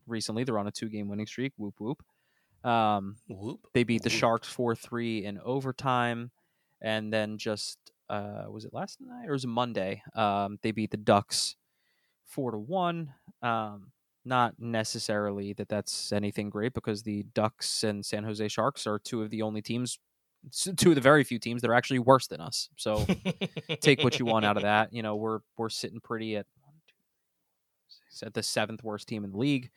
recently. 0.07 0.43
They're 0.43 0.59
on 0.59 0.67
a 0.67 0.71
two 0.71 0.89
game 0.89 1.07
winning 1.07 1.27
streak. 1.27 1.53
Whoop 1.57 1.75
whoop. 1.79 2.03
Um, 2.63 3.15
Whoop. 3.27 3.59
they 3.73 3.83
beat 3.83 4.03
the 4.03 4.09
Whoop. 4.09 4.19
Sharks 4.19 4.47
four 4.47 4.75
three 4.75 5.25
in 5.25 5.39
overtime, 5.39 6.31
and 6.81 7.11
then 7.11 7.37
just 7.37 7.77
uh, 8.09 8.45
was 8.49 8.65
it 8.65 8.73
last 8.73 8.99
night 8.99 9.27
or 9.27 9.33
was 9.33 9.45
it 9.45 9.47
Monday? 9.47 10.03
Um, 10.15 10.59
they 10.61 10.71
beat 10.71 10.91
the 10.91 10.97
Ducks 10.97 11.55
four 12.25 12.51
to 12.51 12.57
one. 12.57 13.13
Um, 13.41 13.91
not 14.23 14.53
necessarily 14.59 15.53
that 15.53 15.69
that's 15.69 16.11
anything 16.11 16.49
great 16.49 16.73
because 16.73 17.01
the 17.03 17.23
Ducks 17.33 17.83
and 17.83 18.05
San 18.05 18.23
Jose 18.23 18.47
Sharks 18.49 18.85
are 18.85 18.99
two 18.99 19.23
of 19.23 19.31
the 19.31 19.41
only 19.41 19.61
teams, 19.63 19.97
two 20.75 20.89
of 20.89 20.95
the 20.95 21.01
very 21.01 21.23
few 21.23 21.39
teams 21.39 21.61
that 21.61 21.69
are 21.69 21.73
actually 21.73 21.99
worse 21.99 22.27
than 22.27 22.41
us. 22.41 22.69
So 22.75 23.05
take 23.81 24.03
what 24.03 24.19
you 24.19 24.25
want 24.25 24.45
out 24.45 24.57
of 24.57 24.63
that. 24.63 24.93
You 24.93 25.03
know, 25.03 25.15
we're 25.15 25.39
we're 25.57 25.69
sitting 25.69 25.99
pretty 25.99 26.37
at 26.37 26.45
one, 26.61 26.73
two, 26.87 26.93
three, 27.87 28.05
six, 28.09 28.23
at 28.23 28.33
the 28.33 28.43
seventh 28.43 28.83
worst 28.83 29.07
team 29.07 29.23
in 29.23 29.31
the 29.31 29.37
league. 29.37 29.69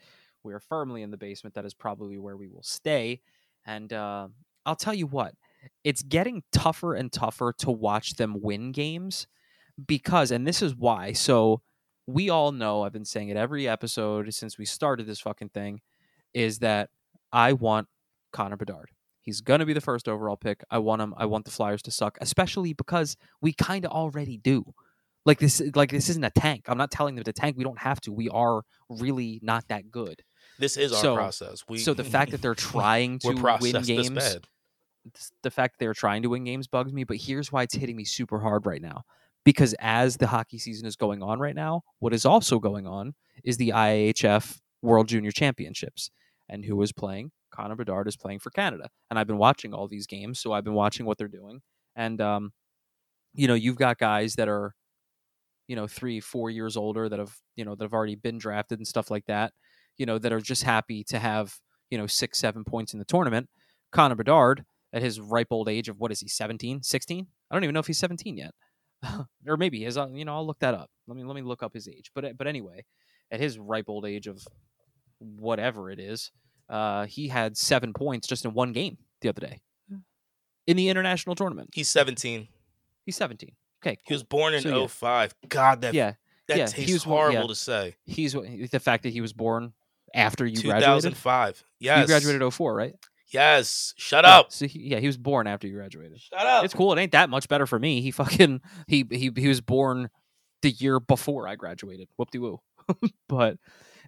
We 0.42 0.52
are 0.52 0.60
firmly 0.60 1.02
in 1.02 1.10
the 1.10 1.16
basement. 1.16 1.54
That 1.54 1.64
is 1.64 1.74
probably 1.74 2.18
where 2.18 2.36
we 2.36 2.48
will 2.48 2.62
stay. 2.62 3.20
And 3.66 3.92
uh, 3.92 4.28
I'll 4.66 4.76
tell 4.76 4.94
you 4.94 5.06
what, 5.06 5.34
it's 5.82 6.02
getting 6.02 6.42
tougher 6.52 6.94
and 6.94 7.10
tougher 7.10 7.54
to 7.58 7.70
watch 7.70 8.16
them 8.16 8.40
win 8.42 8.72
games 8.72 9.26
because, 9.86 10.30
and 10.30 10.46
this 10.46 10.62
is 10.62 10.74
why. 10.74 11.12
So 11.12 11.62
we 12.06 12.28
all 12.28 12.52
know, 12.52 12.82
I've 12.82 12.92
been 12.92 13.04
saying 13.04 13.30
it 13.30 13.36
every 13.36 13.66
episode 13.66 14.32
since 14.34 14.58
we 14.58 14.66
started 14.66 15.06
this 15.06 15.20
fucking 15.20 15.50
thing, 15.50 15.80
is 16.34 16.58
that 16.58 16.90
I 17.32 17.54
want 17.54 17.88
Connor 18.32 18.56
Bedard. 18.56 18.90
He's 19.24 19.40
going 19.40 19.60
to 19.60 19.66
be 19.66 19.72
the 19.72 19.80
first 19.80 20.08
overall 20.08 20.36
pick. 20.36 20.62
I 20.70 20.78
want 20.78 21.02
him. 21.02 21.14
I 21.16 21.24
want 21.26 21.46
the 21.46 21.50
Flyers 21.50 21.82
to 21.82 21.90
suck, 21.90 22.18
especially 22.20 22.74
because 22.74 23.16
we 23.40 23.52
kind 23.52 23.84
of 23.84 23.90
already 23.90 24.36
do. 24.36 24.64
Like 25.24 25.38
this 25.38 25.62
like 25.74 25.90
this 25.90 26.10
isn't 26.10 26.24
a 26.24 26.30
tank. 26.30 26.66
I'm 26.68 26.76
not 26.76 26.90
telling 26.90 27.14
them 27.14 27.24
to 27.24 27.32
tank. 27.32 27.56
We 27.56 27.64
don't 27.64 27.78
have 27.78 27.98
to. 28.02 28.12
We 28.12 28.28
are 28.28 28.62
really 28.90 29.40
not 29.42 29.66
that 29.68 29.90
good. 29.90 30.22
This 30.58 30.76
is 30.76 30.92
our 30.92 31.16
process. 31.16 31.64
We 31.66 31.78
so 31.78 31.94
the 31.94 32.04
fact 32.04 32.32
that 32.32 32.42
they're 32.42 32.54
trying 32.72 33.18
to 33.20 33.32
win 33.60 33.82
games 33.82 34.38
the 35.42 35.50
fact 35.50 35.74
that 35.74 35.84
they're 35.84 35.94
trying 35.94 36.22
to 36.22 36.30
win 36.30 36.44
games 36.44 36.66
bugs 36.66 36.92
me, 36.92 37.04
but 37.04 37.16
here's 37.16 37.52
why 37.52 37.62
it's 37.62 37.74
hitting 37.74 37.96
me 37.96 38.04
super 38.04 38.40
hard 38.40 38.66
right 38.66 38.80
now. 38.80 39.02
Because 39.44 39.74
as 39.78 40.16
the 40.16 40.26
hockey 40.26 40.58
season 40.58 40.86
is 40.86 40.96
going 40.96 41.22
on 41.22 41.38
right 41.38 41.54
now, 41.54 41.82
what 41.98 42.14
is 42.14 42.24
also 42.24 42.58
going 42.58 42.86
on 42.86 43.14
is 43.44 43.58
the 43.58 43.70
IIHF 43.70 44.60
World 44.80 45.08
Junior 45.08 45.30
Championships. 45.30 46.10
And 46.48 46.64
who 46.64 46.80
is 46.82 46.92
playing? 46.92 47.32
Connor 47.54 47.76
Bedard 47.76 48.08
is 48.08 48.16
playing 48.16 48.40
for 48.40 48.50
Canada. 48.50 48.88
And 49.10 49.18
I've 49.18 49.26
been 49.26 49.38
watching 49.38 49.72
all 49.72 49.88
these 49.88 50.06
games, 50.06 50.40
so 50.40 50.52
I've 50.52 50.64
been 50.64 50.74
watching 50.74 51.06
what 51.06 51.18
they're 51.18 51.28
doing. 51.28 51.60
And 51.96 52.20
um, 52.20 52.52
you 53.34 53.48
know, 53.48 53.54
you've 53.54 53.76
got 53.76 53.98
guys 53.98 54.34
that 54.34 54.48
are, 54.48 54.74
you 55.68 55.76
know, 55.76 55.86
three, 55.86 56.20
four 56.20 56.50
years 56.50 56.76
older 56.76 57.08
that 57.08 57.18
have, 57.18 57.36
you 57.56 57.64
know, 57.64 57.74
that 57.74 57.84
have 57.84 57.94
already 57.94 58.16
been 58.16 58.38
drafted 58.38 58.78
and 58.78 58.86
stuff 58.86 59.10
like 59.10 59.26
that, 59.26 59.52
you 59.98 60.06
know, 60.06 60.18
that 60.18 60.32
are 60.32 60.40
just 60.40 60.62
happy 60.62 61.04
to 61.04 61.18
have, 61.18 61.54
you 61.90 61.98
know, 61.98 62.06
six, 62.06 62.38
seven 62.38 62.64
points 62.64 62.92
in 62.92 62.98
the 62.98 63.04
tournament. 63.04 63.48
Connor 63.92 64.16
Bedard, 64.16 64.64
at 64.94 65.02
his 65.02 65.20
ripe 65.20 65.48
old 65.50 65.68
age 65.68 65.88
of 65.88 65.98
what 65.98 66.12
is 66.12 66.20
he 66.20 66.28
17 66.28 66.82
16 66.82 67.26
i 67.50 67.54
don't 67.54 67.64
even 67.64 67.74
know 67.74 67.80
if 67.80 67.86
he's 67.86 67.98
17 67.98 68.38
yet 68.38 68.52
or 69.46 69.58
maybe 69.58 69.80
he 69.80 69.84
is 69.84 69.98
uh, 69.98 70.08
you 70.08 70.24
know 70.24 70.34
i'll 70.34 70.46
look 70.46 70.60
that 70.60 70.72
up 70.72 70.88
let 71.06 71.16
me 71.16 71.24
let 71.24 71.34
me 71.34 71.42
look 71.42 71.62
up 71.62 71.74
his 71.74 71.88
age 71.88 72.10
but 72.14 72.38
but 72.38 72.46
anyway 72.46 72.82
at 73.30 73.40
his 73.40 73.58
ripe 73.58 73.86
old 73.88 74.06
age 74.06 74.26
of 74.26 74.46
whatever 75.18 75.90
it 75.90 75.98
is 75.98 76.30
uh 76.68 77.06
he 77.06 77.28
had 77.28 77.56
seven 77.56 77.92
points 77.92 78.26
just 78.26 78.44
in 78.44 78.52
one 78.54 78.72
game 78.72 78.96
the 79.20 79.28
other 79.28 79.40
day 79.40 79.60
in 80.66 80.76
the 80.76 80.88
international 80.88 81.34
tournament 81.34 81.70
He's 81.74 81.88
17. 81.88 82.48
he's 83.04 83.16
17 83.16 83.52
okay 83.82 83.98
He 84.06 84.14
was 84.14 84.22
born 84.22 84.54
in 84.54 84.62
So, 84.62 84.80
yeah. 84.82 84.86
05. 84.86 85.34
God, 85.48 85.80
that 85.82 85.94
yeah 85.94 86.14
that 86.48 86.56
yeah, 86.58 86.66
tastes 86.66 86.88
he 86.88 86.92
was- 86.92 87.04
horrible 87.04 87.40
yeah. 87.42 87.46
to 87.46 87.54
say. 87.54 87.96
he's 88.04 88.32
the 88.32 88.80
fact 88.80 89.02
that 89.04 89.12
he 89.12 89.20
was 89.20 89.32
born 89.32 89.72
after 90.14 90.46
you 90.46 90.60
graduated 90.62 91.12
2005. 91.14 91.64
Yes. 91.80 92.00
you 92.00 92.06
graduated 92.06 92.52
04 92.54 92.74
right 92.74 92.94
Yes. 93.28 93.94
Shut 93.96 94.24
Yeah, 94.24 94.38
up. 94.38 94.52
so 94.52 94.66
he, 94.66 94.80
yeah 94.90 95.00
he 95.00 95.06
was 95.08 95.16
born 95.16 95.46
after 95.46 95.66
you 95.66 95.74
graduated 95.74 96.20
Shut 96.20 96.38
up. 96.46 96.64
it's 96.64 96.74
cool. 96.74 96.92
It 96.92 97.00
ain't 97.00 97.12
that 97.12 97.28
much 97.30 97.48
better 97.48 97.66
for 97.66 97.78
me. 97.80 98.00
He 98.00 98.10
fucking 98.12 98.60
he 98.86 99.04
he 99.10 99.32
he 99.34 99.48
was 99.48 99.60
born 99.60 100.08
the 100.62 100.70
year 100.70 101.00
before 101.00 101.48
I 101.48 101.56
graduated. 101.56 102.08
Whoop 102.16 102.30
de 102.30 102.38
woo. 102.38 102.60
but 103.28 103.56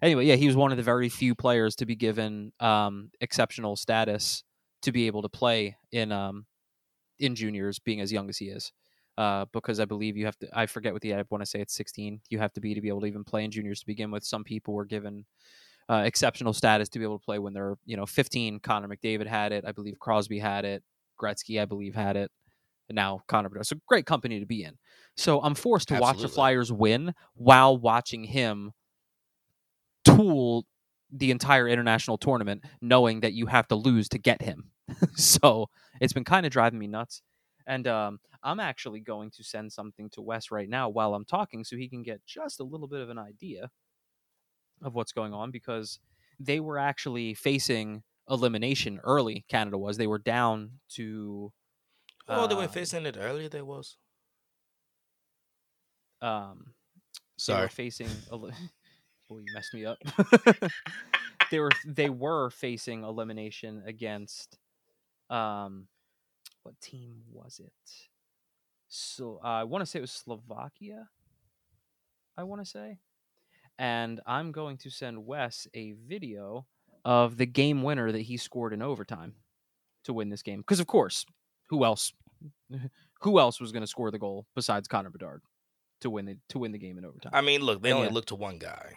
anyway, 0.01 0.25
yeah, 0.25 0.35
he 0.35 0.47
was 0.47 0.55
one 0.55 0.71
of 0.71 0.77
the 0.77 0.83
very 0.83 1.09
few 1.09 1.35
players 1.35 1.75
to 1.77 1.85
be 1.85 1.95
given 1.95 2.51
um, 2.59 3.11
exceptional 3.21 3.75
status 3.75 4.43
to 4.81 4.91
be 4.91 5.07
able 5.07 5.21
to 5.21 5.29
play 5.29 5.77
in 5.91 6.11
um, 6.11 6.45
in 7.19 7.35
juniors, 7.35 7.79
being 7.79 8.01
as 8.01 8.11
young 8.11 8.29
as 8.29 8.37
he 8.37 8.45
is. 8.45 8.71
Uh, 9.17 9.45
because 9.51 9.79
I 9.79 9.85
believe 9.85 10.15
you 10.15 10.25
have 10.25 10.37
to. 10.39 10.47
I 10.53 10.67
forget 10.67 10.93
what 10.93 11.01
the 11.01 11.15
I 11.15 11.23
want 11.31 11.41
to 11.41 11.49
say 11.49 11.59
it's 11.59 11.73
16. 11.73 12.21
You 12.29 12.37
have 12.37 12.53
to 12.53 12.61
be 12.61 12.75
to 12.75 12.81
be 12.81 12.89
able 12.89 13.01
to 13.01 13.07
even 13.07 13.23
play 13.23 13.43
in 13.43 13.49
juniors 13.49 13.79
to 13.79 13.87
begin 13.87 14.11
with. 14.11 14.23
Some 14.23 14.43
people 14.43 14.75
were 14.75 14.85
given 14.85 15.25
uh, 15.89 16.03
exceptional 16.05 16.53
status 16.53 16.87
to 16.89 16.99
be 16.99 17.05
able 17.05 17.17
to 17.17 17.25
play 17.25 17.39
when 17.39 17.53
they're 17.53 17.77
you 17.85 17.97
know 17.97 18.05
15. 18.05 18.59
Connor 18.59 18.87
McDavid 18.87 19.25
had 19.25 19.51
it. 19.51 19.65
I 19.65 19.71
believe 19.71 19.97
Crosby 19.99 20.37
had 20.37 20.65
it. 20.65 20.83
Gretzky, 21.19 21.59
I 21.59 21.65
believe, 21.65 21.95
had 21.95 22.15
it. 22.15 22.29
And 22.89 22.95
now 22.95 23.21
Connor 23.27 23.49
Bedard. 23.49 23.65
So 23.65 23.77
great 23.87 24.05
company 24.05 24.39
to 24.39 24.45
be 24.45 24.63
in. 24.63 24.77
So 25.15 25.41
I'm 25.41 25.55
forced 25.55 25.87
to 25.87 25.99
watch 25.99 26.21
the 26.21 26.29
Flyers 26.29 26.71
win 26.71 27.15
while 27.33 27.75
watching 27.75 28.23
him 28.23 28.71
tool 30.15 30.65
the 31.11 31.31
entire 31.31 31.67
international 31.67 32.17
tournament, 32.17 32.63
knowing 32.81 33.21
that 33.21 33.33
you 33.33 33.45
have 33.45 33.67
to 33.69 33.75
lose 33.75 34.09
to 34.09 34.17
get 34.17 34.41
him. 34.41 34.71
so 35.15 35.69
it's 36.01 36.13
been 36.13 36.23
kind 36.23 36.45
of 36.45 36.51
driving 36.51 36.79
me 36.79 36.87
nuts. 36.87 37.21
And 37.65 37.87
um, 37.87 38.19
I'm 38.43 38.59
actually 38.59 39.01
going 39.01 39.31
to 39.31 39.43
send 39.43 39.71
something 39.71 40.09
to 40.11 40.21
Wes 40.21 40.51
right 40.51 40.69
now 40.69 40.89
while 40.89 41.13
I'm 41.13 41.25
talking 41.25 41.63
so 41.63 41.75
he 41.75 41.89
can 41.89 42.03
get 42.03 42.25
just 42.25 42.59
a 42.59 42.63
little 42.63 42.87
bit 42.87 43.01
of 43.01 43.09
an 43.09 43.17
idea 43.17 43.69
of 44.81 44.93
what's 44.93 45.11
going 45.11 45.33
on 45.33 45.51
because 45.51 45.99
they 46.39 46.59
were 46.59 46.77
actually 46.77 47.33
facing 47.33 48.03
elimination 48.29 48.99
early. 49.03 49.45
Canada 49.49 49.77
was. 49.77 49.97
They 49.97 50.07
were 50.07 50.19
down 50.19 50.71
to. 50.93 51.51
oh, 52.27 52.47
they 52.47 52.55
were 52.55 52.63
uh, 52.63 52.67
facing 52.67 53.05
it 53.05 53.17
earlier. 53.19 53.49
They 53.49 53.61
was. 53.61 53.97
Um, 56.21 56.73
they 57.37 57.43
Sorry. 57.43 57.61
were 57.63 57.69
facing. 57.69 58.09
Boy, 59.27 59.39
you 59.39 59.53
messed 59.53 59.73
me 59.73 59.85
up. 59.85 59.97
they 61.51 61.59
were 61.59 61.71
they 61.85 62.09
were 62.09 62.49
facing 62.49 63.03
elimination 63.03 63.83
against. 63.85 64.57
Um, 65.29 65.87
what 66.63 66.79
team 66.81 67.23
was 67.31 67.59
it? 67.63 67.71
So 68.87 69.39
uh, 69.43 69.47
I 69.47 69.63
want 69.63 69.81
to 69.81 69.85
say 69.85 69.99
it 69.99 70.01
was 70.01 70.11
Slovakia. 70.11 71.09
I 72.37 72.43
want 72.43 72.61
to 72.61 72.69
say, 72.69 72.99
and 73.79 74.21
I'm 74.25 74.51
going 74.51 74.77
to 74.77 74.89
send 74.89 75.25
Wes 75.25 75.67
a 75.73 75.93
video 76.07 76.65
of 77.03 77.37
the 77.37 77.45
game 77.45 77.83
winner 77.83 78.11
that 78.11 78.21
he 78.21 78.37
scored 78.37 78.73
in 78.73 78.81
overtime 78.81 79.35
to 80.03 80.13
win 80.13 80.29
this 80.29 80.41
game. 80.41 80.59
Because 80.59 80.79
of 80.79 80.87
course, 80.87 81.25
who 81.69 81.83
else? 81.83 82.13
Who 83.21 83.39
else 83.39 83.59
was 83.59 83.71
going 83.71 83.81
to 83.81 83.87
score 83.87 84.11
the 84.11 84.19
goal 84.19 84.45
besides 84.53 84.87
Connor 84.87 85.09
Bedard 85.09 85.41
to 86.01 86.09
win 86.11 86.25
the 86.25 86.37
to 86.49 86.59
win 86.59 86.71
the 86.71 86.77
game 86.77 86.99
in 86.99 87.05
overtime? 87.05 87.31
I 87.33 87.41
mean, 87.41 87.61
look, 87.61 87.81
they 87.81 87.91
only 87.91 88.09
yeah. 88.09 88.13
look 88.13 88.27
to 88.27 88.35
one 88.35 88.59
guy. 88.59 88.93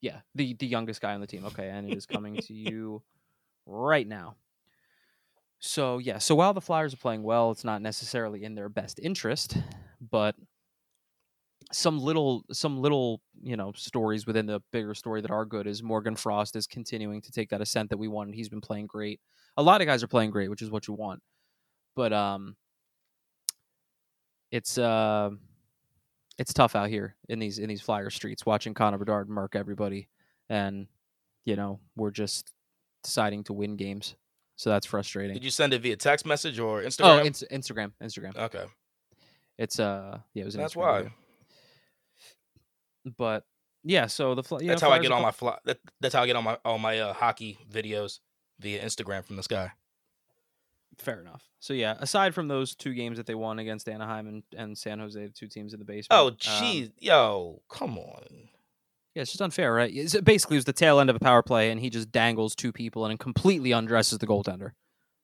Yeah, 0.00 0.20
the 0.34 0.54
the 0.54 0.66
youngest 0.66 1.00
guy 1.00 1.14
on 1.14 1.20
the 1.20 1.26
team. 1.26 1.44
Okay, 1.46 1.68
and 1.68 1.90
it 1.90 1.96
is 1.96 2.06
coming 2.06 2.36
to 2.36 2.54
you 2.54 3.02
right 3.66 4.06
now. 4.06 4.36
So 5.58 5.98
yeah, 5.98 6.18
so 6.18 6.34
while 6.34 6.52
the 6.54 6.60
Flyers 6.60 6.94
are 6.94 6.98
playing 6.98 7.22
well, 7.22 7.50
it's 7.50 7.64
not 7.64 7.82
necessarily 7.82 8.44
in 8.44 8.54
their 8.54 8.68
best 8.68 9.00
interest, 9.02 9.56
but 10.10 10.34
some 11.72 11.98
little 11.98 12.44
some 12.52 12.78
little 12.78 13.20
you 13.42 13.56
know 13.56 13.72
stories 13.74 14.26
within 14.26 14.46
the 14.46 14.60
bigger 14.72 14.94
story 14.94 15.20
that 15.20 15.30
are 15.30 15.44
good 15.44 15.66
is 15.66 15.82
Morgan 15.82 16.14
Frost 16.14 16.54
is 16.56 16.66
continuing 16.66 17.20
to 17.22 17.32
take 17.32 17.50
that 17.50 17.60
ascent 17.60 17.90
that 17.90 17.96
we 17.96 18.08
wanted. 18.08 18.34
He's 18.34 18.48
been 18.48 18.60
playing 18.60 18.86
great. 18.86 19.20
A 19.56 19.62
lot 19.62 19.80
of 19.80 19.86
guys 19.86 20.02
are 20.02 20.08
playing 20.08 20.30
great, 20.30 20.50
which 20.50 20.62
is 20.62 20.70
what 20.70 20.86
you 20.86 20.94
want. 20.94 21.20
But 21.96 22.12
um, 22.12 22.56
it's 24.50 24.78
uh, 24.78 25.30
it's 26.38 26.52
tough 26.52 26.76
out 26.76 26.88
here 26.88 27.16
in 27.28 27.38
these 27.38 27.58
in 27.58 27.68
these 27.68 27.80
Flyer 27.80 28.10
streets 28.10 28.44
watching 28.44 28.74
Connor 28.74 28.98
Bedard 28.98 29.28
murk 29.28 29.56
everybody, 29.56 30.08
and 30.48 30.86
you 31.44 31.56
know 31.56 31.80
we're 31.96 32.10
just 32.10 32.52
deciding 33.02 33.44
to 33.44 33.52
win 33.52 33.76
games, 33.76 34.14
so 34.56 34.70
that's 34.70 34.86
frustrating. 34.86 35.34
Did 35.34 35.44
you 35.44 35.50
send 35.50 35.72
it 35.72 35.82
via 35.82 35.96
text 35.96 36.26
message 36.26 36.58
or 36.58 36.80
oh, 36.80 36.86
Instagram? 36.86 37.26
ins- 37.26 37.44
Instagram, 37.50 37.92
Instagram. 38.02 38.36
okay. 38.36 38.64
It's 39.58 39.80
uh, 39.80 40.18
yeah, 40.34 40.42
it 40.42 40.44
was. 40.44 40.54
An 40.54 40.60
That's 40.60 40.74
Instagram 40.74 40.76
why. 40.76 40.98
video. 40.98 41.12
But 43.16 43.44
yeah, 43.84 44.06
so 44.06 44.34
the 44.34 44.42
you 44.60 44.68
That's 44.68 44.82
know, 44.82 44.88
how 44.88 44.94
I 44.94 44.98
get 44.98 45.12
all 45.12 45.22
my 45.22 45.30
fly. 45.30 45.58
That, 45.64 45.78
that's 46.00 46.14
how 46.14 46.22
I 46.22 46.26
get 46.26 46.36
all 46.36 46.42
my 46.42 46.58
all 46.64 46.78
my 46.78 46.98
uh, 46.98 47.12
hockey 47.12 47.58
videos 47.70 48.18
via 48.58 48.84
Instagram 48.84 49.24
from 49.24 49.36
this 49.36 49.46
guy. 49.46 49.72
Fair 50.98 51.20
enough. 51.20 51.42
So 51.60 51.72
yeah, 51.74 51.96
aside 51.98 52.34
from 52.34 52.48
those 52.48 52.74
two 52.74 52.94
games 52.94 53.16
that 53.18 53.26
they 53.26 53.34
won 53.34 53.58
against 53.58 53.88
Anaheim 53.88 54.26
and, 54.28 54.42
and 54.56 54.78
San 54.78 54.98
Jose, 54.98 55.20
the 55.26 55.30
two 55.32 55.46
teams 55.48 55.72
in 55.74 55.78
the 55.78 55.84
basement. 55.84 56.08
Oh, 56.10 56.28
um, 56.28 56.34
jeez, 56.36 56.90
yo, 56.98 57.60
come 57.68 57.98
on. 57.98 58.24
yeah, 59.14 59.22
it's 59.22 59.30
just 59.32 59.42
unfair, 59.42 59.72
right? 59.74 59.92
It's, 59.94 60.18
basically, 60.20 60.56
it 60.56 60.58
was 60.58 60.64
the 60.64 60.72
tail 60.72 60.98
end 61.00 61.10
of 61.10 61.16
a 61.16 61.20
power 61.20 61.42
play, 61.42 61.70
and 61.70 61.80
he 61.80 61.90
just 61.90 62.10
dangles 62.10 62.54
two 62.54 62.72
people 62.72 63.04
and 63.04 63.18
completely 63.20 63.72
undresses 63.72 64.18
the 64.18 64.26
goaltender, 64.26 64.70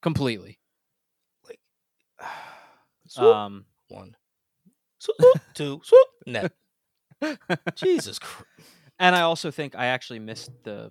completely. 0.03 0.59
Swoop, 3.09 3.35
Um, 3.35 3.65
one, 3.89 4.17
swoop, 4.99 5.17
two, 5.55 5.81
swoop, 5.85 6.07
net. 6.27 6.53
Jesus 7.77 8.19
Christ. 8.19 8.47
and 8.99 9.15
I 9.15 9.21
also 9.23 9.51
think 9.51 9.75
I 9.75 9.87
actually 9.87 10.19
missed 10.19 10.51
the 10.65 10.91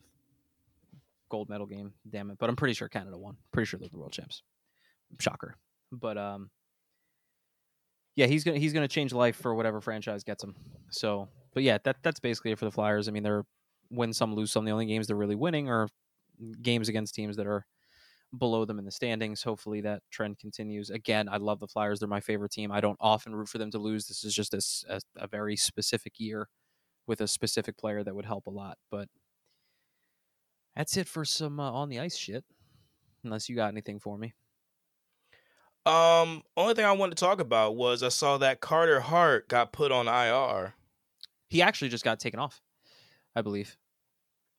gold 1.30 1.50
medal 1.50 1.66
game. 1.66 1.94
Damn 2.10 2.30
it! 2.32 2.38
But 2.38 2.50
I'm 2.50 2.56
pretty 2.56 2.74
sure 2.74 2.88
Canada 2.90 3.18
won. 3.18 3.38
Pretty 3.52 3.66
sure 3.66 3.80
they're 3.80 3.90
the 3.90 3.98
world 3.98 4.12
champs. 4.12 4.44
Shocker. 5.20 5.56
But 5.92 6.18
um, 6.18 6.50
yeah, 8.16 8.28
he's 8.28 8.44
gonna 8.44 8.60
he's 8.60 8.74
gonna 8.74 8.88
change 8.88 9.14
life 9.14 9.36
for 9.36 9.54
whatever 9.56 9.82
franchise 9.82 10.24
gets 10.24 10.44
him. 10.44 10.56
So, 10.90 11.30
but 11.54 11.64
yeah, 11.64 11.78
that 11.84 11.98
that's 12.04 12.20
basically 12.20 12.52
it 12.52 12.60
for 12.60 12.66
the 12.66 12.72
Flyers. 12.72 13.08
I 13.08 13.12
mean, 13.12 13.24
they're 13.24 13.46
win 13.90 14.14
some, 14.14 14.34
lose 14.34 14.52
some. 14.52 14.66
The 14.66 14.72
only 14.72 14.86
games 14.86 15.08
they're 15.08 15.16
really 15.16 15.36
winning 15.36 15.70
are 15.70 15.88
games 16.62 16.90
against 16.90 17.14
teams 17.14 17.36
that 17.38 17.48
are 17.48 17.66
below 18.38 18.64
them 18.66 18.80
in 18.80 18.86
the 18.86 18.92
standings. 18.92 19.44
Hopefully 19.44 19.82
that 19.82 20.02
trend 20.10 20.40
continues. 20.40 20.90
Again, 20.90 21.28
I 21.30 21.38
love 21.38 21.60
the 21.60 21.68
Flyers. 21.68 22.00
They're 22.00 22.08
my 22.08 22.22
favorite 22.22 22.52
team. 22.52 22.72
I 22.72 22.82
don't 22.82 22.98
often 23.02 23.36
root 23.36 23.50
for 23.50 23.58
them 23.58 23.72
to 23.72 23.80
lose. 23.80 24.08
This 24.08 24.24
is 24.24 24.34
just 24.34 24.54
a 24.54 25.02
a 25.18 25.28
very 25.28 25.56
specific 25.56 26.14
year 26.18 26.48
with 27.08 27.22
a 27.22 27.28
specific 27.28 27.78
player 27.78 28.04
that 28.04 28.16
would 28.16 28.26
help 28.26 28.48
a 28.48 28.52
lot. 28.52 28.78
But 28.90 29.10
that's 30.76 30.96
it 30.98 31.08
for 31.08 31.26
some 31.26 31.60
uh, 31.60 31.72
on 31.72 31.90
the 31.90 32.00
ice 32.00 32.18
shit. 32.18 32.46
Unless 33.24 33.50
you 33.50 33.56
got 33.56 33.68
anything 33.68 34.00
for 34.00 34.18
me. 34.18 34.34
Um, 35.86 36.44
only 36.56 36.74
thing 36.76 36.86
I 36.86 36.92
wanted 36.92 37.18
to 37.18 37.24
talk 37.24 37.40
about 37.42 37.76
was 37.76 38.04
I 38.04 38.10
saw 38.10 38.38
that 38.38 38.60
Carter 38.62 39.00
Hart 39.00 39.48
got 39.50 39.72
put 39.72 39.92
on 39.92 40.08
IR. 40.08 40.76
He 41.50 41.62
actually 41.62 41.90
just 41.90 42.04
got 42.04 42.20
taken 42.20 42.40
off, 42.40 42.62
I 43.36 43.42
believe. 43.42 43.76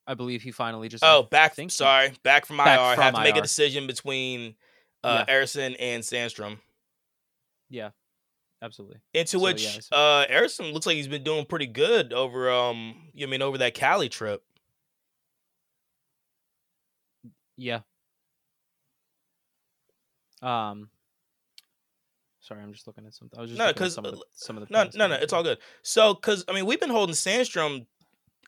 I 0.07 0.15
believe 0.15 0.43
he 0.43 0.51
finally 0.51 0.89
just. 0.89 1.05
Oh, 1.05 1.23
back. 1.23 1.55
think 1.55 1.71
he- 1.71 1.77
Sorry, 1.77 2.13
back 2.25 2.45
from 2.45 2.59
IR. 2.59 2.65
Back 2.65 2.95
from 2.97 3.03
have 3.05 3.15
to 3.15 3.21
make 3.23 3.37
a 3.37 3.41
decision 3.43 3.87
between 3.87 4.57
uh, 5.05 5.25
Ersson 5.27 5.77
and 5.79 6.03
Sandstrom. 6.03 6.59
yeah, 7.71 7.91
absolutely. 8.61 8.99
Into 9.15 9.39
So, 9.39 9.45
which 9.45 9.63
yeah, 9.65 9.81
so- 9.81 9.97
uh 9.97 10.27
Ersson 10.27 10.73
looks 10.73 10.87
like 10.87 10.97
he's 10.97 11.07
been 11.09 11.23
doing 11.25 11.45
pretty 11.47 11.67
good 11.69 12.13
over 12.13 12.51
um 12.51 12.95
you 13.15 13.29
mean 13.29 13.43
over 13.43 13.59
that 13.59 13.75
Cali 13.75 14.09
trip. 14.09 14.43
Yeah. 17.57 17.81
Um. 20.41 20.89
Sorry, 22.53 22.63
I'm 22.63 22.73
just 22.73 22.87
looking 22.87 23.07
at 23.07 23.15
something. 23.15 23.39
I 23.39 23.43
was 23.43 23.51
just 23.51 23.59
No, 23.59 23.67
looking 23.67 23.83
at 23.83 23.85
'cause, 23.87 23.95
some 23.95 24.05
of 24.07 24.15
uh, 24.15 24.19
some 24.33 24.57
of 24.59 24.67
the. 24.69 24.73
No, 24.73 24.89
no, 24.95 25.07
no, 25.09 25.15
it's 25.15 25.33
all 25.33 25.43
good. 25.43 25.59
So 25.83 26.15
cuz 26.15 26.45
I 26.49 26.53
mean 26.53 26.67
we've 26.67 26.81
been 26.81 26.91
holding 26.91 27.15
Sandstrom 27.15 27.87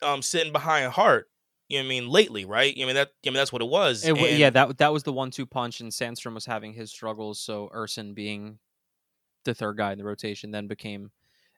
um 0.02 0.22
sitting 0.22 0.52
behind 0.52 0.92
Hart, 0.92 1.30
you 1.68 1.78
know 1.78 1.82
what 1.84 1.86
I 1.86 1.88
mean, 2.00 2.08
lately, 2.08 2.44
right? 2.44 2.76
You 2.76 2.86
mean 2.86 2.94
that 2.96 3.12
I 3.24 3.30
mean 3.30 3.34
that's 3.34 3.52
what 3.52 3.62
it 3.62 3.68
was. 3.68 4.04
It 4.04 4.16
and- 4.16 4.38
yeah, 4.38 4.50
that 4.50 4.78
that 4.78 4.92
was 4.92 5.02
the 5.04 5.12
one-two 5.12 5.46
punch, 5.46 5.80
and 5.80 5.90
Sandstrom 5.92 6.34
was 6.34 6.46
having 6.46 6.72
his 6.74 6.90
struggles. 6.90 7.40
So 7.40 7.70
Ersson, 7.74 8.14
being 8.14 8.58
the 9.44 9.54
third 9.54 9.76
guy 9.76 9.92
in 9.92 9.98
the 9.98 10.04
rotation, 10.04 10.50
then 10.50 10.66
became, 10.66 11.10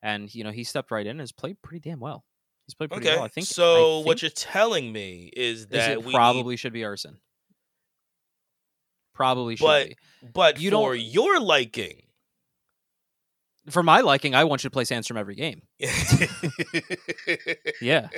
and 0.03 0.33
you 0.35 0.45
know 0.45 0.51
he 0.51 0.65
stepped 0.65 0.91
right 0.91 1.07
in 1.07 1.13
and 1.13 1.21
has 1.21 1.33
played 1.33 1.61
pretty 1.63 1.89
damn 1.89 2.01
well. 2.01 2.25
He's 2.67 2.75
played 2.75 2.91
pretty 2.91 3.07
Okay. 3.09 3.17
well. 3.17 3.25
I 3.25 3.29
think. 3.29 3.47
so 3.47 4.01
I 4.01 4.05
what 4.05 4.23
you're 4.23 4.31
telling 4.31 4.93
me 4.93 5.31
is 5.37 5.61
is 5.63 5.67
that 5.69 6.03
we 6.05 6.13
probably 6.13 6.57
should 6.57 6.73
be 6.73 6.81
Ersson. 6.81 7.19
Probably 9.15 9.57
should 9.57 9.65
But- 9.65 9.89
be. 9.89 9.97
but 10.35 10.61
you 10.61 10.71
for 10.71 10.95
don't- 10.97 11.01
your 11.01 11.41
liking. 11.41 12.03
For 13.71 13.83
my 13.83 14.01
liking, 14.01 14.35
I 14.35 14.45
want 14.45 14.63
you 14.63 14.71
to 14.71 14.73
play 14.73 14.85
Sandstrom 14.85 15.17
every 15.19 15.35
game. 15.35 15.63
Yeah, 17.81 18.09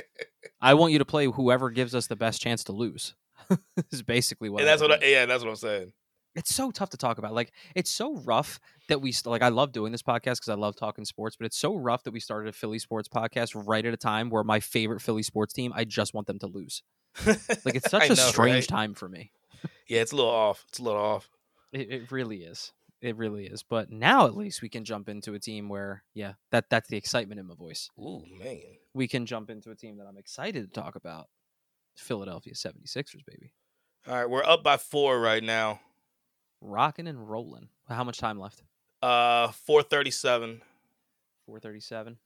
I 0.61 0.73
want 0.75 0.93
you 0.93 0.99
to 0.99 1.05
play 1.05 1.25
whoever 1.25 1.69
gives 1.69 1.95
us 1.95 2.07
the 2.07 2.15
best 2.15 2.41
chance 2.41 2.63
to 2.65 2.71
lose. 2.71 3.15
is 3.91 4.03
basically 4.03 4.49
what. 4.49 4.61
and 4.61 4.69
I 4.69 4.73
that's 4.73 4.81
what 4.81 5.03
I, 5.03 5.05
yeah, 5.07 5.25
that's 5.25 5.43
what 5.43 5.49
I'm 5.49 5.55
saying. 5.55 5.91
it's 6.35 6.53
so 6.53 6.71
tough 6.71 6.89
to 6.91 6.97
talk 6.97 7.17
about. 7.17 7.33
Like 7.33 7.51
it's 7.75 7.89
so 7.89 8.15
rough 8.17 8.59
that 8.89 9.01
we 9.01 9.13
like. 9.25 9.41
I 9.41 9.49
love 9.49 9.71
doing 9.71 9.91
this 9.91 10.01
podcast 10.03 10.35
because 10.35 10.49
I 10.49 10.53
love 10.55 10.75
talking 10.75 11.05
sports, 11.05 11.35
but 11.35 11.45
it's 11.45 11.57
so 11.57 11.75
rough 11.75 12.03
that 12.03 12.11
we 12.11 12.19
started 12.19 12.49
a 12.49 12.53
Philly 12.53 12.79
sports 12.79 13.07
podcast 13.09 13.59
right 13.67 13.85
at 13.85 13.93
a 13.93 13.97
time 13.97 14.29
where 14.29 14.43
my 14.43 14.59
favorite 14.59 15.01
Philly 15.01 15.23
sports 15.23 15.53
team, 15.53 15.71
I 15.75 15.83
just 15.83 16.13
want 16.13 16.27
them 16.27 16.39
to 16.39 16.47
lose. 16.47 16.83
Like 17.25 17.75
it's 17.75 17.89
such 17.91 18.05
a 18.05 18.09
know, 18.09 18.15
strange 18.15 18.63
right? 18.63 18.67
time 18.67 18.93
for 18.93 19.09
me. 19.09 19.31
Yeah, 19.87 20.01
it's 20.01 20.11
a 20.11 20.15
little 20.15 20.31
off. 20.31 20.65
It's 20.69 20.79
a 20.79 20.83
little 20.83 21.01
off. 21.01 21.29
It, 21.73 21.89
it 21.91 22.11
really 22.11 22.37
is. 22.43 22.71
It 23.01 23.15
really 23.15 23.45
is. 23.45 23.63
But 23.63 23.91
now 23.91 24.25
at 24.25 24.35
least 24.35 24.61
we 24.61 24.69
can 24.69 24.83
jump 24.83 25.07
into 25.07 25.33
a 25.33 25.39
team 25.39 25.69
where, 25.69 26.03
yeah, 26.13 26.33
that 26.51 26.69
that's 26.69 26.89
the 26.89 26.97
excitement 26.97 27.39
in 27.39 27.47
my 27.47 27.55
voice. 27.55 27.89
Ooh, 27.97 28.23
man. 28.37 28.59
We 28.93 29.07
can 29.07 29.25
jump 29.25 29.49
into 29.49 29.71
a 29.71 29.75
team 29.75 29.97
that 29.97 30.07
I'm 30.07 30.17
excited 30.17 30.73
to 30.73 30.81
talk 30.81 30.95
about. 30.95 31.27
Philadelphia 31.95 32.53
76ers, 32.53 33.25
baby. 33.25 33.53
All 34.07 34.15
right, 34.15 34.29
we're 34.29 34.43
up 34.43 34.63
by 34.63 34.77
four 34.77 35.19
right 35.19 35.43
now. 35.43 35.81
Rocking 36.61 37.07
and 37.07 37.29
rolling. 37.29 37.69
How 37.87 38.03
much 38.03 38.17
time 38.17 38.39
left? 38.39 38.63
Uh, 39.01 39.49
four 39.49 39.81
thirty-seven. 39.81 40.61
437. 41.45 42.13
I'm 42.13 42.17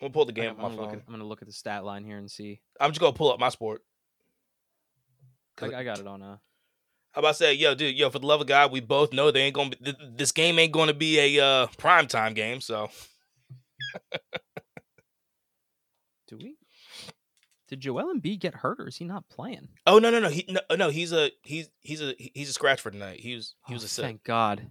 gonna 0.00 0.12
pull 0.12 0.24
the 0.24 0.30
I'm, 0.30 0.34
game 0.34 0.50
up 0.50 0.76
gonna 0.76 0.88
at, 0.88 1.02
I'm 1.06 1.12
gonna 1.12 1.24
look 1.24 1.42
at 1.42 1.48
the 1.48 1.52
stat 1.52 1.84
line 1.84 2.04
here 2.04 2.18
and 2.18 2.30
see. 2.30 2.60
I'm 2.80 2.90
just 2.90 3.00
gonna 3.00 3.12
pull 3.12 3.32
up 3.32 3.38
my 3.38 3.50
sport. 3.50 3.82
I, 5.60 5.66
I 5.66 5.84
got 5.84 6.00
it 6.00 6.06
on 6.06 6.22
uh 6.22 6.38
How 7.12 7.20
about 7.20 7.28
to 7.30 7.34
say, 7.34 7.54
yo, 7.54 7.74
dude, 7.74 7.96
yo, 7.96 8.08
for 8.10 8.18
the 8.20 8.26
love 8.26 8.40
of 8.40 8.46
God, 8.46 8.70
we 8.70 8.80
both 8.80 9.12
know 9.12 9.30
they 9.30 9.40
ain't 9.42 9.54
gonna 9.54 9.70
be. 9.70 9.76
Th- 9.76 9.96
this 10.16 10.30
game 10.32 10.58
ain't 10.58 10.72
gonna 10.72 10.94
be 10.94 11.38
a 11.38 11.44
uh, 11.44 11.66
prime 11.76 12.06
time 12.06 12.34
game. 12.34 12.60
So 12.60 12.88
Do 16.28 16.36
we? 16.38 16.56
Did 17.68 17.80
Joel 17.80 18.12
Embiid 18.14 18.40
get 18.40 18.54
hurt 18.54 18.80
or 18.80 18.88
is 18.88 18.96
he 18.96 19.04
not 19.04 19.28
playing? 19.28 19.68
Oh 19.86 19.98
no 19.98 20.10
no 20.10 20.18
no 20.18 20.28
he 20.28 20.44
no, 20.48 20.60
no 20.76 20.90
he's 20.90 21.12
a 21.12 21.30
he's 21.42 21.68
he's 21.80 22.00
a 22.02 22.14
he's 22.18 22.50
a 22.50 22.52
scratch 22.52 22.80
for 22.80 22.90
tonight. 22.90 23.20
He 23.20 23.34
was 23.36 23.54
he 23.66 23.74
was 23.74 23.84
Oh, 23.84 23.86
a 23.86 23.88
sit. 23.88 24.02
Thank 24.02 24.24
God. 24.24 24.70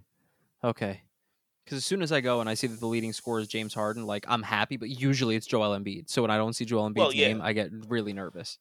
Okay. 0.62 1.02
Because 1.64 1.78
as 1.78 1.84
soon 1.86 2.02
as 2.02 2.10
I 2.12 2.20
go 2.20 2.40
and 2.40 2.48
I 2.48 2.54
see 2.54 2.66
that 2.66 2.80
the 2.80 2.86
leading 2.86 3.12
scorer 3.12 3.40
is 3.40 3.48
James 3.48 3.72
Harden, 3.74 4.04
like 4.06 4.24
I'm 4.28 4.42
happy, 4.42 4.76
but 4.76 4.88
usually 4.88 5.36
it's 5.36 5.46
Joel 5.46 5.78
Embiid. 5.78 6.10
So 6.10 6.20
when 6.22 6.30
I 6.30 6.36
don't 6.36 6.52
see 6.54 6.64
Joel 6.64 6.88
Embiid's 6.90 6.96
Well, 6.96 7.12
yeah. 7.12 7.28
name, 7.28 7.40
I 7.42 7.52
get 7.52 7.70
really 7.88 8.12
nervous. 8.12 8.58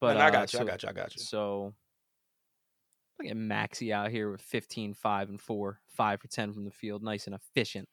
But 0.00 0.16
I 0.16 0.28
uh, 0.28 0.30
got 0.30 0.52
you. 0.52 0.58
so, 0.58 0.62
I 0.64 0.66
got 0.66 0.82
you. 0.82 0.88
I 0.88 0.92
got 0.92 1.16
you. 1.16 1.22
So 1.22 1.74
look 3.18 3.30
at 3.30 3.36
Maxey 3.36 3.92
out 3.92 4.10
here 4.10 4.30
with 4.30 4.40
15, 4.40 4.94
5, 4.94 5.28
and 5.28 5.40
4, 5.40 5.80
5 5.86 6.20
for 6.20 6.28
10 6.28 6.52
from 6.52 6.64
the 6.64 6.70
field. 6.70 7.02
Nice 7.02 7.26
and 7.26 7.34
efficient. 7.34 7.88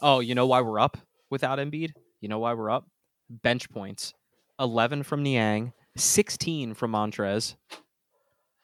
Oh, 0.00 0.20
you 0.20 0.34
know 0.34 0.46
why 0.46 0.60
we're 0.60 0.80
up 0.80 0.98
without 1.30 1.58
Embiid? 1.58 1.92
You 2.20 2.28
know 2.28 2.38
why 2.38 2.54
we're 2.54 2.70
up? 2.70 2.86
Bench 3.30 3.70
points. 3.70 4.14
11 4.58 5.02
from 5.02 5.22
Niang, 5.22 5.72
16 5.96 6.74
from 6.74 6.92
Montrezl, 6.92 7.56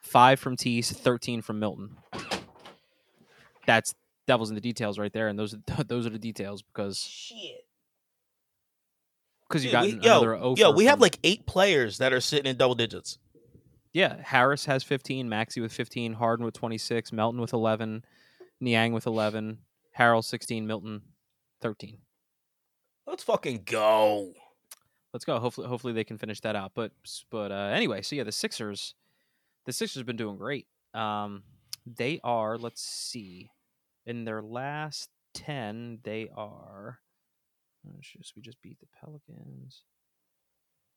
5 0.00 0.40
from 0.40 0.56
Tease, 0.56 0.90
13 0.90 1.42
from 1.42 1.58
Milton. 1.58 1.96
That's 3.66 3.94
devils 4.26 4.50
in 4.50 4.54
the 4.54 4.60
details 4.60 4.98
right 4.98 5.12
there, 5.12 5.28
and 5.28 5.38
those 5.38 5.54
are, 5.54 5.84
those 5.86 6.06
are 6.06 6.10
the 6.10 6.18
details 6.18 6.62
because 6.62 6.98
Shit. 6.98 7.66
because 9.48 9.64
you 9.64 9.70
got 9.70 9.86
another 9.86 10.34
yo, 10.34 10.54
yo, 10.56 10.70
we 10.70 10.86
have 10.86 11.00
like 11.00 11.18
eight 11.24 11.46
players 11.46 11.98
that 11.98 12.12
are 12.12 12.20
sitting 12.20 12.50
in 12.50 12.56
double 12.56 12.74
digits. 12.74 13.18
Yeah, 13.92 14.16
Harris 14.22 14.64
has 14.64 14.82
15, 14.82 15.28
Maxey 15.28 15.60
with 15.60 15.72
15, 15.72 16.14
Harden 16.14 16.44
with 16.46 16.54
26, 16.54 17.12
Melton 17.12 17.40
with 17.40 17.52
11, 17.52 18.04
Niang 18.60 18.92
with 18.92 19.06
11, 19.06 19.58
Harrell 19.98 20.24
16, 20.24 20.66
Milton 20.66 21.02
13. 21.60 21.98
Let's 23.06 23.22
fucking 23.22 23.64
go. 23.66 24.32
Let's 25.12 25.26
go. 25.26 25.38
Hopefully, 25.38 25.68
hopefully 25.68 25.92
they 25.92 26.04
can 26.04 26.16
finish 26.16 26.40
that 26.40 26.56
out. 26.56 26.72
But 26.74 26.92
but 27.30 27.52
uh, 27.52 27.70
anyway, 27.74 28.00
so 28.00 28.16
yeah, 28.16 28.22
the 28.24 28.32
Sixers, 28.32 28.94
the 29.66 29.72
Sixers 29.72 30.00
have 30.00 30.06
been 30.06 30.16
doing 30.16 30.38
great. 30.38 30.66
Um, 30.94 31.42
they 31.84 32.18
are. 32.24 32.56
Let's 32.56 32.82
see, 32.82 33.50
in 34.06 34.24
their 34.24 34.40
last 34.40 35.10
ten, 35.34 35.98
they 36.04 36.30
are. 36.34 37.00
oh, 37.86 37.98
just 38.00 38.34
we 38.36 38.40
just 38.40 38.62
beat 38.62 38.78
the 38.80 38.86
Pelicans. 38.98 39.82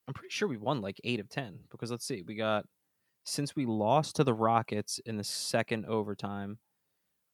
I'm 0.07 0.13
pretty 0.13 0.31
sure 0.31 0.47
we 0.47 0.57
won 0.57 0.79
like 0.81 1.01
eight 1.03 1.19
of 1.19 1.27
ten 1.27 1.59
because 1.69 1.91
let's 1.91 2.05
see, 2.05 2.23
we 2.25 2.35
got 2.35 2.65
since 3.25 3.55
we 3.55 3.65
lost 3.65 4.15
to 4.15 4.23
the 4.23 4.33
Rockets 4.33 4.99
in 5.05 5.17
the 5.17 5.23
second 5.23 5.85
overtime, 5.87 6.59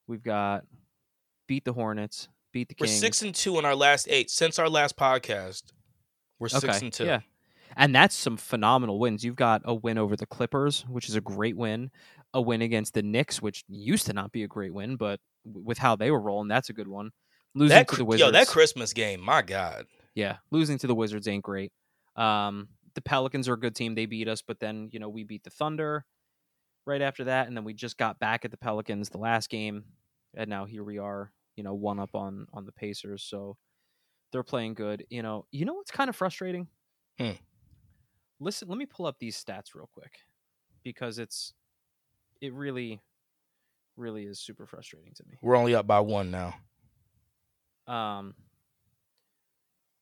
we've 0.08 0.22
got 0.22 0.64
beat 1.46 1.64
the 1.64 1.72
Hornets, 1.72 2.28
beat 2.52 2.68
the 2.68 2.74
Kings. 2.74 2.88
We're 2.88 2.92
Kings. 2.92 3.00
six 3.00 3.22
and 3.22 3.34
two 3.34 3.58
in 3.58 3.64
our 3.64 3.76
last 3.76 4.08
eight 4.10 4.30
since 4.30 4.58
our 4.58 4.68
last 4.68 4.96
podcast. 4.96 5.64
We're 6.38 6.48
six 6.48 6.82
and 6.82 6.92
two. 6.92 7.04
Yeah. 7.04 7.20
And 7.76 7.94
that's 7.94 8.14
some 8.14 8.36
phenomenal 8.36 8.98
wins. 8.98 9.24
You've 9.24 9.36
got 9.36 9.62
a 9.64 9.74
win 9.74 9.96
over 9.96 10.16
the 10.16 10.26
Clippers, 10.26 10.84
which 10.88 11.08
is 11.08 11.14
a 11.14 11.20
great 11.22 11.56
win, 11.56 11.90
a 12.34 12.40
win 12.40 12.60
against 12.60 12.92
the 12.94 13.02
Knicks, 13.02 13.40
which 13.40 13.64
used 13.68 14.06
to 14.06 14.12
not 14.12 14.32
be 14.32 14.42
a 14.42 14.48
great 14.48 14.74
win, 14.74 14.96
but 14.96 15.20
with 15.44 15.78
how 15.78 15.96
they 15.96 16.10
were 16.10 16.20
rolling, 16.20 16.48
that's 16.48 16.68
a 16.68 16.74
good 16.74 16.88
one. 16.88 17.10
Losing 17.54 17.74
That 17.76 17.88
to 17.88 17.96
the 17.96 18.04
Wizards. 18.04 18.26
yo, 18.26 18.30
that 18.30 18.46
Christmas 18.48 18.92
game, 18.92 19.20
my 19.20 19.40
God. 19.42 19.86
yeah, 20.14 20.36
losing 20.50 20.78
to 20.78 20.86
the 20.86 20.94
Wizards 20.94 21.26
ain't 21.28 21.42
great. 21.44 21.72
Um, 22.16 22.68
the 22.94 23.02
Pelicans 23.02 23.48
are 23.48 23.54
a 23.54 23.60
good 23.60 23.74
team. 23.74 23.94
They 23.94 24.06
beat 24.06 24.28
us, 24.28 24.42
but 24.42 24.60
then, 24.60 24.88
you 24.92 24.98
know, 24.98 25.08
we 25.08 25.24
beat 25.24 25.44
the 25.44 25.50
Thunder 25.50 26.04
right 26.86 27.02
after 27.02 27.24
that, 27.24 27.46
and 27.46 27.56
then 27.56 27.64
we 27.64 27.74
just 27.74 27.96
got 27.96 28.18
back 28.18 28.44
at 28.44 28.50
the 28.50 28.56
Pelicans 28.56 29.08
the 29.08 29.18
last 29.18 29.48
game, 29.50 29.84
and 30.34 30.48
now 30.50 30.64
here 30.64 30.84
we 30.84 30.98
are, 30.98 31.32
you 31.56 31.62
know, 31.62 31.74
one 31.74 32.00
up 32.00 32.14
on 32.14 32.46
on 32.52 32.66
the 32.66 32.72
Pacers. 32.72 33.22
So 33.22 33.56
they're 34.32 34.42
playing 34.42 34.74
good. 34.74 35.04
You 35.10 35.22
know, 35.22 35.46
you 35.50 35.64
know 35.64 35.74
what's 35.74 35.90
kind 35.90 36.08
of 36.08 36.16
frustrating? 36.16 36.68
Hmm. 37.18 37.32
Listen, 38.40 38.68
let 38.68 38.78
me 38.78 38.86
pull 38.86 39.06
up 39.06 39.18
these 39.18 39.42
stats 39.42 39.74
real 39.74 39.88
quick 39.92 40.12
because 40.82 41.18
it's 41.18 41.54
it 42.40 42.52
really, 42.52 43.00
really 43.96 44.24
is 44.24 44.40
super 44.40 44.66
frustrating 44.66 45.12
to 45.14 45.24
me. 45.28 45.36
We're 45.40 45.56
only 45.56 45.74
up 45.74 45.86
by 45.86 46.00
one 46.00 46.30
now. 46.30 46.54
Um, 47.86 48.34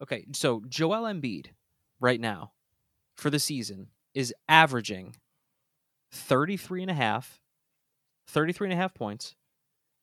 okay, 0.03 0.27
so 0.33 0.63
Joel 0.69 1.03
Embiid 1.03 1.47
right 2.01 2.21
now 2.21 2.53
for 3.21 3.31
the 3.31 3.39
season 3.39 3.89
is 4.15 4.35
averaging 4.49 5.15
33 6.13 6.83
and 6.83 6.91
a 6.91 6.95
half, 6.95 7.41
33 8.29 8.69
and 8.69 8.73
a 8.73 8.77
half 8.77 8.95
points, 8.95 9.37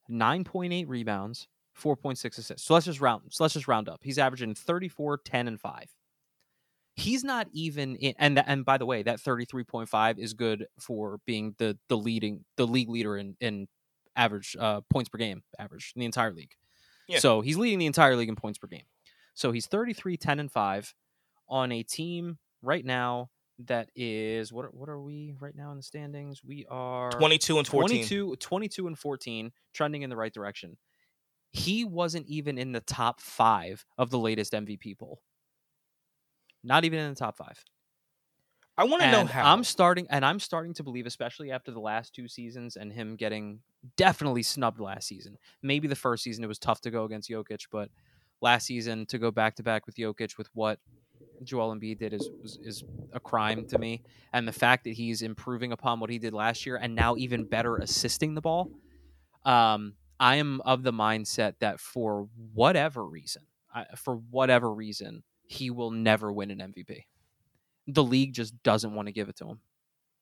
9.8 0.09 0.85
rebounds, 0.87 1.47
4.6 1.77 2.37
assists. 2.37 2.65
So 2.65 2.73
let's 2.73 2.85
just 2.85 3.01
round 3.01 3.23
so 3.29 3.43
let's 3.43 3.53
just 3.53 3.67
round 3.67 3.89
up. 3.89 4.01
He's 4.03 4.17
averaging 4.17 4.55
34, 4.55 5.19
10 5.25 5.47
and 5.47 5.59
5. 5.59 5.85
He's 6.95 7.23
not 7.23 7.47
even 7.51 7.95
in 7.97 8.15
and 8.17 8.41
and 8.45 8.65
by 8.65 8.77
the 8.77 8.85
way, 8.85 9.03
that 9.03 9.19
33.5 9.19 10.17
is 10.17 10.33
good 10.33 10.65
for 10.79 11.19
being 11.27 11.53
the 11.59 11.77
the 11.89 11.97
leading 11.97 12.45
the 12.55 12.65
league 12.65 12.89
leader 12.89 13.17
in 13.17 13.35
in 13.39 13.67
average 14.15 14.55
uh 14.59 14.81
points 14.89 15.09
per 15.09 15.19
game 15.19 15.43
average 15.59 15.93
in 15.95 15.99
the 15.99 16.05
entire 16.05 16.33
league. 16.33 16.53
Yeah. 17.07 17.19
So 17.19 17.41
he's 17.41 17.57
leading 17.57 17.77
the 17.77 17.85
entire 17.85 18.15
league 18.15 18.29
in 18.29 18.35
points 18.35 18.57
per 18.57 18.67
game. 18.67 18.85
So 19.35 19.51
he's 19.51 19.67
33, 19.67 20.17
10, 20.17 20.39
and 20.39 20.51
5 20.51 20.95
on 21.47 21.71
a 21.71 21.83
team 21.83 22.39
right 22.61 22.85
now 22.85 23.29
that 23.65 23.89
is 23.95 24.53
what 24.53 24.65
are, 24.65 24.69
what 24.69 24.87
are 24.89 25.01
we 25.01 25.33
right 25.39 25.55
now 25.55 25.71
in 25.71 25.77
the 25.77 25.83
standings? 25.83 26.43
We 26.43 26.65
are 26.69 27.09
22 27.11 27.57
and 27.57 27.67
14. 27.67 27.87
22, 27.89 28.35
22 28.35 28.87
and 28.87 28.97
14, 28.97 29.51
trending 29.73 30.01
in 30.03 30.09
the 30.09 30.15
right 30.17 30.33
direction. 30.33 30.77
he 31.51 31.83
wasn't 31.83 32.27
even 32.27 32.57
in 32.57 32.71
the 32.71 32.81
top 32.81 33.19
five 33.21 33.85
of 33.97 34.09
the 34.11 34.19
latest 34.19 34.53
MVP 34.53 34.97
poll. 34.99 35.21
Not 36.63 36.85
even 36.85 36.99
in 36.99 37.09
the 37.09 37.15
top 37.15 37.37
five. 37.37 37.63
I 38.77 38.83
want 38.83 39.01
to 39.01 39.09
know 39.11 39.25
how. 39.25 39.51
I'm 39.51 39.63
starting, 39.63 40.05
and 40.11 40.23
I'm 40.23 40.39
starting 40.39 40.73
to 40.75 40.83
believe, 40.83 41.07
especially 41.07 41.51
after 41.51 41.71
the 41.71 41.79
last 41.79 42.13
two 42.13 42.27
seasons 42.27 42.75
and 42.75 42.93
him 42.93 43.15
getting 43.15 43.61
definitely 43.95 44.43
snubbed 44.43 44.79
last 44.79 45.07
season. 45.07 45.37
Maybe 45.63 45.87
the 45.87 45.95
first 45.95 46.23
season 46.23 46.43
it 46.43 46.47
was 46.47 46.59
tough 46.59 46.81
to 46.81 46.91
go 46.91 47.05
against 47.05 47.29
Jokic, 47.29 47.67
but 47.71 47.89
last 48.39 48.67
season 48.67 49.07
to 49.07 49.17
go 49.17 49.31
back 49.31 49.55
to 49.55 49.63
back 49.63 49.87
with 49.87 49.95
Jokic 49.95 50.37
with 50.37 50.47
what 50.53 50.79
Joel 51.43 51.75
Embiid 51.75 51.99
did 51.99 52.13
is 52.13 52.29
was, 52.41 52.57
is 52.63 52.83
a 53.13 53.19
crime 53.19 53.65
to 53.67 53.77
me. 53.77 54.03
And 54.33 54.47
the 54.47 54.51
fact 54.53 54.83
that 54.85 54.93
he's 54.93 55.21
improving 55.21 55.71
upon 55.71 55.99
what 55.99 56.09
he 56.09 56.19
did 56.19 56.33
last 56.33 56.65
year 56.65 56.77
and 56.77 56.95
now 56.95 57.15
even 57.15 57.43
better 57.45 57.77
assisting 57.77 58.33
the 58.35 58.41
ball, 58.41 58.69
um, 59.45 59.93
I 60.19 60.37
am 60.37 60.61
of 60.61 60.83
the 60.83 60.91
mindset 60.93 61.53
that 61.59 61.79
for 61.79 62.27
whatever 62.53 63.05
reason, 63.05 63.43
I, 63.73 63.85
for 63.95 64.15
whatever 64.31 64.73
reason, 64.73 65.23
he 65.45 65.69
will 65.69 65.91
never 65.91 66.31
win 66.33 66.51
an 66.51 66.59
MVP. 66.59 67.03
The 67.87 68.03
league 68.03 68.33
just 68.33 68.61
doesn't 68.63 68.93
want 68.93 69.07
to 69.07 69.11
give 69.13 69.29
it 69.29 69.37
to 69.37 69.45
him. 69.45 69.59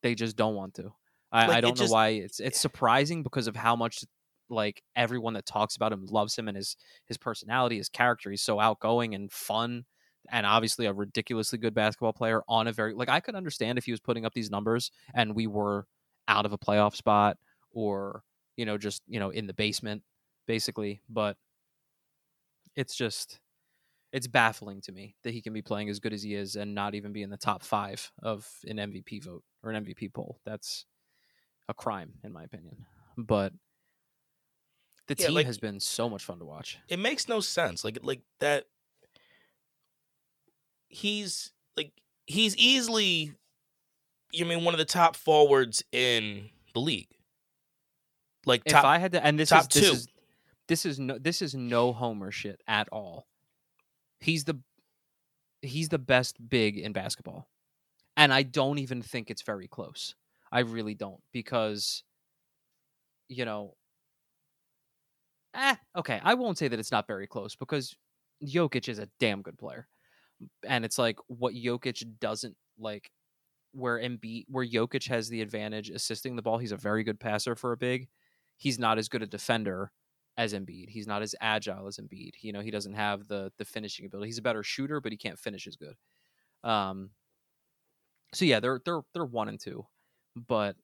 They 0.03 0.13
just 0.15 0.35
don't 0.35 0.55
want 0.55 0.75
to. 0.75 0.93
I, 1.31 1.47
Like, 1.47 1.57
I 1.57 1.61
don't 1.61 1.77
know 1.77 1.83
just- 1.83 1.93
why. 1.93 2.09
It's 2.09 2.39
it's 2.39 2.59
surprising 2.59 3.23
because 3.23 3.47
of 3.47 3.55
how 3.55 3.75
much 3.75 4.03
like 4.49 4.83
everyone 4.95 5.33
that 5.33 5.45
talks 5.47 5.75
about 5.75 5.91
him 5.91 6.05
loves 6.05 6.35
him 6.37 6.47
and 6.47 6.55
his 6.55 6.77
his 7.05 7.17
personality, 7.17 7.77
his 7.77 7.89
character. 7.89 8.29
He's 8.29 8.43
so 8.43 8.59
outgoing 8.59 9.15
and 9.15 9.31
fun, 9.31 9.85
and 10.31 10.45
obviously 10.45 10.85
a 10.85 10.93
ridiculously 10.93 11.57
good 11.59 11.73
basketball 11.73 12.13
player 12.13 12.41
on 12.47 12.67
a 12.67 12.71
very 12.71 12.93
like 12.93 13.09
I 13.09 13.19
could 13.19 13.35
understand 13.35 13.77
if 13.77 13.85
he 13.85 13.91
was 13.91 13.99
putting 13.99 14.25
up 14.25 14.33
these 14.33 14.49
numbers 14.51 14.91
and 15.13 15.35
we 15.35 15.47
were 15.47 15.87
out 16.27 16.45
of 16.45 16.53
a 16.53 16.57
playoff 16.57 16.95
spot 16.95 17.37
or 17.71 18.23
you 18.57 18.65
know 18.65 18.77
just 18.77 19.01
you 19.07 19.19
know 19.19 19.29
in 19.29 19.47
the 19.47 19.53
basement 19.53 20.03
basically, 20.47 21.01
but 21.09 21.37
it's 22.75 22.95
just 22.95 23.39
it's 24.11 24.27
baffling 24.27 24.79
to 24.81 24.91
me 24.91 25.15
that 25.23 25.33
he 25.33 25.41
can 25.41 25.51
be 25.53 25.61
playing 25.61 25.89
as 25.89 25.99
good 25.99 26.13
as 26.13 26.23
he 26.23 26.35
is 26.35 26.55
and 26.55 26.73
not 26.73 26.95
even 26.95 27.11
be 27.11 27.21
in 27.21 27.29
the 27.29 27.37
top 27.37 27.63
five 27.63 28.11
of 28.23 28.47
an 28.65 28.77
MVP 28.77 29.23
vote 29.23 29.43
or 29.63 29.71
an 29.71 29.83
MVP 29.85 30.13
poll. 30.13 30.39
That's 30.45 30.85
a 31.67 31.73
crime, 31.73 32.13
in 32.23 32.31
my 32.31 32.43
opinion. 32.43 32.85
But 33.17 33.51
the 35.07 35.15
Yeah, 35.17 35.27
team 35.27 35.35
like- 35.35 35.45
has 35.47 35.57
been 35.57 35.79
so 35.79 36.09
much 36.09 36.23
fun 36.23 36.39
to 36.39 36.45
watch. 36.45 36.79
it 36.87 36.97
makes 36.99 37.27
no 37.27 37.39
sense. 37.39 37.83
Like 37.83 37.99
like 38.03 38.21
that. 38.39 38.65
He's 40.87 41.51
like 41.75 41.91
he's 42.25 42.55
easily, 42.57 43.33
you 44.31 44.45
mean 44.45 44.63
one 44.63 44.73
of 44.73 44.77
the 44.77 44.85
top 44.85 45.15
forwards 45.15 45.83
in 45.91 46.49
the 46.73 46.79
league. 46.79 47.09
Like 48.45 48.63
If 48.65 48.75
I 48.75 48.99
had 48.99 49.13
to, 49.13 49.25
and 49.25 49.39
this 49.39 49.49
top 49.49 49.63
is 49.63 49.67
this 49.69 49.83
two. 49.83 49.91
is 49.93 50.07
this 50.67 50.85
is 50.85 50.99
no 50.99 51.17
this 51.17 51.41
is 51.41 51.55
no 51.55 51.93
Homer 51.93 52.31
shit 52.31 52.61
at 52.67 52.87
all. 52.91 53.27
He's 54.19 54.43
the 54.43 54.59
he's 55.61 55.89
the 55.89 55.99
best 55.99 56.37
big 56.49 56.77
in 56.77 56.93
basketball, 56.93 57.47
and 58.15 58.33
I 58.33 58.43
don't 58.43 58.77
even 58.77 59.01
think 59.01 59.29
it's 59.29 59.41
very 59.41 59.67
close. 59.67 60.15
I 60.51 60.59
really 60.59 60.93
don't 60.93 61.21
because, 61.33 62.03
you 63.27 63.45
know, 63.45 63.73
eh, 65.55 65.75
okay, 65.97 66.21
I 66.23 66.35
won't 66.35 66.57
say 66.57 66.67
that 66.67 66.79
it's 66.79 66.91
not 66.91 67.07
very 67.07 67.27
close 67.27 67.55
because 67.55 67.95
Jokic 68.43 68.87
is 68.87 68.99
a 68.99 69.09
damn 69.19 69.41
good 69.41 69.57
player, 69.57 69.87
and 70.67 70.85
it's 70.85 70.97
like 70.97 71.17
what 71.27 71.53
Jokic 71.53 72.03
doesn't 72.19 72.55
like. 72.77 73.09
Where 73.73 73.99
Embiid, 73.99 74.45
where 74.47 74.65
Jokic 74.65 75.09
has 75.09 75.27
the 75.27 75.41
advantage 75.41 75.89
assisting 75.89 76.37
the 76.37 76.41
ball, 76.41 76.57
he's 76.57 76.71
a 76.71 76.77
very 76.77 77.03
good 77.03 77.19
passer 77.19 77.55
for 77.55 77.73
a 77.73 77.77
big. 77.77 78.07
He's 78.55 78.79
not 78.79 78.97
as 78.97 79.09
good 79.09 79.21
a 79.21 79.27
defender 79.27 79.91
as 80.37 80.53
Embiid. 80.53 80.89
He's 80.89 81.07
not 81.07 81.21
as 81.21 81.35
agile 81.41 81.87
as 81.87 81.97
Embiid. 81.97 82.31
You 82.39 82.53
know, 82.53 82.61
he 82.61 82.71
doesn't 82.71 82.93
have 82.93 83.27
the 83.27 83.51
the 83.57 83.65
finishing 83.65 84.05
ability. 84.05 84.29
He's 84.29 84.37
a 84.37 84.43
better 84.43 84.63
shooter, 84.63 85.01
but 85.01 85.11
he 85.11 85.17
can't 85.17 85.39
finish 85.39 85.67
as 85.67 85.75
good. 85.75 85.95
Um. 86.63 87.09
So 88.33 88.45
yeah, 88.45 88.59
they're 88.59 88.81
they're 88.85 89.01
they're 89.13 89.25
one 89.25 89.49
and 89.49 89.59
two, 89.59 89.85
but 90.35 90.75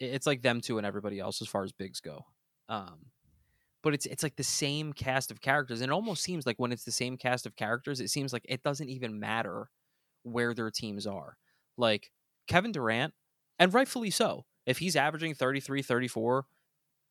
it's 0.00 0.26
like 0.26 0.42
them 0.42 0.60
two 0.60 0.78
and 0.78 0.86
everybody 0.86 1.20
else 1.20 1.40
as 1.40 1.48
far 1.48 1.64
as 1.64 1.72
bigs 1.72 2.00
go. 2.00 2.24
Um, 2.68 3.06
but 3.84 3.92
it's 3.92 4.06
it's 4.06 4.22
like 4.22 4.36
the 4.36 4.42
same 4.42 4.94
cast 4.94 5.30
of 5.30 5.42
characters, 5.42 5.82
and 5.82 5.90
it 5.90 5.94
almost 5.94 6.22
seems 6.22 6.46
like 6.46 6.56
when 6.56 6.72
it's 6.72 6.84
the 6.84 6.90
same 6.90 7.18
cast 7.18 7.44
of 7.44 7.54
characters, 7.54 8.00
it 8.00 8.08
seems 8.08 8.32
like 8.32 8.44
it 8.48 8.62
doesn't 8.62 8.88
even 8.88 9.20
matter 9.20 9.68
where 10.22 10.54
their 10.54 10.70
teams 10.70 11.06
are. 11.06 11.36
Like 11.76 12.10
Kevin 12.48 12.72
Durant, 12.72 13.12
and 13.58 13.72
rightfully 13.72 14.10
so. 14.10 14.46
If 14.64 14.78
he's 14.78 14.96
averaging 14.96 15.34
33, 15.34 15.82
34, 15.82 16.46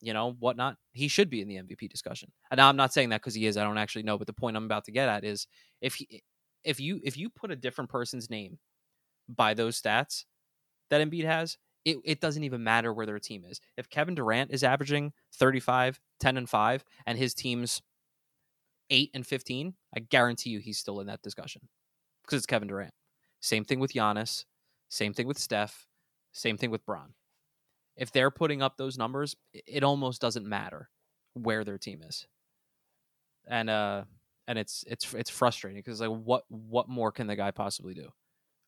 you 0.01 0.13
know, 0.13 0.35
whatnot, 0.39 0.77
he 0.93 1.07
should 1.07 1.29
be 1.29 1.41
in 1.41 1.47
the 1.47 1.57
MVP 1.57 1.87
discussion. 1.91 2.31
And 2.49 2.59
I'm 2.59 2.75
not 2.75 2.91
saying 2.91 3.09
that 3.09 3.21
because 3.21 3.35
he 3.35 3.45
is. 3.45 3.55
I 3.55 3.63
don't 3.63 3.77
actually 3.77 4.03
know. 4.03 4.17
But 4.17 4.25
the 4.25 4.33
point 4.33 4.57
I'm 4.57 4.65
about 4.65 4.85
to 4.85 4.91
get 4.91 5.07
at 5.07 5.23
is 5.23 5.45
if 5.79 5.93
he, 5.93 6.23
if 6.63 6.79
you 6.79 6.99
if 7.03 7.15
you 7.15 7.29
put 7.29 7.51
a 7.51 7.55
different 7.55 7.91
person's 7.91 8.31
name 8.31 8.57
by 9.29 9.53
those 9.53 9.79
stats 9.79 10.25
that 10.89 11.07
Embiid 11.07 11.25
has, 11.25 11.59
it, 11.85 11.97
it 12.03 12.21
doesn't 12.21 12.43
even 12.43 12.63
matter 12.63 12.93
where 12.93 13.05
their 13.05 13.19
team 13.19 13.43
is. 13.45 13.59
If 13.77 13.89
Kevin 13.89 14.15
Durant 14.15 14.51
is 14.51 14.63
averaging 14.63 15.13
35, 15.35 15.99
10 16.19 16.37
and 16.37 16.49
5, 16.49 16.83
and 17.05 17.17
his 17.17 17.33
team's 17.33 17.81
8 18.89 19.11
and 19.13 19.25
15, 19.25 19.73
I 19.95 19.99
guarantee 19.99 20.51
you 20.51 20.59
he's 20.59 20.77
still 20.77 20.99
in 20.99 21.07
that 21.07 21.21
discussion 21.21 21.67
because 22.23 22.37
it's 22.37 22.45
Kevin 22.45 22.67
Durant. 22.67 22.93
Same 23.41 23.65
thing 23.65 23.79
with 23.79 23.93
Giannis. 23.93 24.45
Same 24.89 25.13
thing 25.13 25.27
with 25.27 25.37
Steph. 25.37 25.87
Same 26.31 26.57
thing 26.57 26.71
with 26.71 26.85
Bron. 26.85 27.13
If 27.95 28.11
they're 28.11 28.31
putting 28.31 28.61
up 28.61 28.77
those 28.77 28.97
numbers, 28.97 29.35
it 29.53 29.83
almost 29.83 30.21
doesn't 30.21 30.47
matter 30.47 30.89
where 31.33 31.63
their 31.63 31.77
team 31.77 32.01
is. 32.01 32.27
And 33.47 33.69
uh 33.69 34.03
and 34.47 34.57
it's 34.57 34.83
it's 34.87 35.13
it's 35.13 35.29
frustrating 35.29 35.79
because 35.79 36.01
like 36.01 36.09
what 36.09 36.45
what 36.49 36.89
more 36.89 37.11
can 37.11 37.27
the 37.27 37.35
guy 37.35 37.51
possibly 37.51 37.93
do? 37.93 38.09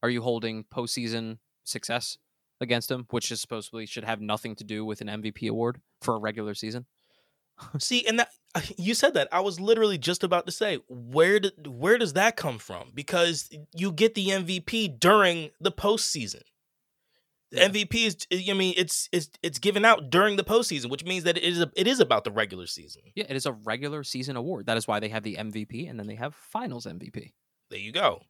Are 0.04 0.10
you 0.10 0.22
holding 0.22 0.64
postseason 0.66 1.40
success 1.64 2.18
against 2.62 2.90
him, 2.92 3.06
which 3.10 3.32
is 3.32 3.42
supposedly 3.42 3.86
should 3.86 4.04
have 4.04 4.22
nothing 4.22 4.56
to 4.56 4.64
do 4.64 4.86
with 4.86 5.02
an 5.02 5.08
MVP 5.08 5.50
award 5.50 5.82
for 6.02 6.16
a 6.16 6.20
regular 6.20 6.54
season? 6.54 6.86
See, 7.80 8.06
and 8.08 8.20
that 8.20 8.30
uh, 8.54 8.62
you 8.78 8.94
said 8.94 9.14
that 9.14 9.28
I 9.32 9.40
was 9.42 9.60
literally 9.60 9.98
just 9.98 10.24
about 10.24 10.46
to 10.46 10.52
say 10.52 10.80
where 10.90 11.40
did 11.40 11.68
where 11.68 11.98
does 11.98 12.14
that 12.14 12.36
come 12.36 12.58
from? 12.60 12.92
Because 12.94 13.50
you 13.76 13.92
get 13.92 14.16
the 14.16 14.28
MVP 14.28 15.00
during 15.00 15.52
the 15.60 15.72
postseason. 15.72 16.42
The 17.52 17.58
Yeah. 17.62 17.68
MVP 17.70 17.96
is, 18.08 18.18
uh, 18.34 18.52
I 18.52 18.56
mean, 18.56 18.74
it's 18.76 19.08
it's 19.12 19.30
it's 19.44 19.60
given 19.60 19.86
out 19.86 20.10
during 20.10 20.36
the 20.36 20.44
postseason, 20.44 20.90
which 20.90 21.06
means 21.06 21.24
that 21.26 21.38
it 21.38 21.44
is 21.44 21.62
a, 21.62 21.72
it 21.76 21.88
is 21.88 22.00
about 22.00 22.24
the 22.24 22.32
regular 22.32 22.66
season. 22.68 23.04
Yeah, 23.16 23.26
it 23.30 23.36
is 23.36 23.46
a 23.46 23.54
regular 23.54 24.04
season 24.04 24.36
award. 24.36 24.66
That 24.66 24.78
is 24.78 24.88
why 24.88 25.00
they 25.00 25.10
have 25.10 25.24
the 25.24 25.36
MVP 25.36 25.90
and 25.90 26.00
then 26.00 26.08
they 26.08 26.16
have 26.16 26.34
Finals 26.36 26.86
MVP. 26.86 27.34
There 27.70 27.80
you 27.80 27.92
go. 27.92 28.22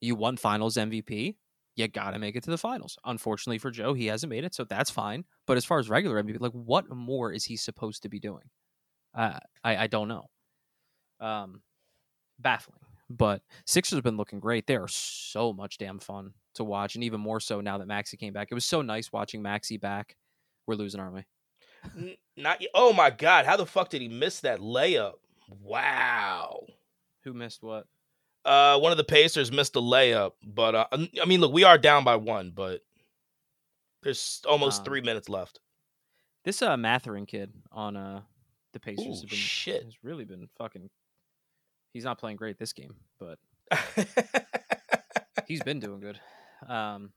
You 0.00 0.14
won 0.14 0.36
Finals 0.36 0.76
MVP. 0.76 1.34
You 1.76 1.88
got 1.88 2.10
to 2.10 2.18
make 2.18 2.36
it 2.36 2.42
to 2.44 2.50
the 2.50 2.58
finals. 2.58 2.98
Unfortunately 3.04 3.58
for 3.58 3.70
Joe, 3.70 3.94
he 3.94 4.06
hasn't 4.06 4.30
made 4.30 4.44
it, 4.44 4.54
so 4.54 4.64
that's 4.64 4.90
fine. 4.90 5.24
But 5.46 5.56
as 5.56 5.64
far 5.64 5.78
as 5.78 5.88
regular 5.88 6.22
MVP, 6.22 6.40
like 6.40 6.52
what 6.52 6.90
more 6.90 7.32
is 7.32 7.44
he 7.44 7.56
supposed 7.56 8.02
to 8.02 8.08
be 8.08 8.18
doing? 8.18 8.44
Uh, 9.14 9.38
I 9.64 9.76
I 9.76 9.86
don't 9.86 10.08
know. 10.08 10.26
Um, 11.20 11.62
baffling. 12.38 12.80
But 13.08 13.42
Sixers 13.66 13.96
have 13.96 14.04
been 14.04 14.16
looking 14.16 14.38
great. 14.38 14.66
They 14.66 14.76
are 14.76 14.88
so 14.88 15.52
much 15.52 15.78
damn 15.78 15.98
fun 15.98 16.32
to 16.54 16.64
watch, 16.64 16.94
and 16.94 17.02
even 17.02 17.20
more 17.20 17.40
so 17.40 17.60
now 17.60 17.78
that 17.78 17.88
Maxey 17.88 18.16
came 18.16 18.32
back. 18.32 18.48
It 18.50 18.54
was 18.54 18.64
so 18.64 18.82
nice 18.82 19.12
watching 19.12 19.42
Maxey 19.42 19.78
back. 19.78 20.16
We're 20.66 20.76
losing, 20.76 21.00
aren't 21.00 21.14
we? 21.14 22.16
Not. 22.36 22.62
Oh 22.74 22.92
my 22.92 23.10
God! 23.10 23.46
How 23.46 23.56
the 23.56 23.66
fuck 23.66 23.88
did 23.90 24.02
he 24.02 24.08
miss 24.08 24.40
that 24.40 24.60
layup? 24.60 25.14
Wow. 25.48 26.66
Who 27.24 27.32
missed 27.34 27.62
what? 27.62 27.86
Uh, 28.44 28.78
one 28.78 28.90
of 28.90 28.98
the 28.98 29.04
Pacers 29.04 29.52
missed 29.52 29.76
a 29.76 29.80
layup, 29.80 30.32
but 30.42 30.74
uh, 30.74 30.86
I 30.92 31.24
mean, 31.26 31.40
look, 31.40 31.52
we 31.52 31.64
are 31.64 31.76
down 31.76 32.04
by 32.04 32.16
one, 32.16 32.52
but 32.54 32.80
there's 34.02 34.40
almost 34.48 34.80
Um, 34.80 34.84
three 34.86 35.00
minutes 35.02 35.28
left. 35.28 35.60
This 36.44 36.62
uh 36.62 36.76
Mathurin 36.78 37.26
kid 37.26 37.52
on 37.70 37.96
uh 37.96 38.22
the 38.72 38.80
Pacers 38.80 39.06
Ooh, 39.06 39.20
have 39.20 39.28
been 39.28 39.38
shit. 39.38 39.84
has 39.84 39.94
really 40.02 40.24
been 40.24 40.48
fucking. 40.56 40.88
He's 41.92 42.04
not 42.04 42.18
playing 42.18 42.36
great 42.38 42.56
this 42.56 42.72
game, 42.72 42.94
but 43.18 43.38
he's 45.46 45.62
been 45.62 45.80
doing 45.80 46.00
good. 46.00 46.18
Um, 46.66 47.12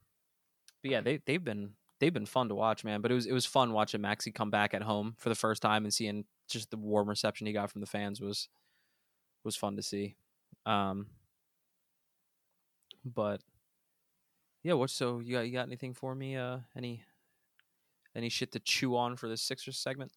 but 0.82 0.92
yeah, 0.92 1.02
they 1.02 1.22
they've 1.26 1.44
been 1.44 1.72
they've 2.00 2.14
been 2.14 2.26
fun 2.26 2.50
to 2.50 2.56
watch, 2.56 2.84
man. 2.84 3.02
But 3.02 3.12
it 3.12 3.16
was 3.16 3.26
it 3.26 3.34
was 3.34 3.46
fun 3.46 3.72
watching 3.72 4.02
Maxey 4.02 4.32
come 4.32 4.50
back 4.50 4.74
at 4.74 4.82
home 4.82 5.16
for 5.20 5.30
the 5.30 5.36
first 5.36 5.62
time 5.62 5.86
and 5.86 5.94
seeing 5.94 6.26
just 6.50 6.70
the 6.72 6.78
warm 6.78 7.08
reception 7.08 7.48
he 7.48 7.54
got 7.54 7.72
from 7.72 7.82
the 7.82 7.88
fans 7.88 8.20
was 8.20 8.50
was 9.46 9.56
fun 9.56 9.76
to 9.78 9.82
see. 9.84 10.16
Um, 10.66 11.08
but 13.06 13.42
yeah, 14.64 14.74
what? 14.74 14.90
So 14.90 15.20
you 15.20 15.34
got 15.34 15.42
you 15.42 15.54
got 15.54 15.68
anything 15.68 15.94
for 15.94 16.16
me? 16.16 16.38
Uh, 16.38 16.60
any 16.76 17.04
any 18.16 18.30
shit 18.30 18.52
to 18.54 18.60
chew 18.60 18.96
on 18.96 19.18
for 19.18 19.28
this 19.28 19.42
Sixers 19.42 19.78
segment? 19.78 20.12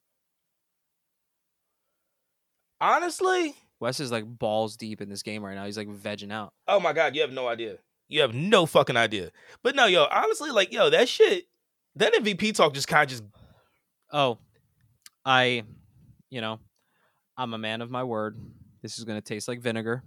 Honestly, 2.81 3.55
Wes 3.81 4.01
is 4.01 4.13
like 4.13 4.25
balls 4.27 4.77
deep 4.77 5.01
in 5.01 5.09
this 5.09 5.23
game 5.23 5.43
right 5.45 5.55
now. 5.55 5.65
He's 5.65 5.79
like 5.79 5.89
vegging 5.89 6.33
out. 6.33 6.53
oh 6.69 6.79
my 6.81 6.93
God, 6.93 7.15
you 7.15 7.23
have 7.23 7.33
no 7.33 7.49
idea. 7.49 7.79
You 8.09 8.21
have 8.21 8.35
no 8.35 8.67
fucking 8.67 8.97
idea. 8.97 9.33
But 9.65 9.75
no, 9.75 9.87
yo, 9.87 10.05
honestly, 10.05 10.51
like, 10.51 10.73
yo, 10.73 10.91
that 10.91 11.09
shit, 11.09 11.47
that 11.97 12.15
MVP 12.15 12.55
talk 12.55 12.73
just 12.73 12.87
kind 12.87 13.03
of 13.03 13.09
just 13.09 13.25
Oh, 14.13 14.39
I, 15.25 15.65
you 16.31 16.41
know, 16.41 16.61
I'm 17.37 17.53
a 17.53 17.59
man 17.59 17.81
of 17.83 17.91
my 17.91 18.05
word. 18.05 18.39
This 18.83 18.99
is 18.99 19.05
going 19.05 19.21
to 19.21 19.27
taste 19.27 19.49
like 19.49 19.61
vinegar 19.61 20.05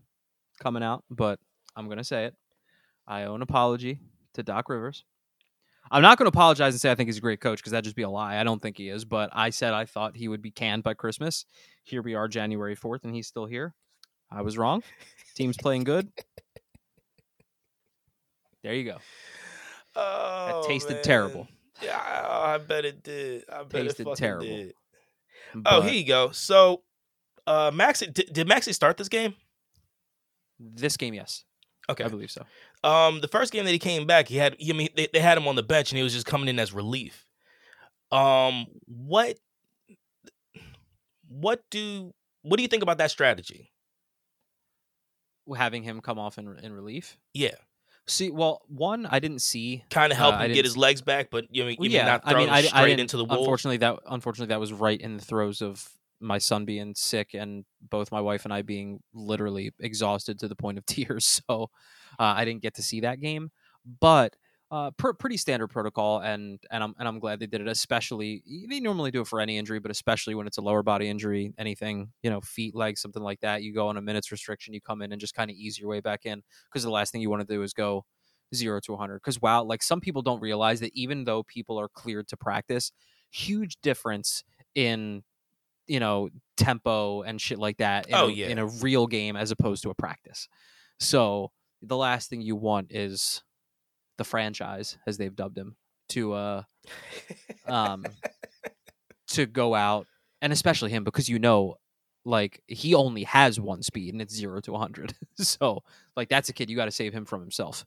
coming 0.59 0.83
out, 0.83 1.03
but 1.09 1.39
I'm 1.75 1.85
going 1.85 1.97
to 1.97 2.03
say 2.03 2.25
it. 2.25 2.35
I 3.07 3.23
owe 3.23 3.35
an 3.35 3.41
apology 3.41 3.99
to 4.33 4.43
Doc 4.43 4.69
Rivers. 4.69 5.03
I'm 5.91 6.03
not 6.03 6.17
going 6.19 6.25
to 6.25 6.35
apologize 6.37 6.73
and 6.75 6.81
say 6.81 6.91
I 6.91 6.95
think 6.95 7.07
he's 7.07 7.17
a 7.17 7.21
great 7.21 7.41
coach 7.41 7.57
because 7.59 7.71
that'd 7.71 7.83
just 7.83 7.95
be 7.95 8.03
a 8.03 8.09
lie. 8.09 8.37
I 8.39 8.43
don't 8.43 8.61
think 8.61 8.77
he 8.77 8.89
is, 8.89 9.05
but 9.05 9.31
I 9.33 9.49
said 9.49 9.73
I 9.73 9.85
thought 9.85 10.15
he 10.15 10.27
would 10.27 10.41
be 10.41 10.51
canned 10.51 10.83
by 10.83 10.93
Christmas. 10.93 11.45
Here 11.83 12.03
we 12.03 12.13
are, 12.13 12.27
January 12.27 12.75
4th, 12.75 13.03
and 13.05 13.15
he's 13.15 13.27
still 13.27 13.45
here. 13.47 13.73
I 14.31 14.43
was 14.43 14.57
wrong. 14.57 14.83
Team's 15.35 15.57
playing 15.57 15.85
good. 15.85 16.11
There 18.61 18.73
you 18.73 18.83
go. 18.83 18.97
Oh, 19.95 20.63
tasted 20.67 20.95
man. 20.95 21.03
terrible. 21.03 21.47
Yeah, 21.81 21.97
I 21.97 22.57
bet 22.57 22.85
it 22.85 23.03
did. 23.03 23.45
I 23.51 23.63
bet 23.63 23.83
Tasted 23.85 24.07
it 24.07 24.17
terrible. 24.17 24.45
did. 24.45 24.73
Oh, 25.65 25.81
here 25.81 25.93
you 25.93 26.05
go. 26.05 26.31
So, 26.31 26.83
uh, 27.47 27.71
Maxey, 27.73 28.07
did, 28.07 28.31
did 28.33 28.47
Maxey 28.47 28.73
start 28.73 28.97
this 28.97 29.09
game? 29.09 29.33
This 30.59 30.97
game, 30.97 31.13
yes, 31.13 31.43
Okay. 31.89 32.03
I 32.03 32.07
believe 32.07 32.29
so. 32.31 32.45
Um, 32.83 33.19
the 33.21 33.27
first 33.27 33.51
game 33.51 33.65
that 33.65 33.71
he 33.71 33.79
came 33.79 34.05
back, 34.05 34.27
he 34.27 34.37
had. 34.37 34.55
I 34.61 34.73
mean, 34.73 34.89
they, 34.95 35.07
they 35.11 35.19
had 35.19 35.37
him 35.37 35.47
on 35.47 35.55
the 35.55 35.63
bench, 35.63 35.91
and 35.91 35.97
he 35.97 36.03
was 36.03 36.13
just 36.13 36.25
coming 36.25 36.47
in 36.47 36.59
as 36.59 36.71
relief. 36.73 37.25
Um, 38.11 38.67
what, 38.85 39.37
what 41.27 41.63
do, 41.71 42.13
what 42.43 42.57
do 42.57 42.63
you 42.63 42.67
think 42.69 42.83
about 42.83 42.97
that 42.99 43.11
strategy? 43.11 43.71
Having 45.55 45.83
him 45.83 45.99
come 46.01 46.19
off 46.19 46.37
in 46.37 46.47
in 46.59 46.73
relief. 46.73 47.17
Yeah, 47.33 47.55
See, 48.07 48.29
well, 48.31 48.61
one 48.67 49.05
I 49.05 49.19
didn't 49.19 49.41
see. 49.41 49.83
kind 49.91 50.11
of 50.11 50.17
Uh, 50.17 50.21
help 50.23 50.35
I 50.35 50.45
him 50.45 50.53
get 50.53 50.65
his 50.65 50.75
legs 50.77 51.01
back, 51.01 51.29
but 51.31 51.45
you 51.49 51.63
mean, 51.63 51.75
Well, 51.79 51.83
mean 51.85 51.91
yeah, 51.91 52.05
not 52.05 52.21
I 52.25 52.33
mean, 52.33 52.47
him 52.47 52.53
I, 52.53 52.57
I 52.57 52.61
straight 52.61 52.85
didn't- 52.87 52.99
into 53.01 53.17
the 53.17 53.25
wolves? 53.25 53.41
Unfortunately, 53.41 53.77
that 53.77 53.99
unfortunately 54.07 54.51
that 54.53 54.59
was 54.59 54.73
right 54.73 54.99
in 54.99 55.17
the 55.17 55.23
throes 55.25 55.61
of 55.61 55.87
my 56.19 56.37
son 56.37 56.65
being 56.65 56.93
sick 56.95 57.33
and 57.33 57.65
both 57.89 58.11
my 58.11 58.21
wife 58.21 58.45
and 58.45 58.53
I 58.53 58.61
being 58.61 58.99
literally 59.13 59.71
exhausted 59.79 60.39
to 60.39 60.47
the 60.47 60.55
point 60.55 60.77
of 60.77 60.85
tears. 60.87 61.41
So 61.47 61.69
uh, 62.19 62.33
I 62.35 62.45
didn't 62.45 62.61
get 62.61 62.75
to 62.75 62.83
see 62.83 63.01
that 63.01 63.19
game, 63.19 63.51
but 63.99 64.35
uh, 64.71 64.91
pr- 64.91 65.13
pretty 65.13 65.37
standard 65.37 65.67
protocol, 65.69 66.19
and 66.19 66.59
and 66.69 66.83
I'm 66.83 66.93
and 66.99 67.07
I'm 67.07 67.17
glad 67.19 67.39
they 67.39 67.47
did 67.47 67.61
it. 67.61 67.67
Especially 67.67 68.43
they 68.69 68.79
normally 68.79 69.09
do 69.09 69.21
it 69.21 69.27
for 69.27 69.39
any 69.39 69.57
injury, 69.57 69.79
but 69.79 69.89
especially 69.89 70.35
when 70.35 70.45
it's 70.45 70.59
a 70.59 70.61
lower 70.61 70.83
body 70.83 71.09
injury, 71.09 71.51
anything 71.57 72.11
you 72.21 72.29
know, 72.29 72.39
feet, 72.41 72.75
legs, 72.75 73.01
something 73.01 73.23
like 73.23 73.39
that. 73.39 73.63
You 73.63 73.73
go 73.73 73.87
on 73.87 73.97
a 73.97 74.01
minutes 74.01 74.31
restriction, 74.31 74.73
you 74.75 74.81
come 74.81 75.01
in 75.01 75.11
and 75.11 75.19
just 75.19 75.33
kind 75.33 75.49
of 75.49 75.55
ease 75.57 75.79
your 75.79 75.89
way 75.89 76.01
back 76.01 76.25
in 76.25 76.43
because 76.65 76.83
the 76.83 76.91
last 76.91 77.11
thing 77.11 77.21
you 77.21 77.31
want 77.31 77.47
to 77.47 77.51
do 77.51 77.63
is 77.63 77.73
go 77.73 78.05
zero 78.53 78.79
to 78.79 78.93
100 78.93 79.19
because 79.19 79.39
wow 79.41 79.63
like 79.63 79.83
some 79.83 80.01
people 80.01 80.23
don't 80.23 80.41
realize 80.41 80.79
that 80.79 80.91
even 80.95 81.23
though 81.23 81.43
people 81.43 81.79
are 81.79 81.87
cleared 81.87 82.27
to 82.27 82.35
practice 82.35 82.91
huge 83.29 83.77
difference 83.83 84.43
in 84.73 85.23
you 85.89 85.99
know 85.99 86.29
tempo 86.57 87.21
and 87.23 87.39
shit 87.41 87.59
like 87.59 87.77
that 87.77 88.07
in, 88.07 88.15
Oh, 88.15 88.27
a, 88.27 88.31
yeah. 88.31 88.47
in 88.47 88.59
a 88.59 88.65
real 88.67 89.07
game 89.07 89.35
as 89.35 89.51
opposed 89.51 89.83
to 89.83 89.89
a 89.89 89.95
practice. 89.95 90.47
So 90.99 91.51
the 91.81 91.97
last 91.97 92.29
thing 92.29 92.41
you 92.41 92.55
want 92.55 92.91
is 92.91 93.41
the 94.17 94.23
franchise 94.25 94.97
as 95.07 95.17
they've 95.17 95.35
dubbed 95.35 95.57
him 95.57 95.75
to 96.09 96.33
uh 96.33 96.63
um 97.67 98.05
to 99.29 99.45
go 99.45 99.75
out 99.75 100.07
and 100.41 100.51
especially 100.51 100.89
him 100.91 101.03
because 101.03 101.29
you 101.29 101.39
know 101.39 101.75
like 102.25 102.61
he 102.67 102.93
only 102.95 103.23
has 103.23 103.59
one 103.59 103.81
speed 103.81 104.13
and 104.13 104.21
it's 104.21 104.35
0 104.35 104.59
to 104.61 104.71
100 104.73 105.13
so 105.37 105.79
like 106.17 106.27
that's 106.29 106.49
a 106.49 106.53
kid 106.53 106.69
you 106.69 106.75
got 106.75 106.85
to 106.85 106.91
save 106.91 107.13
him 107.13 107.25
from 107.25 107.39
himself 107.41 107.85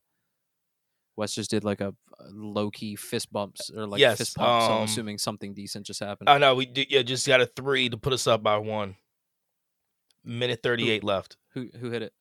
Wes 1.17 1.35
just 1.35 1.51
did 1.51 1.63
like 1.65 1.81
a 1.81 1.95
low 2.31 2.71
key 2.71 2.97
fist 2.97 3.33
bumps 3.33 3.71
or 3.71 3.87
like 3.87 4.01
Yes, 4.01 4.19
fist 4.19 4.37
pump, 4.37 4.63
so 4.63 4.73
I'm 4.73 4.79
um, 4.79 4.85
assuming 4.85 5.19
something 5.19 5.53
decent 5.55 5.87
just 5.87 6.01
happened. 6.01 6.31
I 6.31 6.39
know 6.39 6.55
we 6.55 6.67
did, 6.67 6.91
yeah, 6.91 7.03
just 7.03 7.27
got 7.27 7.41
a 7.41 7.47
three 7.47 7.89
to 7.91 7.97
put 7.97 8.13
us 8.13 8.27
up 8.27 8.43
by 8.43 8.57
one. 8.59 8.97
Minute 10.25 10.61
thirty-eight 10.63 11.03
left. 11.05 11.37
who 11.55 11.69
who 11.79 11.91
hit 11.91 12.03
it? 12.03 12.13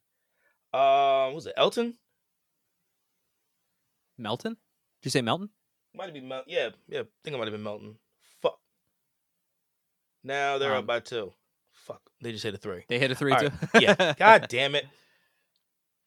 Uh, 0.74 1.32
was 1.34 1.46
it 1.46 1.54
Elton? 1.56 1.96
Melton? 4.18 4.54
Did 5.02 5.06
you 5.08 5.12
say 5.12 5.22
Melton? 5.22 5.50
Might 5.96 6.06
have 6.06 6.14
been 6.14 6.28
Mel. 6.28 6.44
Yeah, 6.48 6.70
yeah. 6.88 7.00
I 7.02 7.04
think 7.24 7.36
it 7.36 7.38
might 7.38 7.46
have 7.48 7.54
been 7.54 7.64
Melton. 7.64 7.96
Fuck. 8.42 8.58
Now 10.24 10.58
they're 10.58 10.72
Um, 10.74 10.80
up 10.80 10.86
by 10.88 11.00
two. 11.00 11.34
Fuck. 11.74 12.02
They 12.22 12.32
just 12.32 12.44
hit 12.44 12.54
a 12.54 12.58
three. 12.58 12.84
They 12.88 13.00
hit 13.00 13.12
a 13.12 13.16
three 13.16 13.34
All 13.34 13.40
too. 13.40 13.52
right, 13.74 13.84
Yeah. 13.84 14.14
God 14.18 14.46
damn 14.50 14.76
it. 14.76 14.86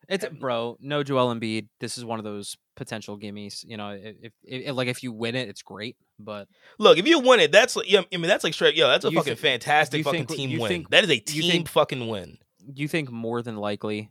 It's 0.09 0.25
Um, 0.25 0.37
bro, 0.37 0.77
no 0.81 1.03
Joel 1.03 1.35
Embiid. 1.35 1.69
This 1.81 1.97
is 1.99 2.05
one 2.05 2.19
of 2.19 2.25
those 2.25 2.57
potential 2.77 3.19
gimmies. 3.19 3.65
You 3.67 3.77
know, 3.77 3.91
if, 3.91 4.33
if, 4.43 4.75
like 4.75 4.89
if 4.89 5.03
you 5.03 5.13
win 5.13 5.35
it, 5.35 5.49
it's 5.49 5.63
great. 5.63 5.97
But 6.19 6.49
Look, 6.79 6.99
if 6.99 7.07
you 7.07 7.19
win 7.21 7.41
it, 7.41 7.53
that's 7.53 7.77
like, 7.77 7.91
yeah, 7.91 8.03
I 8.13 8.17
mean, 8.17 8.29
that's 8.29 8.45
like 8.45 8.55
straight. 8.55 8.75
Yo, 8.77 8.89
that's 8.89 9.05
a 9.05 9.11
fucking 9.11 9.37
thi- 9.37 9.41
fantastic 9.43 10.05
fucking 10.05 10.27
think- 10.27 10.37
team 10.39 10.59
win. 10.61 10.69
think- 10.69 10.91
that 10.91 11.05
is 11.05 11.11
a 11.11 11.19
team 11.19 11.51
think- 11.51 11.69
fucking 11.69 12.07
win. 12.09 12.39
you 12.75 12.89
think 12.89 13.11
more 13.11 13.43
than 13.43 13.57
likely 13.57 14.11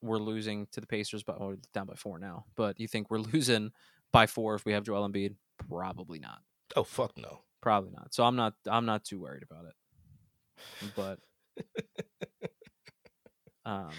we're 0.00 0.18
losing 0.18 0.66
to 0.72 0.80
the 0.80 0.86
Pacers, 0.86 1.22
but 1.22 1.40
we're 1.40 1.56
down 1.74 1.86
by 1.86 1.94
four 1.94 2.18
now. 2.18 2.44
But 2.56 2.78
you 2.80 2.86
think 2.88 3.10
we're 3.10 3.18
losing 3.32 3.70
by 4.12 4.26
four 4.26 4.54
if 4.54 4.64
we 4.64 4.72
have 4.72 4.84
Joel 4.84 5.08
Embiid? 5.08 5.34
Probably 5.68 6.18
not. 6.18 6.38
Oh 6.76 6.84
fuck 6.84 7.12
no. 7.16 7.40
Probably 7.60 7.90
not. 7.90 8.14
So 8.14 8.22
I'm 8.24 8.36
not. 8.36 8.54
I'm 8.70 8.86
not 8.86 9.04
too 9.04 9.20
worried 9.20 9.42
about 9.42 9.64
it. 9.64 10.92
But 10.94 11.18
um, 13.64 13.90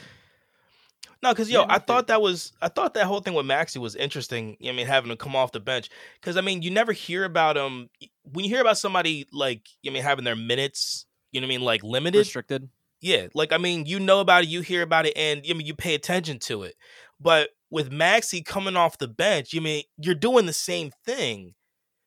No, 1.21 1.31
because 1.31 1.51
yo, 1.51 1.61
Yeah, 1.61 1.67
I 1.67 1.79
thought 1.79 2.07
that 2.07 2.21
was 2.21 2.53
I 2.61 2.69
thought 2.69 2.93
that 2.93 3.05
whole 3.05 3.19
thing 3.19 3.33
with 3.33 3.45
Maxey 3.45 3.79
was 3.79 3.95
interesting. 3.95 4.57
I 4.65 4.71
mean, 4.71 4.87
having 4.87 5.09
to 5.09 5.17
come 5.17 5.35
off 5.35 5.51
the 5.51 5.59
bench 5.59 5.89
because 6.19 6.37
I 6.37 6.41
mean, 6.41 6.61
you 6.61 6.71
never 6.71 6.93
hear 6.93 7.25
about 7.25 7.57
him 7.57 7.89
when 8.23 8.45
you 8.45 8.51
hear 8.51 8.61
about 8.61 8.77
somebody 8.77 9.27
like 9.31 9.67
I 9.85 9.89
mean 9.89 10.03
having 10.03 10.25
their 10.25 10.35
minutes. 10.35 11.05
You 11.31 11.41
know 11.41 11.45
what 11.45 11.53
I 11.53 11.57
mean, 11.57 11.65
like 11.65 11.83
limited. 11.83 12.19
restricted. 12.19 12.69
Yeah, 13.01 13.27
like 13.33 13.53
I 13.53 13.57
mean, 13.57 13.85
you 13.85 13.99
know 13.99 14.19
about 14.19 14.43
it, 14.43 14.49
you 14.49 14.61
hear 14.61 14.81
about 14.81 15.05
it, 15.05 15.13
and 15.15 15.41
I 15.49 15.53
mean, 15.53 15.65
you 15.67 15.75
pay 15.75 15.93
attention 15.95 16.39
to 16.39 16.63
it. 16.63 16.75
But 17.19 17.49
with 17.69 17.91
Maxey 17.91 18.41
coming 18.41 18.75
off 18.75 18.97
the 18.97 19.07
bench, 19.07 19.53
you 19.53 19.61
mean 19.61 19.83
you're 19.97 20.15
doing 20.15 20.45
the 20.45 20.53
same 20.53 20.91
thing. 21.05 21.53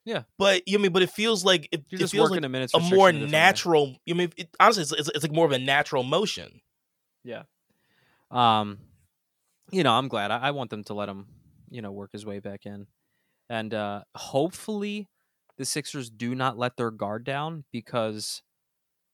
Yeah. 0.05 0.23
But 0.37 0.67
you 0.67 0.79
mean, 0.79 0.91
but 0.91 1.01
it 1.01 1.09
feels 1.11 1.45
like 1.45 1.69
it, 1.71 1.85
You're 1.89 1.99
it 1.99 2.01
just 2.01 2.11
feels 2.11 2.29
working 2.29 2.41
like 2.43 2.45
a 2.45 2.49
minutes 2.49 2.73
a 2.73 2.79
more 2.79 3.09
a 3.09 3.13
different 3.13 3.31
way. 3.31 3.31
natural. 3.31 3.95
You 4.05 4.15
mean, 4.15 4.33
it, 4.37 4.49
honestly, 4.59 4.81
it's, 4.83 4.91
it's, 4.91 5.09
it's 5.09 5.23
like 5.23 5.31
more 5.31 5.45
of 5.45 5.51
a 5.51 5.59
natural 5.59 6.03
motion. 6.03 6.61
Yeah. 7.23 7.43
Um, 8.29 8.79
you 9.73 9.83
know, 9.83 9.93
I'm 9.93 10.07
glad. 10.07 10.31
I, 10.31 10.37
I 10.37 10.51
want 10.51 10.69
them 10.69 10.83
to 10.85 10.93
let 10.93 11.09
him, 11.09 11.27
you 11.69 11.81
know, 11.81 11.91
work 11.91 12.11
his 12.13 12.25
way 12.25 12.39
back 12.39 12.65
in, 12.65 12.87
and 13.49 13.73
uh, 13.73 14.03
hopefully, 14.15 15.09
the 15.57 15.65
Sixers 15.65 16.09
do 16.09 16.35
not 16.35 16.57
let 16.57 16.77
their 16.77 16.91
guard 16.91 17.23
down 17.23 17.65
because 17.71 18.41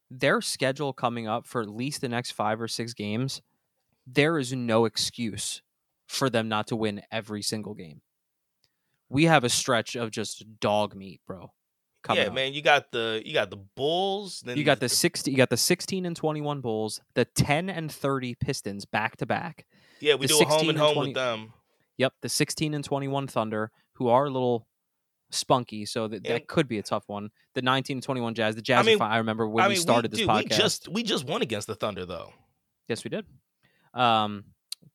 their 0.10 0.42
schedule 0.42 0.94
coming 0.94 1.28
up 1.28 1.46
for 1.46 1.62
at 1.62 1.70
least 1.70 2.02
the 2.02 2.10
next 2.10 2.32
five 2.32 2.62
or 2.62 2.68
six 2.68 2.94
games, 2.94 3.42
there 4.08 4.38
is 4.38 4.54
no 4.54 4.86
excuse 4.86 5.62
for 6.08 6.30
them 6.30 6.50
not 6.50 6.68
to 6.68 6.76
win 6.76 7.02
every 7.12 7.42
single 7.42 7.76
game. 7.76 8.02
We 9.10 9.26
have 9.26 9.44
a 9.44 9.50
stretch 9.50 9.96
of 9.96 10.12
just 10.12 10.60
dog 10.60 10.96
meat, 10.96 11.22
bro. 11.28 11.52
Yeah, 12.10 12.28
up. 12.28 12.34
man, 12.34 12.54
you 12.54 12.62
got 12.62 12.92
the 12.92 13.22
you 13.26 13.34
got 13.34 13.50
the 13.50 13.58
Bulls. 13.58 14.42
Then 14.46 14.58
You 14.58 14.64
got 14.64 14.80
the 14.80 14.90
60 14.90 15.30
you 15.30 15.38
got 15.38 15.50
the 15.50 15.58
16 15.58 16.06
and 16.06 16.16
21 16.16 16.62
Bulls, 16.62 17.02
the 17.14 17.26
10 17.26 17.70
and 17.70 17.92
30 17.92 18.36
Pistons 18.36 18.86
back 18.86 19.18
to 19.18 19.26
back. 19.26 19.66
Yeah. 20.02 20.16
We 20.16 20.28
the 20.28 20.34
do 20.34 20.42
a 20.42 20.46
home 20.46 20.60
16 20.60 20.70
and 20.70 20.80
home 20.80 20.94
20 20.94 21.10
with 21.10 21.16
them. 21.16 21.54
Yep, 21.98 22.14
the 22.22 22.30
16 22.30 22.74
and 22.74 22.84
21 22.84 23.28
Thunder, 23.28 23.72
who 23.94 24.08
are 24.08 24.26
a 24.26 24.30
little 24.30 24.68
spunky, 25.32 25.86
so 25.86 26.08
that, 26.08 26.18
And- 26.18 26.26
that 26.26 26.48
could 26.48 26.68
be 26.68 26.80
a 26.80 26.84
tough 26.84 27.04
one. 27.08 27.30
The 27.56 27.62
19 27.62 27.98
and 27.98 28.04
21 28.04 28.34
Jazz, 28.36 28.56
the 28.56 28.62
Jazz. 28.62 28.88
I, 28.88 28.90
mean-. 28.90 29.02
I 29.02 29.18
remember 29.18 29.48
when 29.48 29.64
I 29.64 29.68
we 29.68 29.74
mean, 29.74 29.82
started 29.82 30.12
we, 30.12 30.18
this 30.18 30.20
dude, 30.20 30.30
podcast. 30.30 30.44
we 30.44 30.58
just 30.58 30.88
we 30.90 31.04
just 31.04 31.26
won 31.26 31.42
against 31.42 31.68
the 31.68 31.76
Thunder 31.76 32.06
though. 32.06 32.32
Yes, 32.88 33.04
we 33.04 33.10
did. 33.10 33.26
Um, 33.94 34.46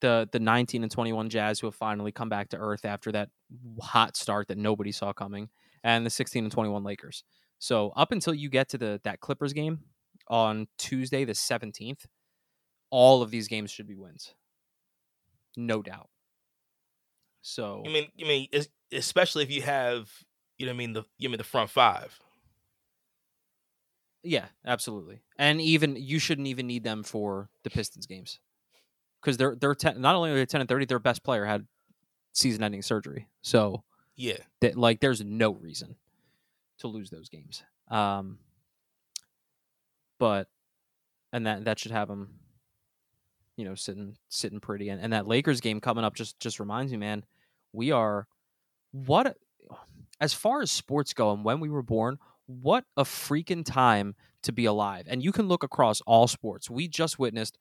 the 0.01 0.29
the 0.33 0.41
19 0.41 0.83
and 0.83 0.91
21 0.91 1.29
Jazz, 1.31 1.61
who 1.61 1.67
have 1.67 1.75
finally 1.75 2.11
come 2.13 2.29
back 2.29 2.49
to 2.51 2.57
earth 2.57 2.85
after 2.85 3.13
that 3.13 3.29
hot 3.81 4.17
start 4.17 4.49
that 4.49 4.59
nobody 4.59 4.91
saw 4.93 5.13
coming, 5.13 5.49
and 5.83 6.05
the 6.07 6.11
16 6.11 6.45
and 6.45 6.53
21 6.53 6.83
Lakers. 6.85 7.23
So 7.59 7.93
up 7.97 8.13
until 8.13 8.35
you 8.35 8.49
get 8.49 8.69
to 8.71 8.79
the 8.79 9.01
that 9.05 9.21
Clippers 9.21 9.53
game 9.53 9.81
on 10.29 10.67
Tuesday 10.79 11.25
the 11.25 11.33
17th, 11.33 12.07
all 12.91 13.23
of 13.23 13.31
these 13.31 13.47
games 13.47 13.71
should 13.71 13.87
be 13.87 13.95
wins, 13.95 14.35
no 15.57 15.83
doubt. 15.83 16.09
So 17.43 17.83
I 17.87 17.91
mean, 17.91 18.09
I 18.21 18.25
mean, 18.25 18.49
especially 18.93 19.43
if 19.45 19.51
you 19.51 19.63
have 19.63 20.11
you 20.59 20.67
know 20.67 20.71
what 20.73 20.77
I 20.77 20.79
mean 20.79 20.93
the 20.95 21.05
you 21.19 21.29
mean 21.29 21.39
the 21.39 21.45
front 21.45 21.71
five. 21.71 22.19
Yeah, 24.23 24.47
absolutely. 24.65 25.21
And 25.39 25.61
even 25.61 25.97
you 25.97 26.19
shouldn't 26.19 26.49
even 26.49 26.67
need 26.67 26.83
them 26.83 27.03
for 27.03 27.51
the 27.63 27.71
Pistons 27.71 28.07
games 28.07 28.41
because 29.21 29.37
they're 29.37 29.55
they're 29.55 29.75
ten, 29.75 30.01
not 30.01 30.15
only 30.15 30.31
are 30.31 30.35
they 30.35 30.47
ten 30.47 30.61
and 30.63 30.69
thirty, 30.69 30.87
their 30.87 30.99
best 30.99 31.23
player 31.23 31.45
had 31.45 31.67
season-ending 32.33 32.83
surgery. 32.83 33.29
So 33.43 33.85
Yeah, 34.17 34.39
that 34.63 34.77
like 34.79 35.01
there's 35.01 35.23
no 35.23 35.53
reason 35.53 35.97
to 36.79 36.89
lose 36.89 37.11
those 37.11 37.29
games. 37.29 37.63
Um, 37.89 38.39
but 40.19 40.49
and 41.33 41.47
that 41.47 41.67
that 41.67 41.79
should 41.79 41.93
have 41.93 42.09
them, 42.09 42.39
you 43.57 43.65
know, 43.65 43.75
sitting 43.75 44.17
sitting 44.29 44.61
pretty. 44.61 44.89
And, 44.89 45.01
and 45.01 45.13
that 45.13 45.27
Lakers 45.27 45.61
game 45.61 45.81
coming 45.81 46.05
up 46.05 46.15
just 46.15 46.39
just 46.41 46.61
reminds 46.61 46.93
me, 46.93 46.99
man, 46.99 47.25
we 47.73 47.93
are 47.93 48.27
what 48.93 49.37
as 50.21 50.33
far 50.33 50.63
as 50.63 50.71
sports 50.71 51.13
go 51.13 51.33
and 51.33 51.45
when 51.45 51.61
we 51.61 51.69
were 51.69 51.83
born. 51.83 52.19
what 52.47 52.85
a 52.97 53.05
freaking 53.05 53.65
time 53.65 54.15
to 54.43 54.53
be 54.53 54.67
alive. 54.67 55.07
And 55.09 55.23
you 55.23 55.33
can 55.33 55.49
look 55.49 55.63
across 55.63 56.01
all 56.03 56.27
sports. 56.29 56.69
We 56.69 56.89
just 56.89 57.19
witnessed, 57.19 57.59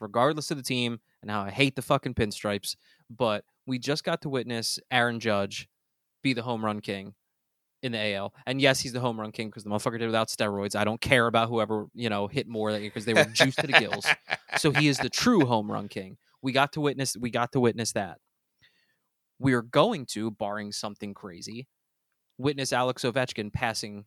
regardless 0.00 0.50
of 0.50 0.58
the 0.58 0.62
team, 0.62 1.00
and 1.22 1.30
how 1.30 1.42
I 1.42 1.50
hate 1.50 1.76
the 1.76 1.82
fucking 1.82 2.14
pinstripes, 2.14 2.76
but 3.08 3.44
we 3.66 3.78
just 3.78 4.04
got 4.04 4.20
to 4.22 4.28
witness 4.28 4.78
Aaron 4.90 5.18
Judge 5.18 5.68
be 6.22 6.34
the 6.34 6.42
home 6.42 6.64
run 6.64 6.80
king 6.80 7.14
in 7.86 7.92
the 7.92 8.14
AL. 8.14 8.34
And 8.46 8.60
yes, 8.60 8.80
he's 8.80 8.92
the 8.92 9.00
home 9.00 9.18
run 9.18 9.32
king 9.32 9.48
because 9.48 9.64
the 9.64 9.70
motherfucker 9.70 9.98
did 9.98 10.06
without 10.06 10.28
steroids. 10.28 10.76
I 10.76 10.84
don't 10.84 11.00
care 11.00 11.26
about 11.26 11.48
whoever, 11.48 11.86
you 11.94 12.10
know, 12.10 12.26
hit 12.26 12.46
more 12.46 12.78
because 12.78 13.04
they 13.04 13.14
were 13.14 13.24
juiced 13.24 13.58
to 13.58 13.66
the 13.66 13.72
gills. 13.72 14.06
So 14.58 14.70
he 14.70 14.88
is 14.88 14.98
the 14.98 15.08
true 15.08 15.46
home 15.46 15.70
run 15.70 15.88
king. 15.88 16.18
We 16.42 16.52
got 16.52 16.72
to 16.74 16.80
witness 16.80 17.16
we 17.16 17.30
got 17.30 17.52
to 17.52 17.60
witness 17.60 17.92
that. 17.92 18.18
We 19.38 19.52
are 19.54 19.62
going 19.62 20.06
to, 20.12 20.30
barring 20.30 20.72
something 20.72 21.14
crazy, 21.14 21.68
witness 22.38 22.72
Alex 22.72 23.02
Ovechkin 23.02 23.52
passing 23.52 24.06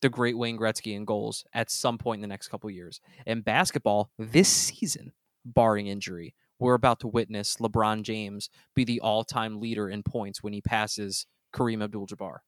the 0.00 0.08
great 0.08 0.38
Wayne 0.38 0.58
Gretzky 0.58 0.94
in 0.94 1.04
goals 1.04 1.44
at 1.52 1.70
some 1.70 1.98
point 1.98 2.18
in 2.18 2.22
the 2.22 2.28
next 2.28 2.48
couple 2.48 2.70
years. 2.70 3.00
In 3.26 3.42
basketball, 3.42 4.10
this 4.18 4.48
season, 4.48 5.12
barring 5.44 5.88
injury, 5.88 6.34
we're 6.58 6.74
about 6.74 7.00
to 7.00 7.08
witness 7.08 7.56
LeBron 7.56 8.02
James 8.02 8.50
be 8.74 8.84
the 8.84 9.00
all-time 9.00 9.60
leader 9.60 9.88
in 9.88 10.02
points 10.02 10.42
when 10.42 10.52
he 10.52 10.60
passes 10.60 11.26
Kareem 11.54 11.82
Abdul-Jabbar. 11.82 12.38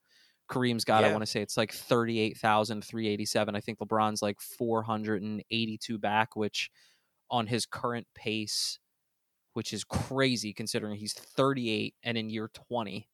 Kareem's 0.51 0.85
got, 0.85 1.05
I 1.05 1.11
want 1.13 1.23
to 1.23 1.27
say 1.27 1.41
it's 1.41 1.57
like 1.57 1.73
38,387. 1.73 3.55
I 3.55 3.61
think 3.61 3.79
LeBron's 3.79 4.23
like 4.23 4.41
482 4.41 5.99
back, 5.99 6.37
which 6.37 6.71
on 7.31 7.47
his 7.47 7.65
current 7.67 8.07
pace, 8.15 8.79
which 9.55 9.73
is 9.73 9.85
crazy 9.85 10.53
considering 10.53 10.97
he's 10.97 11.15
38 11.15 11.95
and 12.03 12.19
in 12.19 12.31
year 12.31 12.51
20. 12.53 13.09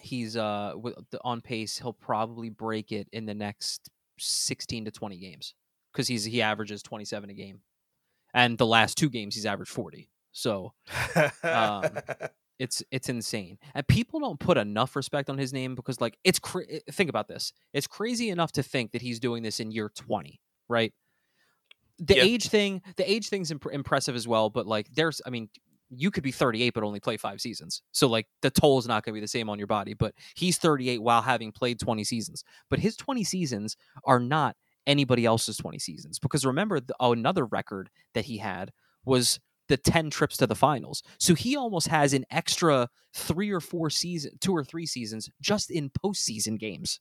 He's 0.00 0.36
uh 0.36 0.74
on 1.22 1.40
pace. 1.40 1.78
He'll 1.78 1.92
probably 1.92 2.50
break 2.50 2.92
it 2.92 3.08
in 3.12 3.26
the 3.26 3.34
next 3.34 3.88
16 4.18 4.84
to 4.84 4.90
20 4.90 5.18
games 5.18 5.54
because 5.92 6.06
he's 6.06 6.24
he 6.24 6.40
averages 6.40 6.82
27 6.82 7.30
a 7.30 7.34
game, 7.34 7.62
and 8.32 8.56
the 8.58 8.66
last 8.66 8.96
two 8.96 9.10
games 9.10 9.34
he's 9.34 9.46
averaged 9.46 9.72
40. 9.72 10.08
So 10.32 10.72
Um, 11.42 11.98
it's 12.58 12.82
it's 12.90 13.08
insane 13.08 13.58
and 13.74 13.86
people 13.86 14.18
don't 14.20 14.40
put 14.40 14.56
enough 14.58 14.96
respect 14.96 15.30
on 15.30 15.38
his 15.38 15.52
name 15.52 15.74
because 15.74 16.00
like 16.00 16.18
it's 16.24 16.38
cra- 16.38 16.66
think 16.90 17.08
about 17.08 17.28
this 17.28 17.52
it's 17.72 17.86
crazy 17.86 18.30
enough 18.30 18.52
to 18.52 18.62
think 18.62 18.92
that 18.92 19.02
he's 19.02 19.20
doing 19.20 19.42
this 19.42 19.60
in 19.60 19.70
year 19.70 19.90
20 19.94 20.40
right 20.68 20.92
the 21.98 22.16
Yeah. 22.16 22.22
age 22.24 22.48
thing 22.48 22.82
the 22.96 23.10
age 23.10 23.28
thing's 23.28 23.50
imp- 23.50 23.66
impressive 23.72 24.14
as 24.16 24.26
well 24.26 24.50
but 24.50 24.66
like 24.66 24.88
there's 24.94 25.20
i 25.26 25.30
mean 25.30 25.48
you 25.90 26.10
could 26.10 26.22
be 26.22 26.30
38 26.32 26.74
but 26.74 26.82
only 26.84 27.00
play 27.00 27.16
five 27.16 27.40
seasons 27.40 27.82
so 27.92 28.08
like 28.08 28.26
the 28.42 28.50
toll 28.50 28.78
is 28.78 28.86
not 28.86 29.04
going 29.04 29.12
to 29.14 29.16
be 29.16 29.20
the 29.20 29.28
same 29.28 29.48
on 29.48 29.58
your 29.58 29.66
body 29.66 29.94
but 29.94 30.14
he's 30.34 30.58
38 30.58 31.02
while 31.02 31.22
having 31.22 31.50
played 31.52 31.78
20 31.80 32.04
seasons 32.04 32.44
but 32.68 32.78
his 32.78 32.96
20 32.96 33.24
seasons 33.24 33.76
are 34.04 34.20
not 34.20 34.54
anybody 34.86 35.24
else's 35.24 35.56
20 35.56 35.78
seasons 35.78 36.18
because 36.18 36.44
remember 36.46 36.80
the, 36.80 36.94
another 37.00 37.44
record 37.46 37.88
that 38.14 38.24
he 38.26 38.38
had 38.38 38.72
was 39.04 39.40
the 39.68 39.76
10 39.76 40.10
trips 40.10 40.36
to 40.38 40.46
the 40.46 40.54
finals. 40.54 41.02
So 41.18 41.34
he 41.34 41.56
almost 41.56 41.88
has 41.88 42.12
an 42.12 42.24
extra 42.30 42.88
3 43.14 43.50
or 43.50 43.60
4 43.60 43.90
season, 43.90 44.32
2 44.40 44.54
or 44.54 44.64
3 44.64 44.86
seasons 44.86 45.30
just 45.40 45.70
in 45.70 45.90
postseason 45.90 46.58
games 46.58 47.00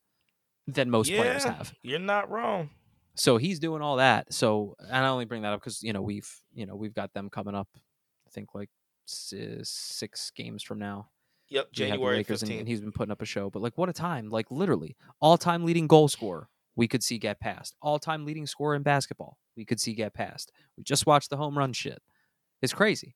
than 0.67 0.89
most 0.89 1.09
players 1.11 1.43
have. 1.45 1.73
You're 1.81 1.99
not 1.99 2.29
wrong. 2.29 2.69
So 3.15 3.37
he's 3.37 3.59
doing 3.59 3.81
all 3.81 3.95
that. 3.95 4.33
So 4.33 4.75
and 4.79 5.05
I 5.05 5.07
only 5.07 5.25
bring 5.25 5.41
that 5.41 5.53
up 5.53 5.61
cuz 5.61 5.81
you 5.81 5.93
know 5.93 6.01
we've, 6.01 6.29
you 6.53 6.65
know, 6.65 6.75
we've 6.75 6.93
got 6.93 7.13
them 7.13 7.29
coming 7.29 7.55
up 7.55 7.69
I 7.75 8.29
think 8.29 8.53
like 8.53 8.69
6 9.05 10.31
games 10.35 10.63
from 10.63 10.79
now. 10.79 11.09
Yep, 11.49 11.49
We 11.49 11.57
have 11.57 11.69
the 11.69 11.75
January 11.95 12.17
Lakers 12.17 12.43
and, 12.43 12.51
15th. 12.51 12.59
and 12.59 12.67
he's 12.67 12.81
been 12.81 12.91
putting 12.91 13.11
up 13.11 13.21
a 13.21 13.25
show. 13.25 13.49
But 13.49 13.61
like, 13.61 13.77
what 13.77 13.87
a 13.87 13.93
time! 13.93 14.29
Like 14.29 14.51
literally, 14.51 14.97
all-time 15.21 15.63
leading 15.63 15.87
goal 15.87 16.09
scorer 16.09 16.49
we 16.75 16.89
could 16.89 17.01
see 17.01 17.17
get 17.17 17.39
past. 17.39 17.75
All-time 17.81 18.25
leading 18.25 18.45
scorer 18.45 18.75
in 18.75 18.83
basketball 18.83 19.37
we 19.55 19.63
could 19.65 19.79
see 19.79 19.93
get 19.93 20.13
past. 20.13 20.51
We 20.77 20.83
just 20.83 21.05
watched 21.07 21.29
the 21.29 21.37
home 21.37 21.57
run 21.57 21.71
shit. 21.73 22.01
It's 22.61 22.73
crazy. 22.73 23.15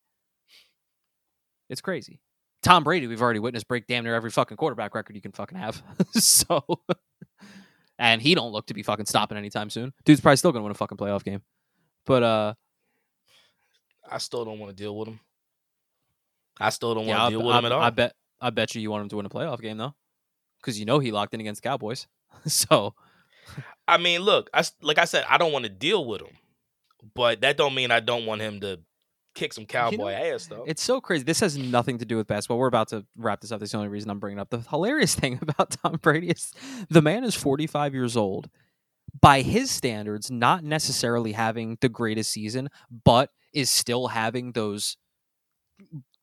It's 1.69 1.81
crazy. 1.81 2.21
Tom 2.61 2.83
Brady, 2.83 3.07
we've 3.07 3.21
already 3.21 3.39
witnessed 3.39 3.67
break 3.67 3.87
damn 3.87 4.03
near 4.03 4.13
every 4.13 4.29
fucking 4.29 4.57
quarterback 4.57 4.93
record 4.93 5.15
you 5.15 5.21
can 5.21 5.31
fucking 5.31 5.57
have. 5.57 5.81
so, 6.11 6.63
and 7.97 8.21
he 8.21 8.35
don't 8.35 8.51
look 8.51 8.67
to 8.67 8.73
be 8.73 8.83
fucking 8.83 9.05
stopping 9.05 9.37
anytime 9.37 9.69
soon. 9.69 9.93
Dude's 10.05 10.21
probably 10.21 10.35
still 10.35 10.51
gonna 10.51 10.63
win 10.63 10.71
a 10.71 10.75
fucking 10.75 10.97
playoff 10.97 11.23
game. 11.23 11.41
But 12.05 12.23
uh, 12.23 12.53
I 14.09 14.19
still 14.19 14.45
don't 14.45 14.59
want 14.59 14.75
to 14.75 14.83
deal 14.83 14.95
with 14.95 15.07
him. 15.07 15.19
I 16.59 16.69
still 16.69 16.93
don't 16.93 17.07
want 17.07 17.19
I, 17.19 17.25
to 17.25 17.29
deal 17.31 17.47
with 17.47 17.55
him 17.55 17.65
I- 17.65 17.67
at 17.67 17.71
all. 17.71 17.81
I 17.81 17.89
bet 17.89 18.13
I 18.39 18.49
bet 18.51 18.75
you 18.75 18.81
you 18.81 18.91
want 18.91 19.03
him 19.03 19.09
to 19.09 19.15
win 19.17 19.25
a 19.25 19.29
playoff 19.29 19.61
game 19.61 19.77
though, 19.77 19.95
because 20.59 20.79
you 20.79 20.85
know 20.85 20.99
he 20.99 21.11
locked 21.11 21.33
in 21.33 21.39
against 21.39 21.63
the 21.63 21.69
Cowboys. 21.69 22.07
so 22.45 22.93
I 23.87 23.97
mean, 23.97 24.21
look, 24.21 24.49
I 24.53 24.63
like 24.81 24.99
I 24.99 25.05
said, 25.05 25.25
I 25.27 25.37
don't 25.37 25.51
want 25.51 25.63
to 25.63 25.69
deal 25.69 26.05
with 26.05 26.21
him, 26.21 26.35
but 27.15 27.41
that 27.41 27.57
don't 27.57 27.73
mean 27.73 27.89
I 27.91 28.01
don't 28.01 28.25
want 28.25 28.41
him 28.41 28.59
to 28.61 28.79
kick 29.34 29.53
some 29.53 29.65
cowboy 29.65 30.11
ass 30.11 30.47
though. 30.47 30.63
It's 30.67 30.84
so 30.84 31.01
crazy. 31.01 31.23
This 31.23 31.39
has 31.39 31.57
nothing 31.57 31.97
to 31.99 32.05
do 32.05 32.17
with 32.17 32.27
basketball. 32.27 32.57
We're 32.57 32.67
about 32.67 32.89
to 32.89 33.05
wrap 33.15 33.41
this 33.41 33.51
up. 33.51 33.59
That's 33.59 33.71
the 33.71 33.77
only 33.77 33.89
reason 33.89 34.09
I'm 34.09 34.19
bringing 34.19 34.39
up. 34.39 34.49
The 34.49 34.59
hilarious 34.59 35.15
thing 35.21 35.39
about 35.41 35.77
Tom 35.84 35.97
Brady 36.01 36.29
is 36.29 36.51
the 36.89 37.01
man 37.01 37.23
is 37.23 37.36
45 37.36 37.93
years 37.93 38.17
old. 38.17 38.49
By 39.19 39.41
his 39.41 39.69
standards, 39.69 40.32
not 40.32 40.63
necessarily 40.63 41.34
having 41.34 41.77
the 41.82 41.89
greatest 41.89 42.32
season, 42.32 42.69
but 43.03 43.29
is 43.53 43.69
still 43.69 44.07
having 44.07 44.53
those 44.53 44.95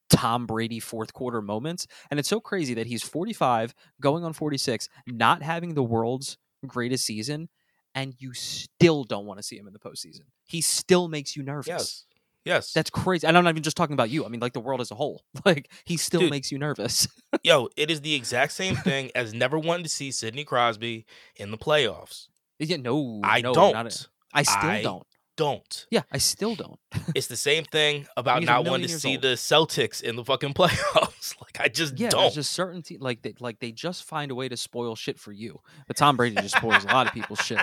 Tom 0.09 0.47
Brady 0.47 0.81
fourth 0.81 1.13
quarter 1.13 1.43
moments. 1.43 1.87
And 2.11 2.19
it's 2.19 2.29
so 2.29 2.41
crazy 2.41 2.75
that 2.75 2.87
he's 2.87 3.03
45, 3.03 3.75
going 4.01 4.25
on 4.25 4.33
46, 4.33 4.89
not 5.07 5.43
having 5.43 5.75
the 5.75 5.83
world's 5.83 6.39
greatest 6.67 7.05
season, 7.05 7.49
and 7.95 8.15
you 8.19 8.33
still 8.33 9.05
don't 9.05 9.27
want 9.27 9.39
to 9.39 9.43
see 9.43 9.59
him 9.59 9.67
in 9.67 9.73
the 9.73 9.79
postseason. 9.79 10.23
He 10.45 10.61
still 10.61 11.09
makes 11.09 11.37
you 11.37 11.43
nervous. 11.43 11.69
yes, 11.69 12.05
yes. 12.49 12.73
That's 12.73 12.91
crazy. 12.91 13.27
And 13.27 13.37
I'm 13.39 13.45
not 13.45 13.51
even 13.51 13.63
just 13.63 13.77
talking 13.77 13.95
about 13.95 14.11
you. 14.11 14.25
I 14.25 14.29
mean, 14.29 14.41
like 14.41 14.55
the 14.55 14.61
world 14.61 14.81
as 14.81 14.91
a 14.91 14.95
whole. 14.97 15.23
Like 15.45 15.71
he 15.85 15.97
still 15.97 16.21
Dude. 16.21 16.31
makes 16.31 16.51
you 16.51 16.59
nervous. 16.59 17.07
Yo, 17.45 17.69
it 17.77 17.91
is 17.91 18.01
the 18.01 18.15
exact 18.15 18.53
same 18.53 18.75
thing 18.77 19.11
as 19.15 19.33
never 19.33 19.59
wanting 19.59 19.85
to 19.85 19.89
see 19.91 20.11
Sidney 20.11 20.45
Crosby 20.45 21.07
in 21.37 21.51
the 21.53 21.59
playoffs. 21.59 22.27
yeah, 22.59 22.77
no, 22.79 23.21
I 23.23 23.41
no, 23.43 23.55
don't. 23.55 23.75
A- 23.77 24.07
I 24.35 24.43
still 24.43 24.71
I 24.71 24.83
don't. 24.83 25.07
don't. 25.37 25.87
Yeah, 25.91 26.03
I 26.13 26.19
still 26.19 26.55
don't. 26.55 26.79
It's 27.15 27.29
the 27.29 27.37
same 27.37 27.65
thing 27.73 28.07
about 28.17 28.43
not 28.43 28.67
wanting 28.67 28.89
to 28.89 28.99
see 28.99 29.13
old. 29.15 29.23
the 29.23 29.35
Celtics 29.37 30.03
in 30.03 30.17
the 30.17 30.25
fucking 30.25 30.53
playoffs. 30.55 31.35
like 31.41 31.61
I 31.61 31.69
just 31.69 31.99
Yeah, 31.99 32.09
don't. 32.11 32.23
there's 32.23 32.35
just 32.35 32.53
certain 32.53 32.83
te- 32.83 32.99
like 32.99 33.23
they 33.23 33.35
like 33.41 33.59
they 33.61 33.71
just 33.73 34.05
find 34.05 34.31
a 34.31 34.35
way 34.35 34.49
to 34.49 34.57
spoil 34.57 34.97
shit 34.97 35.19
for 35.19 35.33
you. 35.33 35.61
But 35.87 35.97
Tom 35.97 36.17
Brady 36.17 36.37
just 36.37 36.57
spoils 36.57 36.85
a 36.85 36.89
lot 36.89 37.07
of 37.07 37.13
people's 37.15 37.41
shit. 37.41 37.61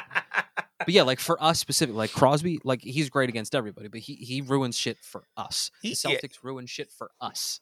But 0.85 0.93
yeah, 0.93 1.03
like 1.03 1.19
for 1.19 1.41
us 1.43 1.59
specifically, 1.59 1.97
like 1.97 2.11
Crosby, 2.11 2.59
like 2.63 2.81
he's 2.81 3.09
great 3.09 3.29
against 3.29 3.53
everybody, 3.55 3.87
but 3.87 3.99
he 4.01 4.15
he 4.15 4.41
ruins 4.41 4.77
shit 4.77 4.97
for 5.01 5.23
us. 5.35 5.71
The 5.81 5.89
He- 5.89 5.95
yeah. 6.09 6.17
Celtics 6.17 6.43
ruin 6.43 6.65
shit 6.67 6.91
for 6.91 7.11
us. 7.19 7.59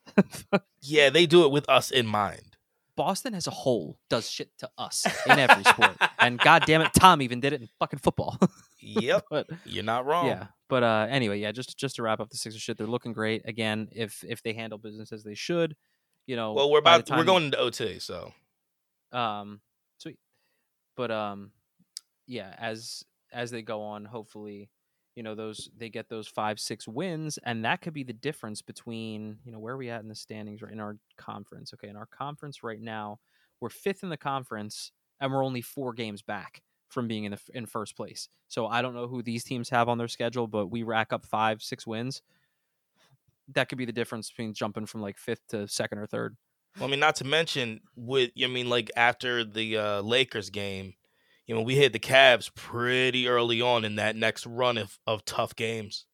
yeah, 0.82 1.09
they 1.09 1.26
do 1.26 1.43
it 1.45 1.51
with 1.51 1.67
us 1.69 1.89
in 1.91 2.05
mind. 2.05 2.57
Boston 2.95 3.34
as 3.34 3.47
a 3.47 3.51
whole 3.51 3.97
does 4.07 4.30
shit 4.30 4.49
to 4.59 4.69
us 4.78 5.07
in 5.26 5.39
every 5.39 5.63
sport. 5.63 5.97
And 6.19 6.38
god 6.38 6.63
damn 6.67 6.82
it, 6.82 6.91
Tom 6.93 7.24
even 7.24 7.39
did 7.39 7.51
it 7.53 7.59
in 7.61 7.67
fucking 7.80 7.97
football. 7.97 8.38
Yep, 8.80 9.26
but 9.32 9.47
you're 9.65 9.84
not 9.84 10.05
wrong. 10.05 10.28
Yeah, 10.28 10.47
but 10.69 10.84
uh, 10.84 11.07
anyway, 11.09 11.39
yeah, 11.39 11.51
just 11.51 11.76
just 11.78 11.95
to 11.95 12.03
wrap 12.03 12.19
up 12.19 12.30
the 12.30 12.38
Sixers 12.38 12.61
shit, 12.61 12.78
they're 12.78 12.86
looking 12.86 13.11
great 13.13 13.41
again. 13.45 13.88
If 13.91 14.24
if 14.28 14.43
they 14.43 14.53
handle 14.53 14.78
business 14.78 15.11
as 15.11 15.24
they 15.24 15.34
should, 15.34 15.76
you 16.28 16.36
know. 16.36 16.53
Well, 16.53 16.69
we're 16.69 16.82
the 16.82 16.95
about 16.97 17.09
we're 17.17 17.24
going 17.24 17.45
into 17.45 17.57
OT, 17.57 17.97
so 17.97 18.32
Um, 19.11 19.61
sweet, 19.97 20.17
but 20.95 21.09
um, 21.09 21.51
yeah, 22.28 22.53
as 22.59 23.03
as 23.34 23.51
they 23.51 23.61
go 23.61 23.81
on, 23.81 24.05
hopefully, 24.05 24.69
you 25.15 25.23
know 25.23 25.36
those 25.36 25.69
they 25.77 25.89
get 25.89 26.09
those 26.09 26.27
five 26.27 26.59
six 26.59 26.88
wins, 26.88 27.38
and 27.43 27.65
that 27.65 27.81
could 27.81 27.93
be 27.93 28.03
the 28.03 28.13
difference 28.13 28.61
between 28.61 29.38
you 29.45 29.51
know 29.51 29.59
where 29.59 29.77
we 29.77 29.89
at 29.89 30.01
in 30.01 30.07
the 30.07 30.15
standings 30.15 30.61
right 30.61 30.71
in 30.71 30.79
our 30.79 30.97
conference. 31.17 31.73
Okay, 31.73 31.88
in 31.88 31.95
our 31.95 32.07
conference 32.07 32.63
right 32.63 32.81
now, 32.81 33.19
we're 33.59 33.69
fifth 33.69 34.03
in 34.03 34.09
the 34.09 34.17
conference, 34.17 34.91
and 35.19 35.31
we're 35.31 35.43
only 35.43 35.61
four 35.61 35.93
games 35.93 36.21
back 36.21 36.61
from 36.89 37.07
being 37.07 37.25
in 37.25 37.31
the 37.31 37.39
in 37.53 37.65
first 37.65 37.95
place. 37.95 38.29
So 38.47 38.67
I 38.67 38.81
don't 38.81 38.93
know 38.93 39.07
who 39.07 39.21
these 39.21 39.43
teams 39.43 39.69
have 39.69 39.89
on 39.89 39.97
their 39.97 40.07
schedule, 40.07 40.47
but 40.47 40.67
we 40.67 40.84
rack 40.84 41.13
up 41.13 41.25
five 41.25 41.61
six 41.61 41.86
wins. 41.86 42.21
That 43.53 43.69
could 43.69 43.77
be 43.77 43.86
the 43.86 43.91
difference 43.91 44.29
between 44.29 44.53
jumping 44.53 44.86
from 44.86 45.01
like 45.01 45.17
fifth 45.17 45.45
to 45.49 45.67
second 45.67 45.99
or 45.99 46.07
third. 46.07 46.38
Well, 46.77 46.88
I 46.88 46.91
mean, 46.91 46.99
not 46.99 47.15
to 47.17 47.23
mention 47.23 47.81
with 47.95 48.31
I 48.41 48.47
mean, 48.47 48.69
like 48.69 48.89
after 48.95 49.43
the 49.43 49.77
uh, 49.77 50.01
Lakers 50.01 50.49
game, 50.49 50.93
you 51.53 51.59
know, 51.59 51.65
we 51.65 51.75
hit 51.75 51.93
the 51.93 51.99
Cavs 51.99 52.51
pretty 52.55 53.27
early 53.27 53.61
on 53.61 53.85
in 53.85 53.97
that 53.97 54.15
next 54.15 54.47
run 54.47 54.75
of, 54.75 54.97
of 55.05 55.23
tough 55.23 55.55
games. 55.55 56.07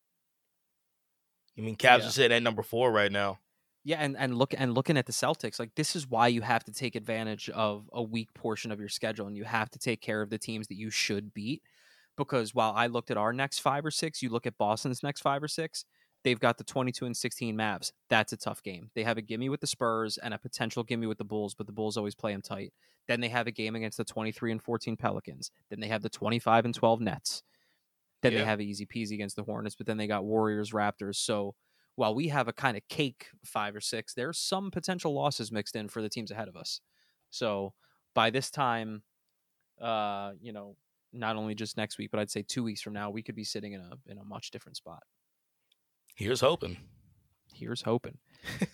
I 1.57 1.61
mean, 1.61 1.77
Cavs 1.77 1.99
Yeah. 1.99 2.07
are 2.07 2.11
sitting 2.11 2.35
at 2.35 2.43
number 2.43 2.61
four 2.61 2.91
right 2.91 3.09
now. 3.09 3.39
Yeah, 3.85 3.99
and, 4.01 4.17
and 4.17 4.37
look 4.37 4.53
and 4.57 4.73
looking 4.73 4.97
at 4.97 5.05
the 5.05 5.13
Celtics, 5.13 5.57
like 5.57 5.73
this 5.75 5.95
is 5.95 6.05
why 6.05 6.27
you 6.27 6.41
have 6.41 6.65
to 6.65 6.73
take 6.73 6.95
advantage 6.95 7.49
of 7.51 7.89
a 7.93 8.03
weak 8.03 8.33
portion 8.33 8.69
of 8.69 8.81
your 8.81 8.89
schedule, 8.89 9.27
and 9.27 9.37
you 9.37 9.45
have 9.45 9.69
to 9.69 9.79
take 9.79 10.01
care 10.01 10.21
of 10.21 10.29
the 10.29 10.37
teams 10.37 10.67
that 10.67 10.75
you 10.75 10.89
should 10.89 11.33
beat. 11.33 11.61
Because 12.17 12.53
while 12.53 12.73
I 12.75 12.87
looked 12.87 13.09
at 13.09 13.15
our 13.15 13.31
next 13.31 13.59
five 13.59 13.85
or 13.85 13.91
six, 13.91 14.21
you 14.21 14.29
look 14.29 14.45
at 14.45 14.57
Boston's 14.57 15.03
next 15.03 15.21
five 15.21 15.41
or 15.41 15.47
six, 15.47 15.85
they've 16.23 16.39
got 16.39 16.57
the 16.57 16.63
22 16.63 17.05
and 17.05 17.15
16 17.15 17.55
Mavs. 17.55 17.91
That's 18.09 18.33
a 18.33 18.37
tough 18.37 18.61
game. 18.63 18.91
They 18.95 19.03
have 19.03 19.17
a 19.17 19.21
gimme 19.21 19.49
with 19.49 19.61
the 19.61 19.67
Spurs 19.67 20.17
and 20.17 20.33
a 20.33 20.37
potential 20.37 20.83
gimme 20.83 21.07
with 21.07 21.17
the 21.17 21.23
Bulls, 21.25 21.55
but 21.55 21.65
the 21.67 21.73
Bulls 21.73 21.97
always 21.97 22.15
play 22.15 22.31
them 22.33 22.41
tight. 22.41 22.73
Then 23.07 23.21
they 23.21 23.29
have 23.29 23.47
a 23.47 23.51
game 23.51 23.75
against 23.75 23.97
the 23.97 24.05
23 24.05 24.51
and 24.51 24.61
14 24.61 24.97
Pelicans. 24.97 25.51
Then 25.69 25.79
they 25.79 25.87
have 25.87 26.01
the 26.01 26.09
25 26.09 26.65
and 26.65 26.75
12 26.75 27.01
Nets. 27.01 27.43
Then 28.21 28.33
Yeah. 28.33 28.39
they 28.39 28.45
have 28.45 28.61
easy 28.61 28.85
peasy 28.85 29.13
against 29.13 29.35
the 29.37 29.43
Hornets, 29.43 29.75
but 29.75 29.87
then 29.87 29.97
they 29.97 30.07
got 30.07 30.25
Warriors, 30.25 30.71
Raptors. 30.71 31.15
So 31.15 31.55
while 31.95 32.13
we 32.13 32.27
have 32.27 32.47
a 32.47 32.53
kind 32.53 32.75
of 32.77 32.87
cake 32.89 33.27
five 33.45 33.75
or 33.75 33.81
six, 33.81 34.13
there's 34.13 34.37
some 34.37 34.71
potential 34.71 35.13
losses 35.13 35.51
mixed 35.51 35.75
in 35.75 35.87
for 35.87 36.01
the 36.01 36.09
teams 36.09 36.31
ahead 36.31 36.47
of 36.49 36.55
us. 36.55 36.81
So 37.29 37.73
by 38.13 38.29
this 38.29 38.51
time, 38.51 39.03
uh, 39.79 40.33
you 40.41 40.51
know, 40.51 40.75
not 41.13 41.35
only 41.37 41.55
just 41.55 41.77
next 41.77 41.97
week, 41.97 42.11
but 42.11 42.19
I'd 42.19 42.29
say 42.29 42.43
two 42.43 42.63
weeks 42.63 42.81
from 42.81 42.93
now, 42.93 43.09
we 43.09 43.23
could 43.23 43.35
be 43.35 43.43
sitting 43.43 43.73
in 43.73 43.81
a 43.81 43.93
in 44.05 44.17
a 44.17 44.23
much 44.23 44.51
different 44.51 44.75
spot. 44.77 45.03
Here's 46.19 46.41
hoping. 46.41 46.75
Here's 47.53 47.81
hoping. 47.81 48.17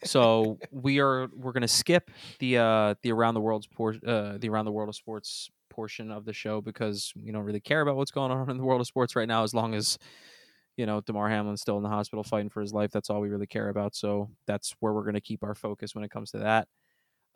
So 0.04 0.58
we 0.72 1.00
are 1.00 1.28
we're 1.32 1.52
gonna 1.52 1.68
skip 1.68 2.10
the 2.40 2.58
uh 2.58 2.96
the 3.04 3.12
around 3.12 3.36
the 3.36 3.40
world's 3.40 3.68
por- 3.68 3.94
uh 4.04 4.40
the 4.40 4.50
around 4.50 4.66
the 4.66 4.72
world 4.72 4.90
of 4.90 4.96
sports 4.96 5.52
portion 5.70 6.10
of 6.10 6.26
the 6.26 6.34
show 6.34 6.60
because 6.60 7.14
we 7.16 7.32
don't 7.32 7.44
really 7.44 7.60
care 7.60 7.82
about 7.82 7.98
what's 7.98 8.10
going 8.10 8.32
on 8.32 8.50
in 8.50 8.58
the 8.58 8.64
world 8.64 8.82
of 8.82 8.88
sports 8.88 9.16
right 9.16 9.28
now 9.28 9.44
as 9.44 9.54
long 9.54 9.76
as 9.76 10.00
you 10.76 10.88
know 10.88 11.02
Damar 11.02 11.30
Hamlin's 11.30 11.62
still 11.62 11.78
in 11.78 11.84
the 11.84 11.90
hospital 11.90 12.24
fighting 12.24 12.50
for 12.50 12.62
his 12.62 12.74
life. 12.74 12.90
That's 12.90 13.12
all 13.12 13.22
we 13.22 13.30
really 13.30 13.46
care 13.46 13.70
about. 13.70 13.94
So 13.94 14.32
that's 14.48 14.76
where 14.80 14.94
we're 14.94 15.06
gonna 15.06 15.22
keep 15.22 15.44
our 15.44 15.54
focus 15.54 15.94
when 15.94 16.04
it 16.04 16.10
comes 16.10 16.32
to 16.32 16.40
that. 16.40 16.68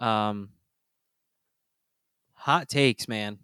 Um, 0.04 0.50
hot 2.34 2.68
takes, 2.68 3.08
man. 3.08 3.38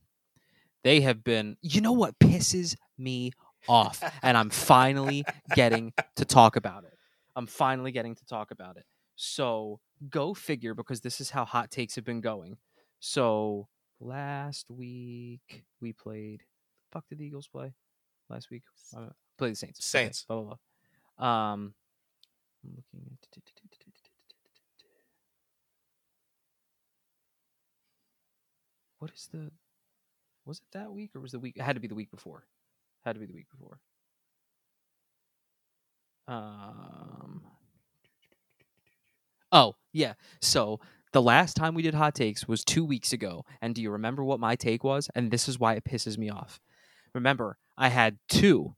They 0.83 1.01
have 1.01 1.23
been. 1.23 1.57
You 1.61 1.81
know 1.81 1.93
what 1.93 2.17
pisses 2.17 2.75
me 2.97 3.33
off, 3.67 4.03
and 4.21 4.37
I'm 4.37 4.49
finally 4.49 5.25
getting 5.55 5.93
to 6.15 6.25
talk 6.25 6.55
about 6.55 6.83
it. 6.83 6.97
I'm 7.35 7.47
finally 7.47 7.91
getting 7.91 8.15
to 8.15 8.25
talk 8.25 8.51
about 8.51 8.77
it. 8.77 8.85
So 9.15 9.79
go 10.09 10.33
figure, 10.33 10.73
because 10.73 11.01
this 11.01 11.21
is 11.21 11.29
how 11.29 11.45
hot 11.45 11.71
takes 11.71 11.95
have 11.95 12.05
been 12.05 12.21
going. 12.21 12.57
So 12.99 13.67
last 13.99 14.69
week 14.69 15.63
we 15.81 15.93
played. 15.93 16.43
Fuck 16.91 17.05
did 17.09 17.19
the 17.19 17.25
Eagles 17.25 17.47
play 17.47 17.73
last 18.29 18.49
week? 18.49 18.63
Uh, 18.95 19.09
played 19.37 19.53
the 19.53 19.57
Saints. 19.57 19.79
Okay, 19.79 20.05
Saints. 20.05 20.25
blah 20.27 20.41
blah 20.41 20.55
blah. 21.17 21.27
Um, 21.27 21.73
I'm 22.63 22.75
looking 22.75 23.11
at. 23.11 23.19
What 28.99 29.11
is 29.13 29.29
the? 29.31 29.51
Was 30.45 30.59
it 30.59 30.65
that 30.73 30.91
week 30.91 31.11
or 31.15 31.21
was 31.21 31.31
the 31.31 31.39
week? 31.39 31.57
It 31.57 31.63
had 31.63 31.75
to 31.75 31.79
be 31.79 31.87
the 31.87 31.95
week 31.95 32.11
before. 32.11 32.45
Had 33.05 33.13
to 33.13 33.19
be 33.19 33.27
the 33.27 33.33
week 33.33 33.47
before. 33.51 33.79
Um. 36.27 37.41
Oh 39.51 39.75
yeah. 39.93 40.13
So 40.41 40.79
the 41.13 41.21
last 41.21 41.55
time 41.55 41.75
we 41.75 41.83
did 41.83 41.93
hot 41.93 42.15
takes 42.15 42.47
was 42.47 42.65
two 42.65 42.83
weeks 42.83 43.13
ago, 43.13 43.45
and 43.61 43.75
do 43.75 43.81
you 43.81 43.91
remember 43.91 44.23
what 44.23 44.39
my 44.39 44.55
take 44.55 44.83
was? 44.83 45.07
And 45.15 45.31
this 45.31 45.47
is 45.47 45.59
why 45.59 45.75
it 45.75 45.83
pisses 45.83 46.17
me 46.17 46.29
off. 46.29 46.59
Remember, 47.13 47.57
I 47.77 47.89
had 47.89 48.17
two. 48.27 48.75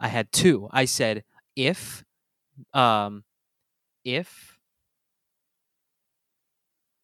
I 0.00 0.08
had 0.08 0.30
two. 0.32 0.68
I 0.70 0.84
said 0.84 1.24
if, 1.56 2.04
um, 2.74 3.24
if 4.04 4.58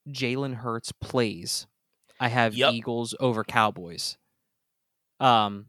Jalen 0.09 0.57
Hurts 0.57 0.93
plays, 0.93 1.67
I 2.21 2.29
have 2.29 2.55
Yup. 2.55 2.75
Eagles 2.75 3.15
over 3.21 3.43
Cowboys. 3.45 4.19
Um, 5.21 5.67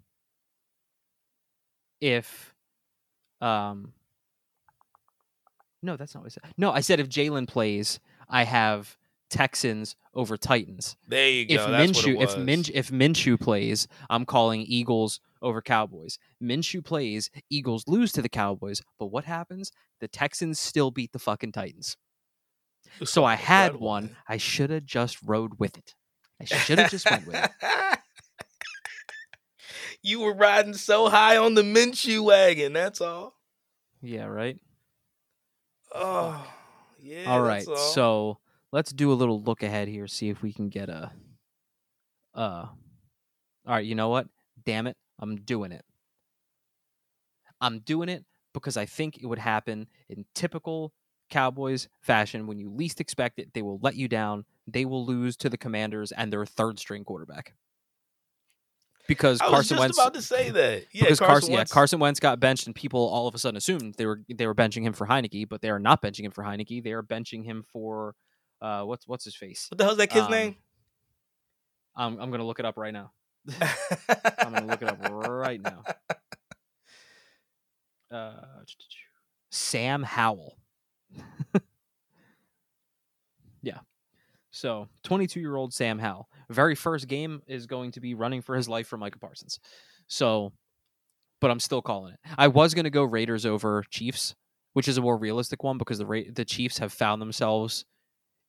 if, 2.06 2.54
um, 3.42 3.94
no, 5.82 5.98
that's 5.98 6.14
not 6.16 6.22
what 6.24 6.28
I 6.32 6.34
said. 6.34 6.54
No, 6.58 6.72
I 6.72 6.82
said 6.82 7.00
if 7.00 7.10
Jalen 7.10 7.48
plays, 7.48 8.00
I 8.30 8.44
have 8.44 8.98
Texans 9.30 9.96
over 10.14 10.38
Titans. 10.38 10.96
There 11.08 11.30
you 11.30 11.46
If 11.50 11.58
go. 11.58 11.72
That's 11.72 11.94
what 11.94 12.06
Minshew, 12.06 12.14
it 12.14 12.18
was. 12.20 12.34
if 12.34 12.40
Min, 12.40 12.64
if 12.74 12.90
Minshew 12.92 13.40
plays, 13.40 13.88
I'm 14.10 14.26
calling 14.26 14.62
Eagles 14.62 15.20
over 15.42 15.62
Cowboys. 15.62 16.18
Minshew 16.42 16.84
plays, 16.84 17.30
Eagles 17.50 17.84
lose 17.88 18.12
to 18.14 18.22
the 18.22 18.30
Cowboys. 18.30 18.82
But 19.00 19.08
what 19.08 19.26
happens? 19.26 19.72
The 20.00 20.08
Texans 20.08 20.60
still 20.60 20.92
beat 20.92 21.12
the 21.12 21.20
fucking 21.20 21.52
Titans. 21.52 21.98
So 23.04 23.26
I 23.26 23.36
had 23.36 23.76
one. 23.78 24.16
I 24.30 24.38
should 24.38 24.70
have 24.70 24.86
just 24.86 25.18
rode 25.24 25.60
with 25.60 25.76
it. 25.78 25.96
I 26.40 26.46
should 26.46 26.78
have 26.80 26.92
just 26.92 27.10
went 27.10 27.28
with 27.28 27.36
it. 27.36 27.52
you 30.06 30.20
were 30.20 30.34
riding 30.34 30.74
so 30.74 31.10
high 31.10 31.38
on 31.38 31.56
the 31.56 31.64
Minshew 31.64 32.24
wagon. 32.24 32.74
That's 32.74 33.02
all. 33.02 33.34
Yeah, 34.02 34.26
right. 34.26 34.58
Oh, 35.94 36.46
yeah. 37.00 37.26
all 37.26 37.42
right. 37.42 37.68
all. 37.68 37.76
So 37.76 38.38
let's 38.72 38.92
do 38.92 39.12
a 39.12 39.16
little 39.16 39.42
look 39.42 39.64
ahead 39.64 39.88
here. 39.88 40.08
See 40.08 40.30
if 40.30 40.42
we 40.42 40.54
can 40.54 40.70
get 40.70 40.90
a. 40.90 41.12
Uh. 42.34 42.68
All 42.68 43.74
right. 43.74 43.86
You 43.86 43.96
know 43.96 44.10
what? 44.10 44.28
Damn 44.64 44.88
it! 44.88 44.98
I'm 45.20 45.38
doing 45.38 45.72
it. 45.72 45.84
I'm 47.62 47.80
doing 47.80 48.10
it 48.10 48.26
because 48.54 48.78
I 48.78 48.86
think 48.86 49.18
it 49.18 49.26
would 49.26 49.40
happen 49.40 49.88
in 50.10 50.26
typical 50.36 50.94
Cowboys 51.30 51.88
fashion. 52.02 52.48
When 52.48 52.60
you 52.60 52.70
least 52.70 53.02
expect 53.02 53.40
it, 53.40 53.54
they 53.54 53.62
will 53.62 53.80
let 53.82 53.96
you 53.96 54.08
down. 54.08 54.46
They 54.68 54.86
will 54.86 55.06
lose 55.06 55.36
to 55.38 55.50
the 55.50 55.58
Commanders 55.58 56.12
and 56.12 56.32
their 56.32 56.46
third 56.46 56.80
string 56.80 57.04
quarterback. 57.04 57.54
Because 59.08 59.40
I 59.40 59.46
was 59.46 59.52
Carson 59.54 59.70
just 59.78 59.80
Wentz 59.80 59.98
about 60.00 60.14
to 60.16 60.22
say 60.22 60.50
that. 60.50 60.86
Yeah, 60.92 61.04
because 61.04 61.20
Carson, 61.20 61.34
Carson, 61.34 61.54
Wentz. 61.54 61.70
yeah, 61.72 61.74
Carson 61.74 62.00
Wentz 62.00 62.20
got 62.20 62.40
benched, 62.40 62.66
and 62.66 62.76
people 62.76 63.02
all 63.08 63.28
of 63.28 63.36
a 63.36 63.38
sudden 63.38 63.56
assumed 63.58 63.96
they 63.98 64.06
were 64.06 64.22
they 64.34 64.48
were 64.48 64.56
benching 64.56 64.82
him 64.84 64.94
for 64.94 65.06
Heinicke, 65.08 65.48
but 65.48 65.62
they 65.62 65.70
are 65.70 65.80
not 65.80 66.02
benching 66.02 66.24
him 66.26 66.32
for 66.32 66.44
Heinicke. 66.44 66.84
They 66.84 66.92
are 66.94 67.04
benching 67.04 67.46
him 67.46 67.64
for 67.72 68.16
uh, 68.62 68.84
what's 68.84 69.08
what's 69.08 69.26
his 69.26 69.36
face? 69.36 69.68
What 69.70 69.78
the 69.78 69.84
hell's 69.84 69.98
that 69.98 70.08
kid's 70.10 70.26
Um, 70.26 70.32
name? 70.32 70.56
I'm 71.96 72.20
I'm 72.20 72.32
gonna 72.32 72.46
look 72.46 72.60
it 72.60 72.66
up 72.66 72.78
right 72.78 72.94
now. 72.94 73.12
I'm 74.40 74.54
gonna 74.54 74.66
look 74.66 74.82
it 74.82 74.90
up 74.90 74.98
right 75.12 75.62
now. 75.62 75.84
Uh, 78.12 78.36
Sam 79.52 80.04
Howell. 80.04 80.58
yeah. 83.62 83.80
So, 84.56 84.88
22 85.04 85.42
year 85.42 85.58
old 85.58 85.74
Sam 85.74 86.00
Howell. 86.00 86.30
Very 86.50 86.76
first 86.76 87.10
game 87.10 87.42
is 87.46 87.68
going 87.68 87.92
to 87.92 88.00
be 88.00 88.14
running 88.14 88.42
for 88.42 88.56
his 88.56 88.70
life 88.70 88.88
for 88.88 88.96
Micah 88.96 89.20
Parsons. 89.20 89.60
So, 90.08 90.54
but 91.42 91.52
I'm 91.52 91.60
still 91.60 91.82
calling 91.82 92.14
it. 92.14 92.20
I 92.38 92.48
was 92.48 92.74
going 92.74 92.86
to 92.86 92.90
go 92.90 93.04
Raiders 93.04 93.46
over 93.46 93.84
Chiefs, 93.90 94.34
which 94.72 94.88
is 94.88 94.98
a 94.98 95.02
more 95.02 95.18
realistic 95.18 95.62
one 95.62 95.78
because 95.78 95.98
the 95.98 96.06
Ra- 96.06 96.32
the 96.32 96.46
Chiefs 96.46 96.78
have 96.78 96.94
found 96.94 97.22
themselves 97.22 97.84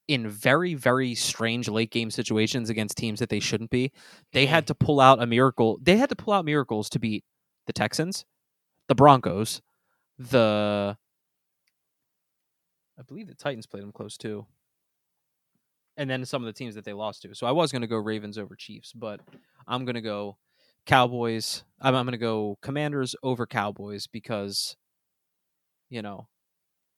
in 0.06 0.28
very 0.28 0.74
very 0.74 1.16
strange 1.16 1.68
late 1.68 1.90
game 1.90 2.12
situations 2.12 2.70
against 2.70 2.96
teams 2.96 3.18
that 3.18 3.28
they 3.28 3.40
shouldn't 3.40 3.70
be. 3.70 3.90
They 4.32 4.46
Mm. 4.46 4.50
had 4.50 4.66
to 4.68 4.76
pull 4.76 5.00
out 5.00 5.20
a 5.20 5.26
miracle. 5.26 5.76
They 5.82 5.96
had 5.96 6.08
to 6.10 6.16
pull 6.16 6.34
out 6.34 6.44
miracles 6.44 6.88
to 6.90 7.00
beat 7.00 7.24
the 7.66 7.72
Texans, 7.72 8.24
the 8.86 8.94
Broncos, 8.94 9.60
the 10.18 10.96
I 12.96 13.02
believe 13.02 13.26
the 13.26 13.34
Titans 13.34 13.66
played 13.66 13.82
them 13.82 13.90
close 13.90 14.16
too. 14.16 14.46
And 15.96 16.10
then 16.10 16.24
some 16.26 16.42
of 16.42 16.46
the 16.46 16.52
teams 16.52 16.74
that 16.74 16.84
they 16.84 16.92
lost 16.92 17.22
to. 17.22 17.34
So 17.34 17.46
I 17.46 17.52
was 17.52 17.72
going 17.72 17.82
to 17.82 17.88
go 17.88 17.96
Ravens 17.96 18.36
over 18.36 18.54
Chiefs, 18.54 18.92
but 18.92 19.20
I'm 19.66 19.84
going 19.84 19.94
to 19.94 20.02
go 20.02 20.36
Cowboys. 20.84 21.64
I'm, 21.80 21.94
I'm 21.94 22.04
going 22.04 22.12
to 22.12 22.18
go 22.18 22.58
Commanders 22.60 23.16
over 23.22 23.46
Cowboys 23.46 24.06
because, 24.06 24.76
you 25.88 26.02
know, 26.02 26.28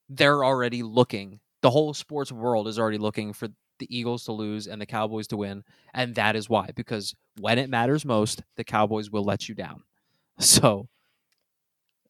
they're 0.09 0.45
already 0.45 0.83
looking. 0.83 1.41
The 1.63 1.71
whole 1.71 1.95
sports 1.95 2.33
world 2.33 2.67
is 2.67 2.79
already 2.79 2.99
looking 2.99 3.33
for 3.33 3.49
the 3.79 3.97
Eagles 3.97 4.25
to 4.25 4.33
lose 4.33 4.67
and 4.67 4.81
the 4.81 4.87
Cowboys 4.87 5.29
to 5.29 5.37
win. 5.37 5.63
And 5.95 6.15
that 6.17 6.37
is 6.37 6.49
why, 6.49 6.71
because 6.75 7.15
when 7.39 7.59
it 7.59 7.71
matters 7.71 8.05
most, 8.05 8.43
the 8.57 8.65
Cowboys 8.65 9.11
will 9.11 9.25
let 9.25 9.49
you 9.49 9.55
down. 9.55 9.83
So, 10.41 10.89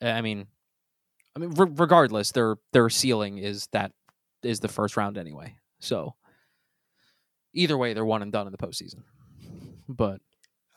I 0.02 0.20
mean, 0.20 0.48
I 1.34 1.38
mean, 1.38 1.50
re- 1.52 1.72
regardless, 1.76 2.30
their 2.32 2.56
their 2.74 2.90
ceiling 2.90 3.38
is 3.38 3.68
that 3.72 3.92
is 4.42 4.60
the 4.60 4.68
first 4.68 4.98
round 4.98 5.16
anyway. 5.16 5.56
So, 5.80 6.14
either 7.52 7.76
way, 7.76 7.92
they're 7.94 8.04
one 8.04 8.22
and 8.22 8.32
done 8.32 8.46
in 8.46 8.52
the 8.52 8.58
postseason. 8.58 9.02
But 9.88 10.20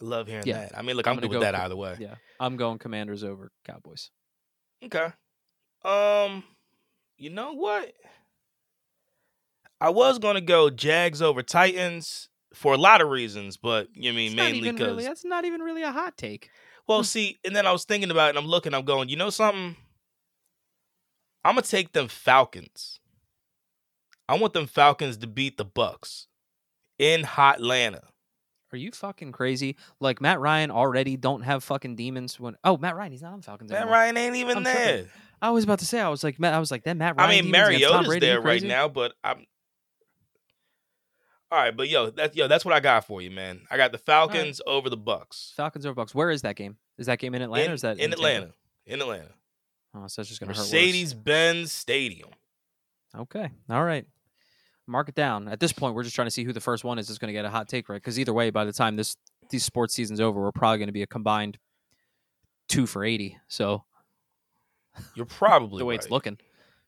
I 0.01 0.05
love 0.05 0.27
hearing 0.27 0.45
Yeah. 0.47 0.59
that. 0.67 0.77
I 0.77 0.81
mean, 0.81 0.95
look, 0.95 1.07
I'm 1.07 1.13
I'm, 1.13 1.19
good 1.19 1.29
with 1.29 1.35
go 1.39 1.41
that 1.41 1.55
for- 1.55 1.61
either 1.61 1.75
way. 1.75 1.97
yeah, 1.99 2.15
I'm 2.39 2.55
going 2.57 2.77
Commanders 2.79 3.23
over 3.23 3.51
Cowboys. 3.65 4.09
Okay. 4.83 5.07
Um, 5.83 6.43
you 7.17 7.29
know 7.29 7.53
what? 7.53 7.93
I 9.79 9.89
was 9.89 10.19
gonna 10.19 10.41
go 10.41 10.69
Jags 10.69 11.21
over 11.21 11.41
Titans 11.41 12.29
for 12.53 12.73
a 12.73 12.77
lot 12.77 13.01
of 13.01 13.09
reasons, 13.09 13.57
but 13.57 13.87
you 13.93 14.13
mean 14.13 14.27
It's 14.31 14.35
mainly 14.35 14.71
because 14.71 14.87
really, 14.87 15.03
that's 15.05 15.25
not 15.25 15.45
even 15.45 15.61
really 15.61 15.81
a 15.83 15.91
hot 15.91 16.17
take. 16.17 16.49
well, 16.87 17.03
see, 17.03 17.39
and 17.45 17.55
then 17.55 17.65
I 17.65 17.71
was 17.71 17.85
thinking 17.85 18.11
about 18.11 18.27
it, 18.27 18.29
and 18.29 18.37
I'm 18.39 18.45
looking, 18.47 18.73
I'm 18.73 18.85
going, 18.85 19.09
you 19.09 19.15
know 19.15 19.29
something? 19.29 19.75
I'm 21.43 21.55
gonna 21.55 21.61
take 21.63 21.93
them 21.93 22.07
Falcons. 22.07 22.99
I 24.29 24.37
want 24.37 24.53
them 24.53 24.67
Falcons 24.67 25.17
to 25.17 25.27
beat 25.27 25.57
the 25.57 25.65
Bucs 25.65 26.27
in 27.01 27.23
Hotlanta. 27.23 28.03
Are 28.73 28.77
you 28.77 28.91
fucking 28.91 29.33
crazy? 29.33 29.75
Like 29.99 30.21
Matt 30.21 30.39
Ryan 30.39 30.71
already 30.71 31.17
don't 31.17 31.41
have 31.41 31.63
fucking 31.63 31.97
demons 31.97 32.39
when. 32.39 32.55
Oh, 32.63 32.77
Matt 32.77 32.95
Ryan, 32.95 33.11
he's 33.11 33.21
not 33.21 33.33
on 33.33 33.41
Falcons 33.41 33.69
Man, 33.69 33.81
anymore. 33.81 33.95
Ryan 33.95 34.17
ain't 34.17 34.35
even 34.37 34.57
I'm 34.57 34.63
there. 34.63 34.73
tripping. 34.93 35.09
I 35.41 35.49
was 35.49 35.63
about 35.65 35.79
to 35.79 35.85
say, 35.85 35.99
I 35.99 36.07
was 36.07 36.23
like, 36.23 36.39
Matt 36.39 36.53
I 36.53 36.59
was 36.59 36.71
like, 36.71 36.83
that 36.83 36.95
Matt 36.95 37.17
Ryan. 37.17 37.29
I 37.29 37.41
mean, 37.41 37.51
Mariota's 37.51 38.19
there 38.19 38.39
right 38.39 38.63
now, 38.63 38.87
but 38.87 39.13
I'm. 39.23 39.45
All 41.51 41.59
right, 41.59 41.75
but 41.75 41.89
yo, 41.89 42.11
that's 42.11 42.33
yo, 42.33 42.47
that's 42.47 42.63
what 42.63 42.73
I 42.73 42.79
got 42.79 43.05
for 43.05 43.21
you, 43.21 43.29
man. 43.29 43.61
I 43.69 43.75
got 43.75 43.91
the 43.91 43.97
Falcons 43.97 44.61
over 44.65 44.89
the 44.89 44.97
Bucs 44.97 45.53
Falcons 45.55 45.85
over 45.85 46.01
Bucs. 46.01 46.15
Where 46.15 46.29
is 46.29 46.43
that 46.43 46.55
game? 46.55 46.77
Is 46.97 47.07
that 47.07 47.19
game 47.19 47.35
in 47.35 47.41
Atlanta? 47.41 47.65
in, 47.65 47.71
is 47.73 47.81
that 47.81 47.99
in 47.99 48.11
Tampa? 48.11 48.15
Atlanta? 48.15 48.53
In 48.85 49.01
Atlanta, 49.01 49.31
Oh, 49.93 50.07
so 50.07 50.21
that's 50.21 50.29
just 50.29 50.39
gonna 50.39 50.53
hurt. 50.53 50.59
worse. 50.59 50.71
Mercedes 50.71 51.13
Benz 51.13 51.73
Stadium. 51.73 52.29
Okay. 53.17 53.49
All 53.69 53.83
right. 53.83 54.05
Mark 54.87 55.09
it 55.09 55.15
down. 55.15 55.47
At 55.47 55.59
this 55.59 55.71
point, 55.71 55.95
we're 55.95 56.03
just 56.03 56.15
trying 56.15 56.27
to 56.27 56.31
see 56.31 56.43
who 56.43 56.53
the 56.53 56.59
first 56.59 56.83
one 56.83 56.99
is 56.99 57.07
that's 57.07 57.17
going 57.19 57.27
to 57.29 57.33
get 57.33 57.45
a 57.45 57.49
hot 57.49 57.67
take 57.69 57.87
right. 57.87 57.95
Because 57.97 58.19
either 58.19 58.33
way, 58.33 58.49
by 58.49 58.65
the 58.65 58.73
time 58.73 58.95
this 58.95 59.15
these 59.49 59.63
sports 59.63 59.93
season's 59.93 60.19
over, 60.19 60.41
we're 60.41 60.51
probably 60.51 60.77
going 60.79 60.87
to 60.87 60.93
be 60.93 61.03
a 61.03 61.07
combined 61.07 61.57
two 62.67 62.85
for 62.87 63.03
eighty. 63.05 63.37
So 63.47 63.83
You're 65.15 65.25
probably 65.25 65.79
the 65.79 65.85
way 65.85 65.93
right. 65.93 66.01
it's 66.01 66.11
looking, 66.11 66.37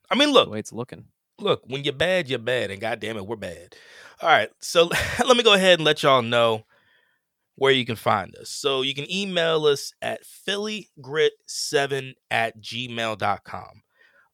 I 0.09 0.15
mean, 0.15 0.31
look, 0.31 0.47
the 0.47 0.51
way 0.51 0.59
it's 0.59 0.73
looking. 0.73 1.05
look. 1.39 1.61
When 1.65 1.83
you're 1.83 1.93
bad, 1.93 2.27
you're 2.29 2.39
bad, 2.39 2.71
and 2.71 2.81
goddamn 2.81 3.17
it, 3.17 3.25
we're 3.27 3.35
bad. 3.35 3.75
All 4.21 4.29
right, 4.29 4.49
so 4.59 4.89
let 5.25 5.37
me 5.37 5.43
go 5.43 5.53
ahead 5.53 5.79
and 5.79 5.85
let 5.85 6.03
y'all 6.03 6.21
know 6.21 6.65
where 7.55 7.71
you 7.71 7.85
can 7.85 7.95
find 7.95 8.35
us. 8.37 8.49
So 8.49 8.81
you 8.81 8.93
can 8.95 9.09
email 9.11 9.65
us 9.65 9.93
at 10.01 10.21
phillygrit7 10.23 12.13
at 12.31 12.59
gmail.com. 12.61 13.83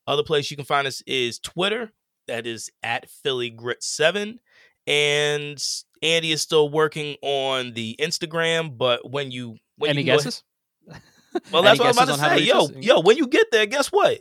Other 0.07 0.23
place 0.23 0.49
you 0.49 0.57
can 0.57 0.65
find 0.65 0.87
us 0.87 1.01
is 1.05 1.37
Twitter. 1.39 1.91
That 2.29 2.47
is 2.47 2.69
at 2.83 3.09
Philly 3.09 3.49
Grit 3.49 3.83
7. 3.83 4.39
And 4.87 5.63
Andy 6.01 6.31
is 6.31 6.41
still 6.41 6.69
working 6.69 7.15
on 7.21 7.73
the 7.73 7.95
Instagram, 7.99 8.77
but 8.77 9.09
when 9.09 9.31
you 9.31 9.57
when 9.77 9.91
Any 9.91 10.01
you 10.01 10.05
go 10.07 10.13
ahead- 10.13 10.23
guesses? 10.25 10.43
well, 11.51 11.61
that's 11.63 11.79
what 11.79 11.87
I'm 11.89 11.93
about 11.93 12.05
to 12.05 12.13
on 12.13 12.19
how 12.19 12.29
to 12.29 12.39
say. 12.39 12.45
Yo, 12.45 12.59
us? 12.59 12.71
yo, 12.75 13.01
when 13.01 13.17
you 13.17 13.27
get 13.27 13.51
there, 13.51 13.65
guess 13.65 13.91
what? 13.91 14.19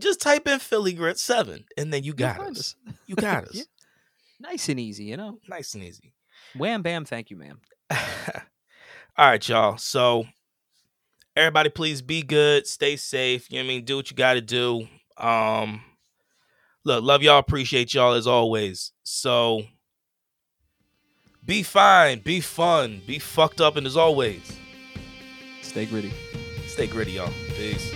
Just 0.00 0.20
type 0.20 0.48
in 0.48 0.58
Philly 0.58 0.92
Grit 0.92 1.18
7 1.18 1.64
and 1.76 1.92
then 1.92 2.02
you 2.04 2.14
got 2.14 2.36
find 2.38 2.56
us. 2.56 2.74
You 3.06 3.14
got 3.16 3.44
us. 3.44 3.54
Yeah. 3.54 3.62
Nice 4.40 4.68
and 4.68 4.78
easy, 4.80 5.04
you 5.04 5.16
know. 5.16 5.38
Nice 5.48 5.74
and 5.74 5.82
easy. 5.84 6.14
Wham 6.56 6.82
bam, 6.82 7.04
thank 7.04 7.30
you, 7.30 7.36
ma'am. 7.36 7.60
All 7.90 7.98
right, 9.26 9.48
y'all. 9.48 9.76
So 9.76 10.26
everybody 11.36 11.68
please 11.70 12.02
be 12.02 12.22
good, 12.22 12.66
stay 12.66 12.96
safe. 12.96 13.50
You 13.50 13.58
know 13.58 13.64
what 13.64 13.72
I 13.72 13.74
mean? 13.76 13.84
Do 13.84 13.96
what 13.96 14.10
you 14.10 14.16
gotta 14.16 14.40
do. 14.40 14.86
Um 15.16 15.82
look, 16.88 17.04
love 17.04 17.22
y'all, 17.22 17.38
appreciate 17.38 17.94
y'all 17.94 18.14
as 18.14 18.26
always. 18.26 18.92
So 19.04 19.62
be 21.44 21.62
fine, 21.62 22.20
be 22.20 22.40
fun, 22.40 23.02
be 23.06 23.18
fucked 23.18 23.60
up, 23.60 23.76
and 23.76 23.86
as 23.86 23.96
always, 23.96 24.40
Stay 25.62 25.84
gritty. 25.86 26.10
stay 26.66 26.86
gritty, 26.86 27.12
y'all. 27.12 27.30
Peace. 27.56 27.92